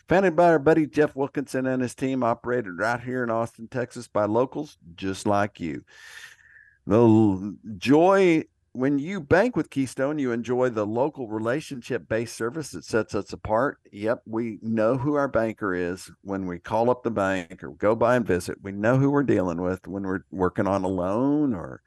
[0.08, 4.08] Founded by our buddy Jeff Wilkinson and his team, operated right here in Austin, Texas
[4.08, 5.84] by locals just like you.
[6.86, 8.44] The joy
[8.76, 13.32] when you bank with Keystone, you enjoy the local relationship based service that sets us
[13.32, 13.78] apart.
[13.90, 17.94] Yep, we know who our banker is when we call up the bank or go
[17.94, 18.58] by and visit.
[18.62, 21.80] We know who we're dealing with when we're working on a loan or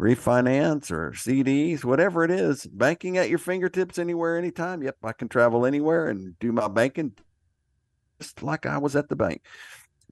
[0.00, 2.66] refinance or CDs, whatever it is.
[2.66, 4.82] Banking at your fingertips anywhere, anytime.
[4.82, 7.14] Yep, I can travel anywhere and do my banking
[8.20, 9.42] just like I was at the bank.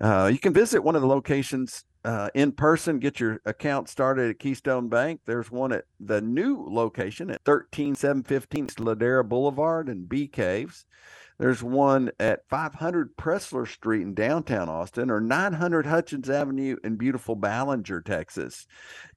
[0.01, 4.31] Uh, you can visit one of the locations uh, in person, get your account started
[4.31, 5.23] at Keystone Bank.
[5.27, 10.87] There's one at the new location at 13715 Ladera Boulevard in Bee Caves.
[11.41, 17.35] There's one at 500 Pressler Street in downtown Austin or 900 Hutchings Avenue in beautiful
[17.35, 18.69] Ballinger, Texas.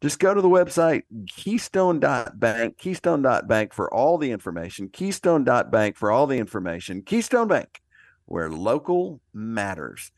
[0.02, 6.40] Just go to the website keystone.bank, keystone.bank for all the information, keystone.bank for all the
[6.40, 7.04] information.
[7.04, 7.82] Keystone Bank,
[8.26, 10.12] where local matters.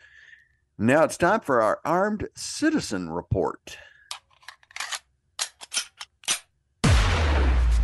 [0.82, 3.78] Now it's time for our armed citizen report.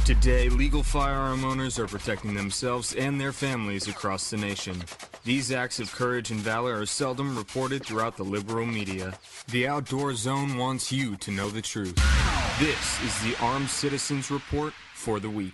[0.03, 4.83] Today, legal firearm owners are protecting themselves and their families across the nation.
[5.23, 9.13] These acts of courage and valor are seldom reported throughout the liberal media.
[9.51, 11.93] The Outdoor Zone wants you to know the truth.
[12.57, 15.53] This is the Armed Citizens Report for the week.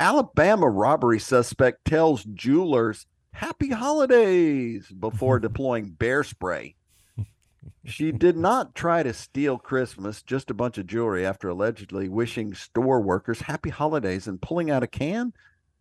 [0.00, 6.74] Alabama robbery suspect tells jewelers happy holidays before deploying bear spray.
[7.84, 12.52] She did not try to steal Christmas, just a bunch of jewelry after allegedly wishing
[12.52, 15.32] store workers happy holidays and pulling out a can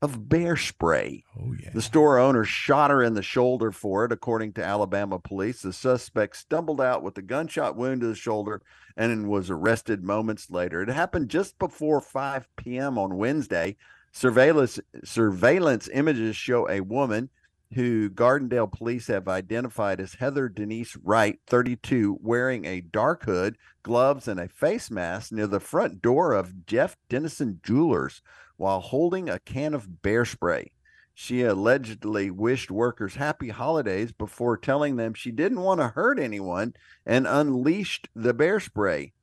[0.01, 1.23] of bear spray.
[1.37, 1.71] Oh, yeah.
[1.73, 5.61] The store owner shot her in the shoulder for it, according to Alabama police.
[5.61, 8.61] The suspect stumbled out with a gunshot wound to the shoulder
[8.95, 10.81] and was arrested moments later.
[10.81, 12.97] It happened just before 5 p.m.
[12.97, 13.75] on Wednesday.
[14.11, 17.29] Surveillance surveillance images show a woman
[17.73, 24.27] who Gardendale police have identified as Heather Denise Wright, 32, wearing a dark hood, gloves,
[24.27, 28.21] and a face mask near the front door of Jeff Dennison Jewelers
[28.57, 30.71] while holding a can of bear spray.
[31.13, 36.73] She allegedly wished workers happy holidays before telling them she didn't want to hurt anyone
[37.05, 39.13] and unleashed the bear spray.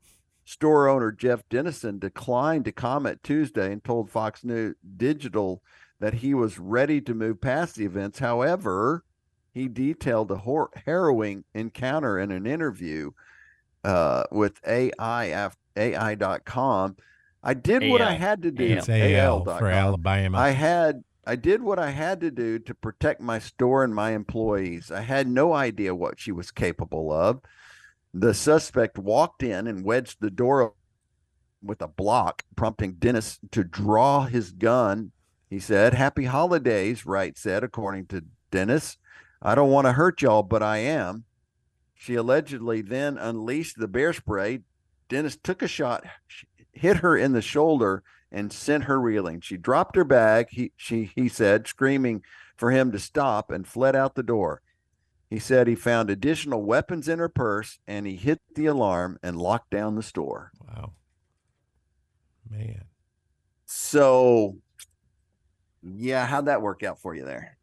[0.44, 5.62] Store owner Jeff Dennison declined to comment Tuesday and told Fox News Digital
[6.00, 8.18] that he was ready to move past the events.
[8.18, 9.04] However,
[9.52, 13.12] he detailed a hor- harrowing encounter in an interview
[13.84, 16.96] uh, with AI af- AI.com.
[17.42, 18.64] I did what I had to do.
[18.64, 20.38] It's AL for Alabama.
[20.38, 24.12] I had I did what I had to do to protect my store and my
[24.12, 24.92] employees.
[24.92, 27.40] I had no idea what she was capable of.
[28.14, 30.74] The suspect walked in and wedged the door
[31.62, 35.12] with a block, prompting Dennis to draw his gun.
[35.48, 38.98] He said, Happy holidays, Wright said, according to Dennis.
[39.40, 41.24] I don't want to hurt y'all, but I am.
[41.94, 44.60] She allegedly then unleashed the bear spray.
[45.08, 46.04] Dennis took a shot,
[46.72, 49.40] hit her in the shoulder, and sent her reeling.
[49.40, 52.22] She dropped her bag, he, she, he said, screaming
[52.56, 54.62] for him to stop and fled out the door.
[55.28, 59.40] He said he found additional weapons in her purse and he hit the alarm and
[59.40, 60.52] locked down the store.
[60.60, 60.92] Wow.
[62.48, 62.84] Man.
[63.64, 64.58] So,
[65.94, 67.56] yeah, how'd that work out for you there?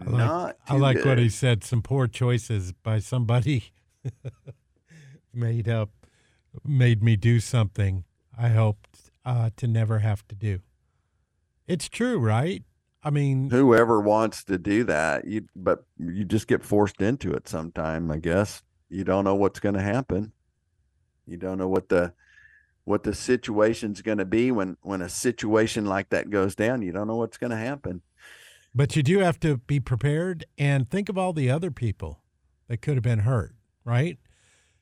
[0.00, 1.64] I like, Not I like what he said.
[1.64, 3.72] Some poor choices by somebody
[5.34, 5.90] made up,
[6.64, 8.04] made me do something
[8.38, 10.60] I hoped uh, to never have to do.
[11.66, 12.62] It's true, right?
[13.02, 17.48] I mean, Whoever wants to do that, you but you just get forced into it
[17.48, 18.62] sometime, I guess.
[18.88, 20.32] You don't know what's going to happen.
[21.26, 22.12] You don't know what the
[22.86, 26.80] what the situation's going to be when when a situation like that goes down.
[26.80, 28.00] You don't know what's going to happen.
[28.74, 32.22] but you do have to be prepared and think of all the other people
[32.68, 33.54] that could have been hurt,
[33.84, 34.18] right?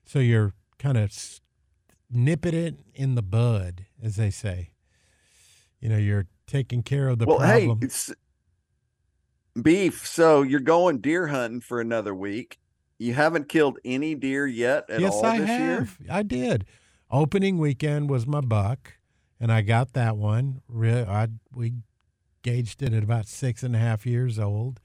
[0.04, 1.12] So you're kind of
[2.10, 4.72] nipping it in the bud, as they say.
[5.80, 7.78] You know, you're taking care of the well, problem.
[7.80, 8.12] hey, it's
[9.60, 10.06] beef.
[10.06, 12.58] So you're going deer hunting for another week.
[12.98, 15.74] You haven't killed any deer yet at yes, all I this year.
[15.76, 15.98] have.
[16.10, 16.66] I did.
[17.14, 18.94] Opening weekend was my buck,
[19.38, 20.62] and I got that one.
[20.66, 21.74] Really, I we
[22.42, 24.80] gauged it at about six and a half years old.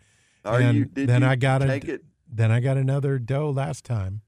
[0.45, 0.85] Are and you?
[0.85, 2.03] Did then you I got take a, it?
[2.31, 4.22] Then I got another doe last time,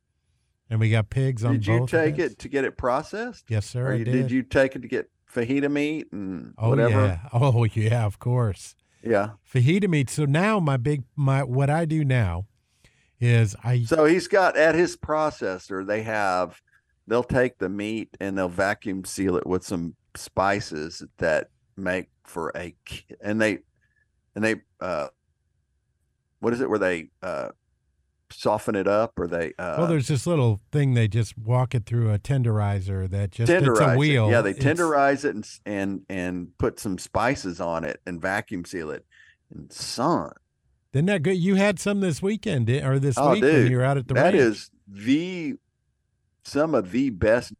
[0.67, 3.45] and we got pigs on Did you take it to get it processed?
[3.49, 3.93] Yes, sir.
[3.93, 4.31] You, did.
[4.31, 7.05] you take it to get fajita meat and Oh whatever?
[7.05, 7.19] yeah.
[7.31, 8.07] Oh yeah.
[8.07, 8.75] Of course.
[9.03, 9.33] Yeah.
[9.47, 10.09] Fajita meat.
[10.09, 12.47] So now my big my what I do now
[13.19, 16.59] is I So he's got at his processor, they have,
[17.11, 22.53] they'll take the meat and they'll vacuum seal it with some spices that make for
[22.55, 22.73] a,
[23.21, 23.59] and they,
[24.33, 25.07] and they, uh,
[26.39, 27.49] what is it where they, uh,
[28.31, 31.85] soften it up or they, uh, well, there's this little thing they just walk it
[31.85, 34.29] through a tenderizer that just it's tenderize a wheel.
[34.29, 34.31] it.
[34.31, 38.63] Yeah, they It's- tenderize it and, and, and put some spices on it and vacuum
[38.63, 39.05] seal it.
[39.53, 40.31] And son,
[40.93, 41.35] Isn't that good?
[41.37, 44.13] You had some this weekend or this oh week when you were out at the
[44.13, 44.35] that ranch.
[44.37, 45.55] is the,
[46.43, 47.53] some of the best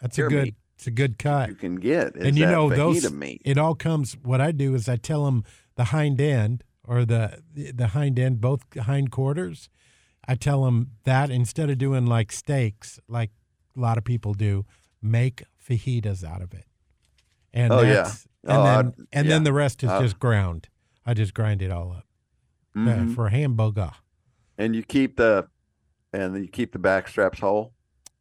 [0.00, 0.54] That's a good.
[0.76, 1.48] It's a good cut.
[1.48, 2.14] you can get.
[2.16, 3.10] Is and you know those.
[3.10, 3.42] meat.
[3.44, 4.16] It all comes.
[4.22, 5.42] What I do is I tell them
[5.74, 9.68] the hind end or the the hind end, both hind quarters.
[10.26, 13.30] I tell them that instead of doing like steaks, like
[13.76, 14.66] a lot of people do,
[15.02, 16.64] make fajitas out of it.
[17.52, 18.12] And Oh, yeah.
[18.44, 19.30] and Oh, then I'd- and yeah.
[19.34, 20.68] then the rest is Uh, just ground.
[21.04, 22.06] I just grind it all up
[22.76, 23.14] uh, Mhm.
[23.16, 23.90] for hamburger.
[24.56, 25.48] and you keep the
[26.12, 27.72] and you keep the back straps whole.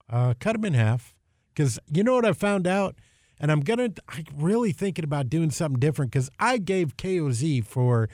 [0.10, 1.14] Uh, cut them in half
[1.54, 2.96] because you know what I found out,
[3.40, 3.90] and I'm gonna.
[4.10, 8.10] I'm really thinking about doing something different because I gave KOZ for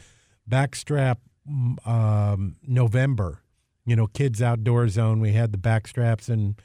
[0.50, 1.18] backstrap
[1.50, 3.44] mm, um, November.
[3.86, 5.20] You know, kids outdoor zone.
[5.20, 6.56] We had the backstraps and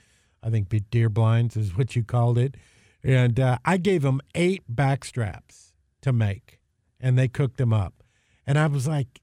[0.43, 2.57] I think deer blinds is what you called it,
[3.03, 5.73] and uh, I gave them eight backstraps
[6.03, 6.61] to make,
[7.01, 8.03] and they cooked them up,
[8.47, 9.21] and I was like,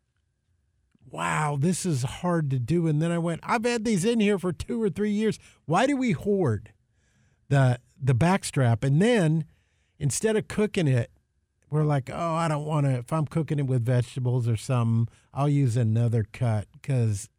[1.16, 2.88] wow, this is hard to do.
[2.88, 5.40] And then I went, I've had these in here for two or three years.
[5.66, 6.74] Why do we hoard
[7.48, 8.84] the the backstrap?
[8.84, 9.46] And then
[9.98, 11.12] instead of cooking it,
[11.70, 12.96] we're like, oh, I don't want to.
[12.96, 17.30] If I'm cooking it with vegetables or something, I'll use another cut because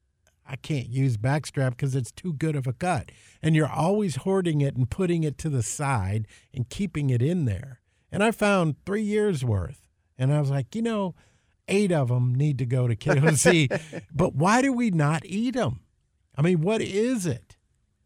[0.49, 3.13] I can't use backstrap because it's too good of a cut.
[3.43, 7.45] And you're always hoarding it and putting it to the side and keeping it in
[7.45, 7.81] there.
[8.11, 9.87] And I found three years worth.
[10.17, 11.15] And I was like, you know,
[11.69, 14.03] eight of them need to go to KOZ.
[14.15, 15.81] but why do we not eat them?
[16.37, 17.57] I mean, what is it?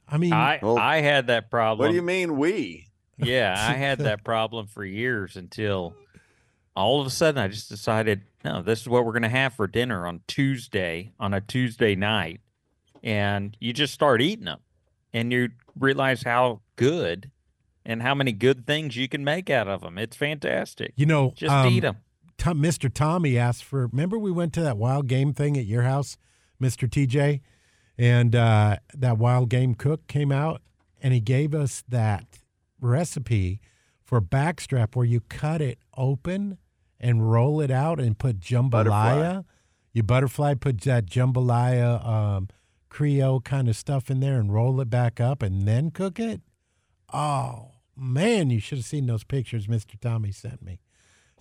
[0.09, 1.87] I mean, I I had that problem.
[1.87, 2.89] What do you mean we?
[3.17, 5.95] Yeah, I had that problem for years until
[6.75, 9.55] all of a sudden I just decided, no, this is what we're going to have
[9.55, 12.41] for dinner on Tuesday, on a Tuesday night.
[13.03, 14.61] And you just start eating them
[15.13, 17.31] and you realize how good
[17.85, 19.99] and how many good things you can make out of them.
[19.99, 20.93] It's fantastic.
[20.97, 21.97] you know, just um, eat them.
[22.41, 22.93] Tom, Mr.
[22.93, 23.87] Tommy asked for.
[23.89, 26.17] Remember, we went to that wild game thing at your house,
[26.61, 26.89] Mr.
[26.89, 27.43] TJ,
[27.99, 30.63] and uh, that wild game cook came out
[31.03, 32.39] and he gave us that
[32.81, 33.61] recipe
[34.03, 36.57] for backstrap where you cut it open
[36.99, 39.45] and roll it out and put jambalaya.
[39.93, 42.49] You butterfly, put that jambalaya um,
[42.89, 46.41] Creole kind of stuff in there and roll it back up and then cook it.
[47.13, 50.01] Oh man, you should have seen those pictures Mr.
[50.01, 50.81] Tommy sent me.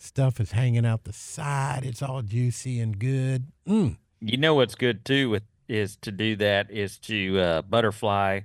[0.02, 1.82] Stuff is hanging out the side.
[1.84, 3.52] It's all juicy and good.
[3.68, 3.98] Mm.
[4.22, 8.42] You know what's good too with is to do that is to uh, butterfly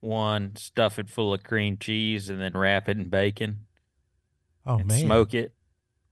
[0.00, 3.60] one, stuff it full of cream cheese, and then wrap it in bacon.
[4.66, 5.52] Oh and man, smoke it.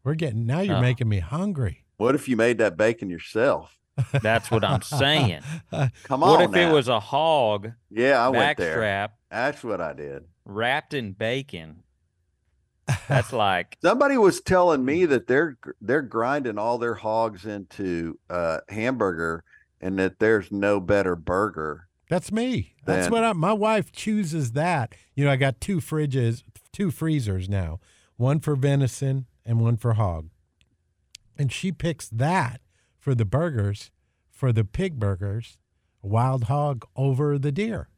[0.05, 0.61] We're getting now.
[0.61, 0.81] You're Oh.
[0.81, 1.85] making me hungry.
[1.97, 3.79] What if you made that bacon yourself?
[4.23, 5.43] That's what I'm saying.
[6.05, 6.31] Come on.
[6.31, 8.77] what on if it was a hog Yeah, I went there.
[8.79, 10.25] backstrap That's what I did.
[10.45, 11.84] wrapped in bacon?
[13.09, 18.61] That's like Somebody was telling me that they're they're grinding all their hogs into uh,
[18.69, 19.45] hamburger,
[19.81, 21.89] and that there's no better burger.
[22.09, 22.75] That's me.
[22.85, 24.53] That's what I, my wife chooses.
[24.53, 26.43] That you know, I got two fridges,
[26.73, 27.81] two freezers now,
[28.17, 30.29] one for venison and one for hog,
[31.39, 32.61] and she picks that
[32.99, 33.91] for the burgers,
[34.31, 35.59] for the pig burgers,
[36.03, 37.89] wild hog over the deer.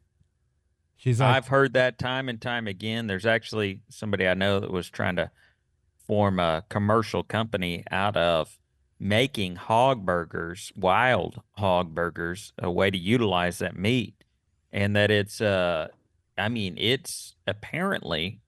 [0.97, 3.07] She's like, I've heard that time and time again.
[3.07, 5.29] There's actually somebody I know that was trying to
[6.05, 8.57] form a commercial company out of
[8.99, 14.15] making hog burgers, wild hog burgers, a way to utilize that meat.
[14.71, 15.89] And that it's uh
[16.37, 18.41] I mean, it's apparently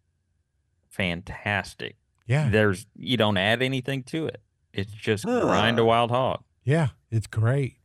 [0.89, 1.97] fantastic.
[2.27, 2.49] Yeah.
[2.49, 4.41] There's you don't add anything to it.
[4.73, 6.43] It's just grind a wild hog.
[6.63, 7.78] Yeah, it's great.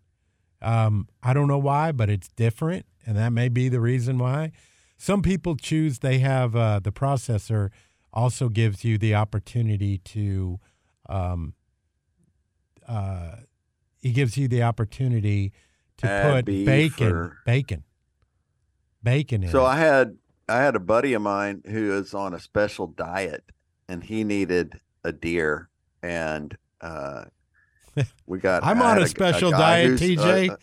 [0.65, 4.53] Um, I don't know why, but it's different, and that may be the reason why.
[4.97, 7.71] Some people choose they have uh, the processor
[8.13, 10.59] also gives you the opportunity to,
[11.09, 11.55] um,
[12.89, 13.37] uh,
[14.03, 15.53] it gives you the opportunity
[15.99, 17.85] to Add put bacon, or- bacon,
[19.03, 19.51] bacon in.
[19.51, 19.69] So it.
[19.69, 20.17] I had
[20.49, 23.45] I had a buddy of mine who is on a special diet,
[23.89, 25.69] and he needed a deer,
[26.03, 27.25] and uh,
[28.27, 28.65] we got.
[28.65, 30.51] I'm on had a special guy diet, who's, uh, TJ.
[30.51, 30.57] uh,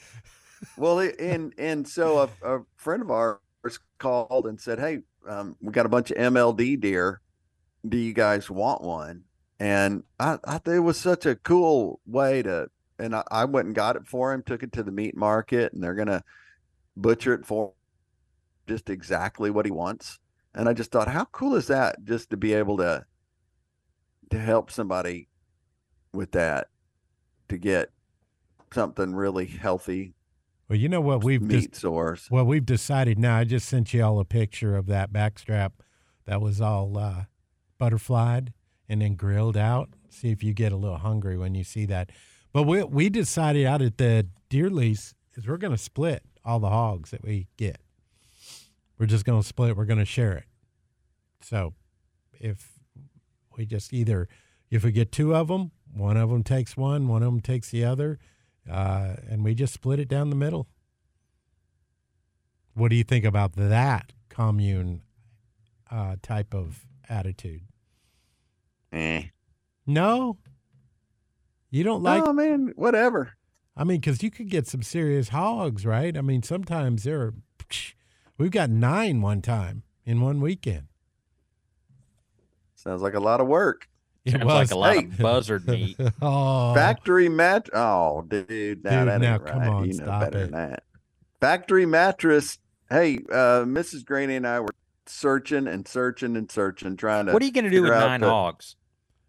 [0.78, 3.40] well, and and so a, a friend of ours
[3.98, 7.22] called and said, "Hey, um, we got a bunch of MLD deer.
[7.88, 9.24] Do you guys want one?"
[9.60, 12.68] And I, I it was such a cool way to.
[13.00, 14.44] And I, I went and got it for him.
[14.44, 16.24] Took it to the meat market, and they're gonna
[16.96, 17.74] butcher it for
[18.68, 20.20] just exactly what he wants.
[20.54, 22.04] And I just thought, how cool is that?
[22.04, 23.06] Just to be able to
[24.30, 25.28] to help somebody
[26.14, 26.68] with that
[27.52, 27.90] to get
[28.74, 30.16] something really healthy
[30.72, 32.32] well, you know what we've meat just, source.
[32.32, 33.36] Well, we've decided now.
[33.36, 35.72] I just sent you all a picture of that backstrap
[36.26, 37.26] that was all uh,
[37.78, 38.54] butterflied
[38.88, 39.90] and then grilled out.
[40.10, 42.12] See if you get a little hungry when you see that.
[42.54, 46.62] But we we decided out at the deer lease is we're going to split all
[46.62, 47.82] the hogs that we get.
[48.98, 49.76] We're just going to split.
[49.76, 50.46] We're going to share it.
[51.42, 51.74] So
[52.40, 52.80] if
[53.58, 54.30] we just either
[54.70, 57.70] if we get two of them, one of them takes one, one of them takes
[57.70, 58.20] the other,
[58.70, 60.68] uh, and we just split it down the middle.
[62.74, 65.02] What do you think about that commune
[65.90, 67.64] uh, type of attitude?
[68.94, 69.24] Eh.
[69.86, 70.38] No,
[71.70, 72.24] you don't like.
[72.26, 73.34] oh man, whatever.
[73.76, 76.16] I mean, because you could get some serious hogs, right?
[76.18, 77.34] I mean, sometimes there are.
[78.38, 80.88] We've got nine one time in one weekend.
[82.76, 83.88] Sounds like a lot of work.
[84.26, 85.06] It Sounds was like a lot Hey.
[85.06, 85.98] of buzzard meat.
[86.22, 87.70] oh, Factory mat.
[87.74, 89.68] Oh, dude, now Dude, that now ain't come right.
[89.68, 90.52] on, you know stop better it.
[90.52, 90.84] than that.
[91.40, 92.60] Factory mattress.
[92.90, 94.04] Hey, uh, Mrs.
[94.04, 94.68] Greaney and I were
[95.08, 97.34] searching and searching and searching, trying to.
[97.34, 98.76] What are you going to do with figure out nine the- hogs?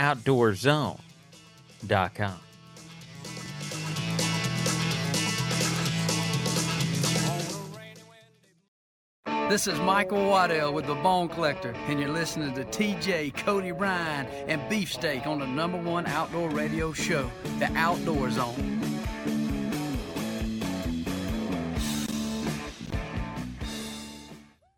[9.52, 14.24] This is Michael Waddell with the Bone Collector, and you're listening to TJ, Cody Ryan,
[14.48, 18.80] and Beefsteak on the number one outdoor radio show, The Outdoor Zone.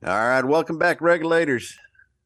[0.04, 1.78] All right, welcome back, regulators.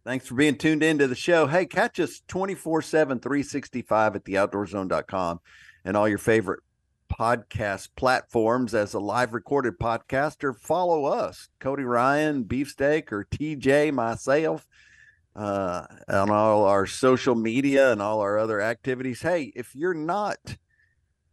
[0.07, 1.49] Thanks for being tuned into the show.
[1.49, 5.41] Hey, catch us 24 7, 365 at theoutdoorzone.com
[5.85, 6.61] and all your favorite
[7.09, 13.93] podcast platforms as a live recorded podcast, or follow us, Cody Ryan, Beefsteak, or TJ,
[13.93, 14.67] myself,
[15.35, 19.23] uh, on all our social media and all our other activities.
[19.23, 20.57] Hey, if you're not,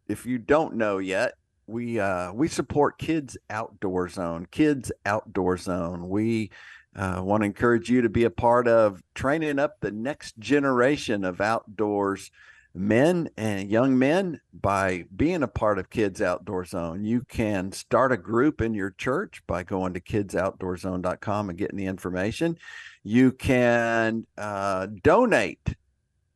[0.08, 1.34] if you don't know yet,
[1.66, 6.48] we uh we support kids outdoor zone kids outdoor zone we
[6.94, 11.24] uh, want to encourage you to be a part of training up the next generation
[11.24, 12.30] of outdoors
[12.76, 17.04] men and young men by being a part of kids outdoor zone.
[17.04, 21.86] You can start a group in your church by going to kidsoutdoorzone.com and getting the
[21.86, 22.58] information.
[23.02, 25.74] You can uh, donate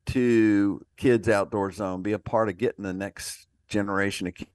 [0.07, 2.03] to kids outdoor zone.
[2.03, 4.51] Be a part of getting the next generation of kids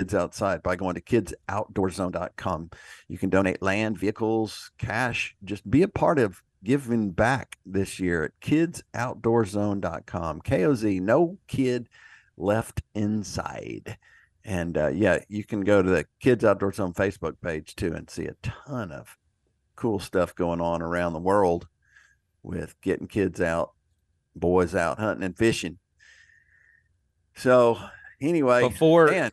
[0.00, 2.70] kids outside by going to kidsoutdoorzone.com.
[3.08, 8.24] You can donate land, vehicles, cash, just be a part of giving back this year
[8.24, 10.42] at kidsoutdoorzone.com.
[10.42, 11.88] KOZ, no kid
[12.36, 13.96] left inside.
[14.44, 18.08] And uh, yeah, you can go to the Kids Outdoor Zone Facebook page too and
[18.08, 19.18] see a ton of
[19.76, 21.68] cool stuff going on around the world
[22.42, 23.72] with getting kids out,
[24.34, 25.78] boys out hunting and fishing.
[27.34, 27.78] So
[28.20, 29.30] anyway, Before man,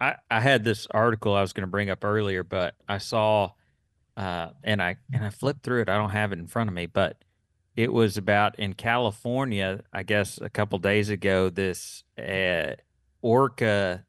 [0.00, 3.50] I, I had this article I was going to bring up earlier, but I saw,
[4.16, 5.88] uh, and I and I flipped through it.
[5.88, 7.22] I don't have it in front of me, but
[7.76, 9.80] it was about in California.
[9.92, 12.74] I guess a couple days ago, this uh,
[13.22, 14.04] orca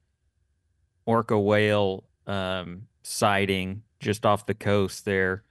[1.05, 5.43] orca whale um, sighting just off the coast there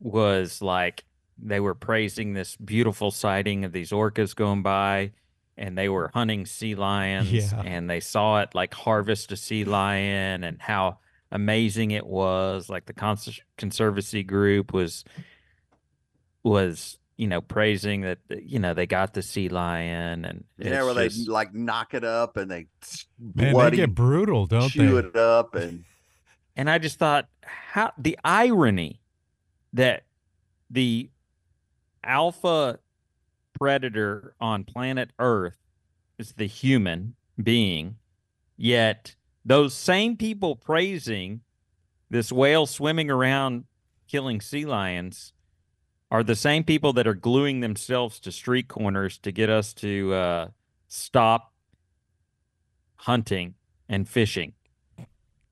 [0.00, 1.04] was like
[1.38, 5.12] they were praising this beautiful sighting of these orcas going by
[5.56, 7.62] and they were hunting sea lions Yeah.
[7.64, 10.98] and they saw it like harvest a sea lion and how
[11.32, 15.04] amazing it was like the Cons- conservancy group was
[16.44, 20.84] was you know praising that you know they got the sea lion and yeah, it's
[20.84, 24.68] where they like knock it up and they s- Man, they bloody get brutal, don't
[24.70, 25.08] chew they?
[25.08, 25.84] it up and
[26.56, 29.00] and I just thought how the irony
[29.72, 30.04] that
[30.70, 31.10] the
[32.04, 32.78] alpha
[33.58, 35.56] predator on planet Earth
[36.18, 37.96] is the human being,
[38.56, 39.14] yet
[39.44, 41.40] those same people praising
[42.10, 43.64] this whale swimming around
[44.06, 45.32] killing sea lions
[46.10, 50.12] are the same people that are gluing themselves to street corners to get us to
[50.12, 50.48] uh,
[50.86, 51.52] stop
[52.96, 53.54] hunting
[53.88, 54.52] and fishing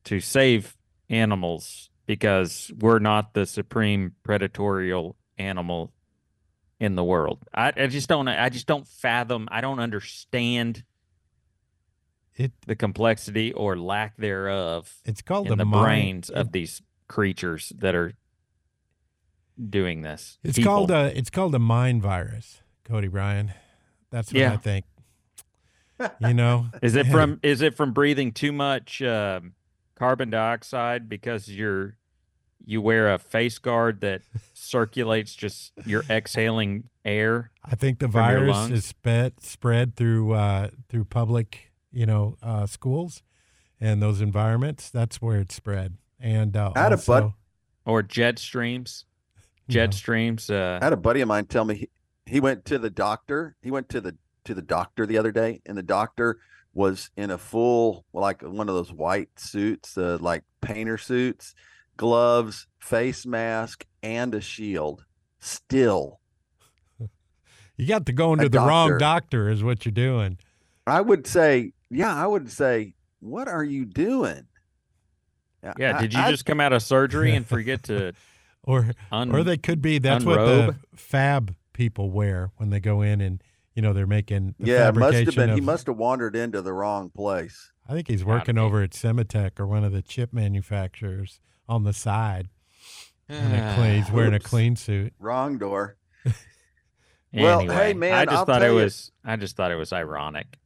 [0.05, 0.77] to save
[1.09, 5.93] animals because we're not the supreme predatorial animal
[6.79, 7.39] in the world.
[7.55, 10.83] I, I just don't I just don't fathom I don't understand
[12.37, 16.83] it the complexity or lack thereof It's called in a the mind- brains of these
[17.09, 18.15] creatures that are
[19.69, 20.39] doing this.
[20.43, 20.73] It's People.
[20.73, 23.53] called a it's called a mind virus, Cody Ryan.
[24.11, 24.53] That's what Yeah.
[24.55, 24.85] I think.
[26.21, 29.53] You know, Is it from is it from breathing too much um,
[29.97, 31.97] carbon dioxide because you're
[32.65, 34.23] you wear a face guard that
[34.55, 37.51] circulates just you're exhaling air?
[37.65, 43.23] I think the virus is spread spread through uh, through public, you know, uh, schools
[43.81, 44.91] and those environments.
[44.91, 45.97] That's where it spread.
[46.19, 47.33] And uh, I had a bud-
[47.85, 49.05] or jet streams.
[49.69, 50.51] Jet streams.
[50.51, 51.91] Uh, I had a buddy of mine tell me he,
[52.27, 53.57] he went to the doctor.
[53.63, 56.41] He went to the to the doctor the other day, and the doctor
[56.75, 61.55] was in a full like one of those white suits, uh, like painter suits,
[61.97, 65.05] gloves, face mask, and a shield.
[65.39, 66.21] Still,
[67.77, 68.99] you got to go into a the wrong doctor.
[68.99, 70.39] doctor, is what you're doing.
[70.87, 74.47] I would say, yeah, I would say, what are you doing?
[75.79, 75.97] yeah.
[75.99, 78.13] I- Did you I- just come out of surgery and forget to?
[78.63, 80.67] Or un- or they could be that's unrobe?
[80.67, 83.43] what the fab people wear when they go in and
[83.75, 85.55] you know they're making the Yeah, must have fabrication been.
[85.55, 87.73] He must have wandered into the wrong place.
[87.89, 91.41] I think he's working over at SEMATECH or one of the chip manufacturers
[91.71, 92.51] on the side.
[93.31, 95.15] And clean, he's wearing a clean suit.
[95.19, 95.97] Wrong door.
[97.33, 99.11] Well, Anyway, hey, man, I just I'll thought it you- was.
[99.25, 100.59] I just thought it was ironic.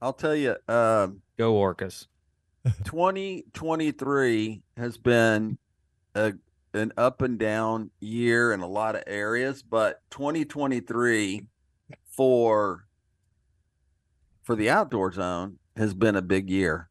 [0.00, 2.06] I'll tell you, um, Go orcas.
[2.84, 5.58] 2023 has been
[6.14, 6.32] a
[6.72, 11.46] an up and down year in a lot of areas, but 2023
[12.04, 12.86] for
[14.42, 16.88] for the outdoor zone has been a big year.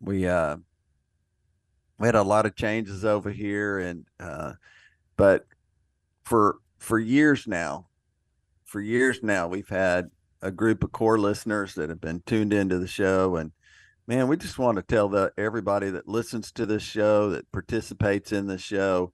[0.00, 0.56] We uh
[1.98, 4.54] we had a lot of changes over here and uh
[5.16, 5.46] but
[6.24, 7.86] for for years now
[8.64, 10.10] for years now we've had
[10.44, 13.52] a group of core listeners that have been tuned into the show and
[14.06, 18.30] man we just want to tell the everybody that listens to this show that participates
[18.30, 19.12] in the show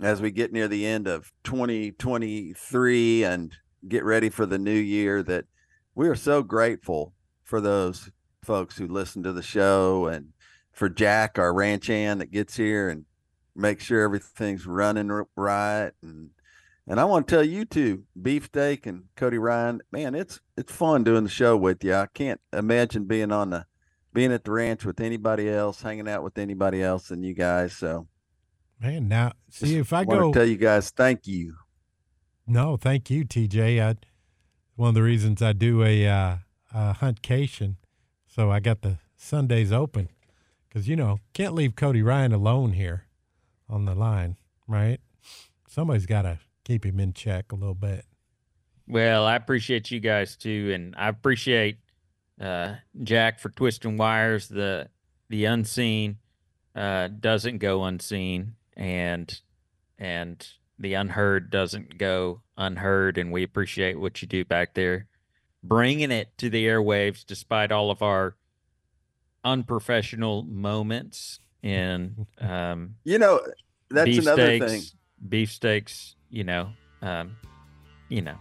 [0.00, 3.56] as we get near the end of 2023 and
[3.88, 5.44] get ready for the new year that
[5.94, 7.12] we are so grateful
[7.44, 8.10] for those
[8.42, 10.32] folks who listen to the show and
[10.72, 13.04] for Jack, our ranch hand that gets here and
[13.54, 15.90] makes sure everything's running right.
[16.02, 16.30] And
[16.86, 21.04] and I want to tell you too, Beefsteak and Cody Ryan, man, it's it's fun
[21.04, 21.94] doing the show with you.
[21.94, 23.66] I can't imagine being on the
[24.12, 27.76] being at the ranch with anybody else, hanging out with anybody else than you guys.
[27.76, 28.08] So
[28.80, 31.54] Man, now see if I go to tell you guys thank you.
[32.46, 33.80] No, thank you, TJ.
[33.80, 33.96] I,
[34.74, 36.36] one of the reasons I do a, uh,
[36.74, 37.76] a huntcation,
[38.26, 40.08] so I got the Sundays open,
[40.68, 43.04] because you know can't leave Cody Ryan alone here
[43.68, 44.36] on the line,
[44.66, 44.98] right?
[45.68, 48.04] Somebody's got to keep him in check a little bit.
[48.86, 51.78] Well, I appreciate you guys too, and I appreciate
[52.40, 54.48] uh, Jack for twisting wires.
[54.48, 54.88] The
[55.28, 56.18] the unseen
[56.74, 59.40] uh, doesn't go unseen, and
[59.98, 60.44] and
[60.78, 63.18] the unheard doesn't go unheard.
[63.18, 65.06] And we appreciate what you do back there,
[65.62, 68.34] bringing it to the airwaves despite all of our
[69.44, 71.40] unprofessional moments.
[71.62, 73.40] And um, You know,
[73.90, 74.82] that's another beefsteaks- thing.
[75.28, 76.70] Beefsteaks, you know,
[77.02, 77.36] um,
[78.08, 78.36] you know,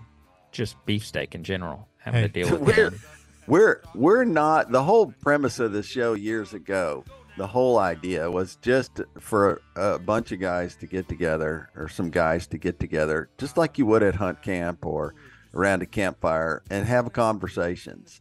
[0.52, 3.00] just beefsteak in general, having Hey, to deal with we're, them.
[3.48, 7.04] we're we're not the whole premise of the show years ago
[7.38, 12.10] the whole idea was just for a bunch of guys to get together or some
[12.10, 15.16] guys to get together just like you would at hunt camp or
[15.54, 18.20] around a campfire and have conversations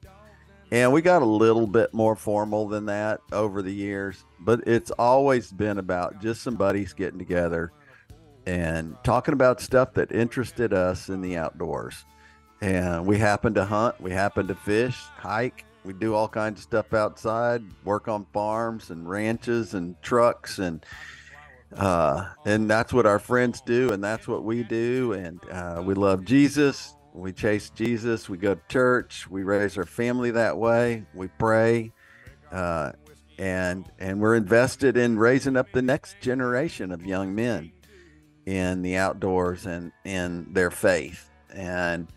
[0.70, 4.92] and we got a little bit more formal than that over the years but it's
[4.92, 7.72] always been about just some buddies getting together
[8.48, 12.06] and talking about stuff that interested us in the outdoors.
[12.62, 16.64] And we happen to hunt we happen to fish hike we do all kinds of
[16.64, 20.84] stuff outside work on farms and ranches and trucks and
[21.76, 25.12] uh, and that's what our friends do and that's what we do.
[25.12, 26.94] And uh, we love jesus.
[27.12, 28.28] We chase jesus.
[28.28, 29.28] We go to church.
[29.28, 31.04] We raise our family that way.
[31.14, 31.92] We pray
[32.50, 32.92] uh,
[33.38, 37.72] and and we're invested in raising up the next generation of young men
[38.48, 42.08] in the outdoors and in their faith and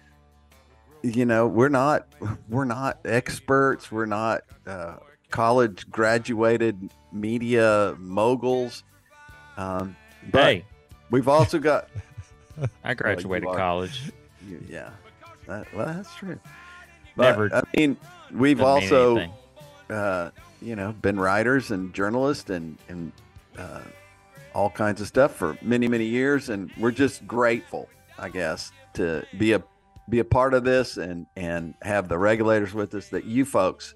[1.03, 2.07] you know we're not
[2.47, 4.95] we're not experts we're not uh,
[5.29, 8.83] college graduated media moguls
[9.57, 9.93] um,
[10.31, 10.65] but Hey.
[11.09, 11.89] we've also got
[12.83, 13.55] I graduated are.
[13.57, 14.01] college.
[14.47, 14.91] You- yeah
[15.47, 16.39] that, well that's true
[17.17, 17.97] Never i mean
[18.31, 19.33] we've didn't mean also
[19.89, 20.29] uh,
[20.61, 23.11] you know been writers and journalists and and
[23.57, 23.81] uh,
[24.53, 27.87] all kinds of stuff for many many years and we're just grateful
[28.19, 29.63] i guess to be a
[30.09, 33.93] be a part of this and and have the regulators with us that you folks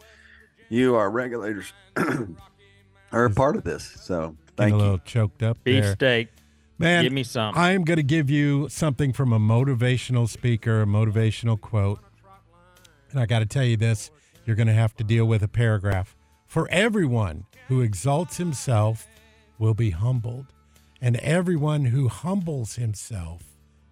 [0.69, 1.73] you are regulators
[3.11, 5.81] are a part of this so Getting thank a you little choked up there.
[5.81, 6.29] Beefsteak.
[6.77, 7.53] Man, Give me some.
[7.57, 11.99] I'm going to give you something from a motivational speaker, a motivational quote.
[13.11, 14.11] And I got to tell you this
[14.45, 16.15] you're going to have to deal with a paragraph.
[16.47, 19.07] For everyone who exalts himself
[19.57, 20.47] will be humbled,
[21.01, 23.43] and everyone who humbles himself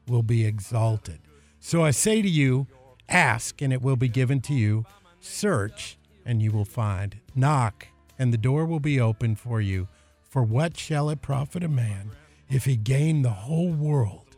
[0.07, 1.19] will be exalted.
[1.59, 2.67] So I say to you,
[3.07, 4.85] ask, and it will be given to you.
[5.19, 7.17] Search, and you will find.
[7.35, 7.87] Knock,
[8.19, 9.87] and the door will be opened for you.
[10.21, 12.11] For what shall it profit a man
[12.49, 14.35] if he gain the whole world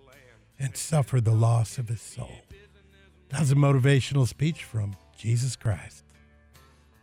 [0.60, 2.42] and suffer the loss of his soul?
[3.30, 6.05] That's a motivational speech from Jesus Christ.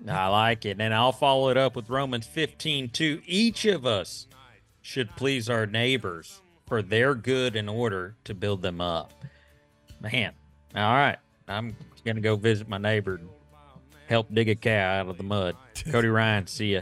[0.09, 0.81] I like it.
[0.81, 3.23] And I'll follow it up with Romans 15 2.
[3.27, 4.27] Each of us
[4.81, 9.13] should please our neighbors for their good in order to build them up.
[10.01, 10.33] Man,
[10.75, 11.19] all right.
[11.49, 13.29] I'm going to go visit my neighbor and
[14.09, 15.57] help dig a cow out of the mud.
[15.91, 16.81] Cody Ryan, see ya.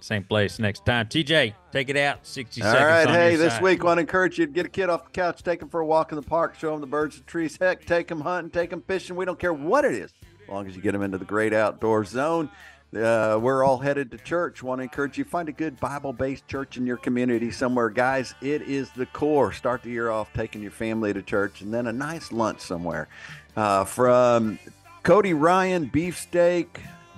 [0.00, 1.06] Same place next time.
[1.06, 2.24] TJ, take it out.
[2.26, 2.86] 60 all seconds.
[2.86, 3.62] right on hey this side.
[3.62, 5.80] week want to encourage you to get a kid off the couch take him for
[5.80, 8.50] a walk in the park show him the birds and trees heck take him hunting
[8.50, 10.12] take him fishing we don't care what it is
[10.48, 12.50] long as you get them into the great outdoor zone.
[12.96, 14.62] Uh, we're all headed to church.
[14.62, 17.90] Want to encourage you find a good bible-based church in your community somewhere.
[17.90, 19.52] Guys it is the core.
[19.52, 23.08] Start the year off taking your family to church and then a nice lunch somewhere.
[23.56, 24.58] Uh, from
[25.02, 26.66] cody ryan beefsteak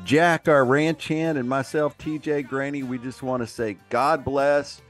[0.05, 2.87] jack our ranch hand and myself tj Greaney.
[2.87, 4.81] we just want to say god bless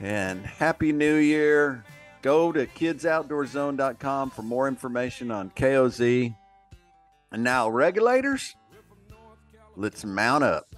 [0.00, 1.84] and happy new year.
[2.22, 6.34] Go to kidsoutdoorzone.com for more information on koz
[7.32, 8.56] And now, regulators,
[9.76, 10.74] let's mount up.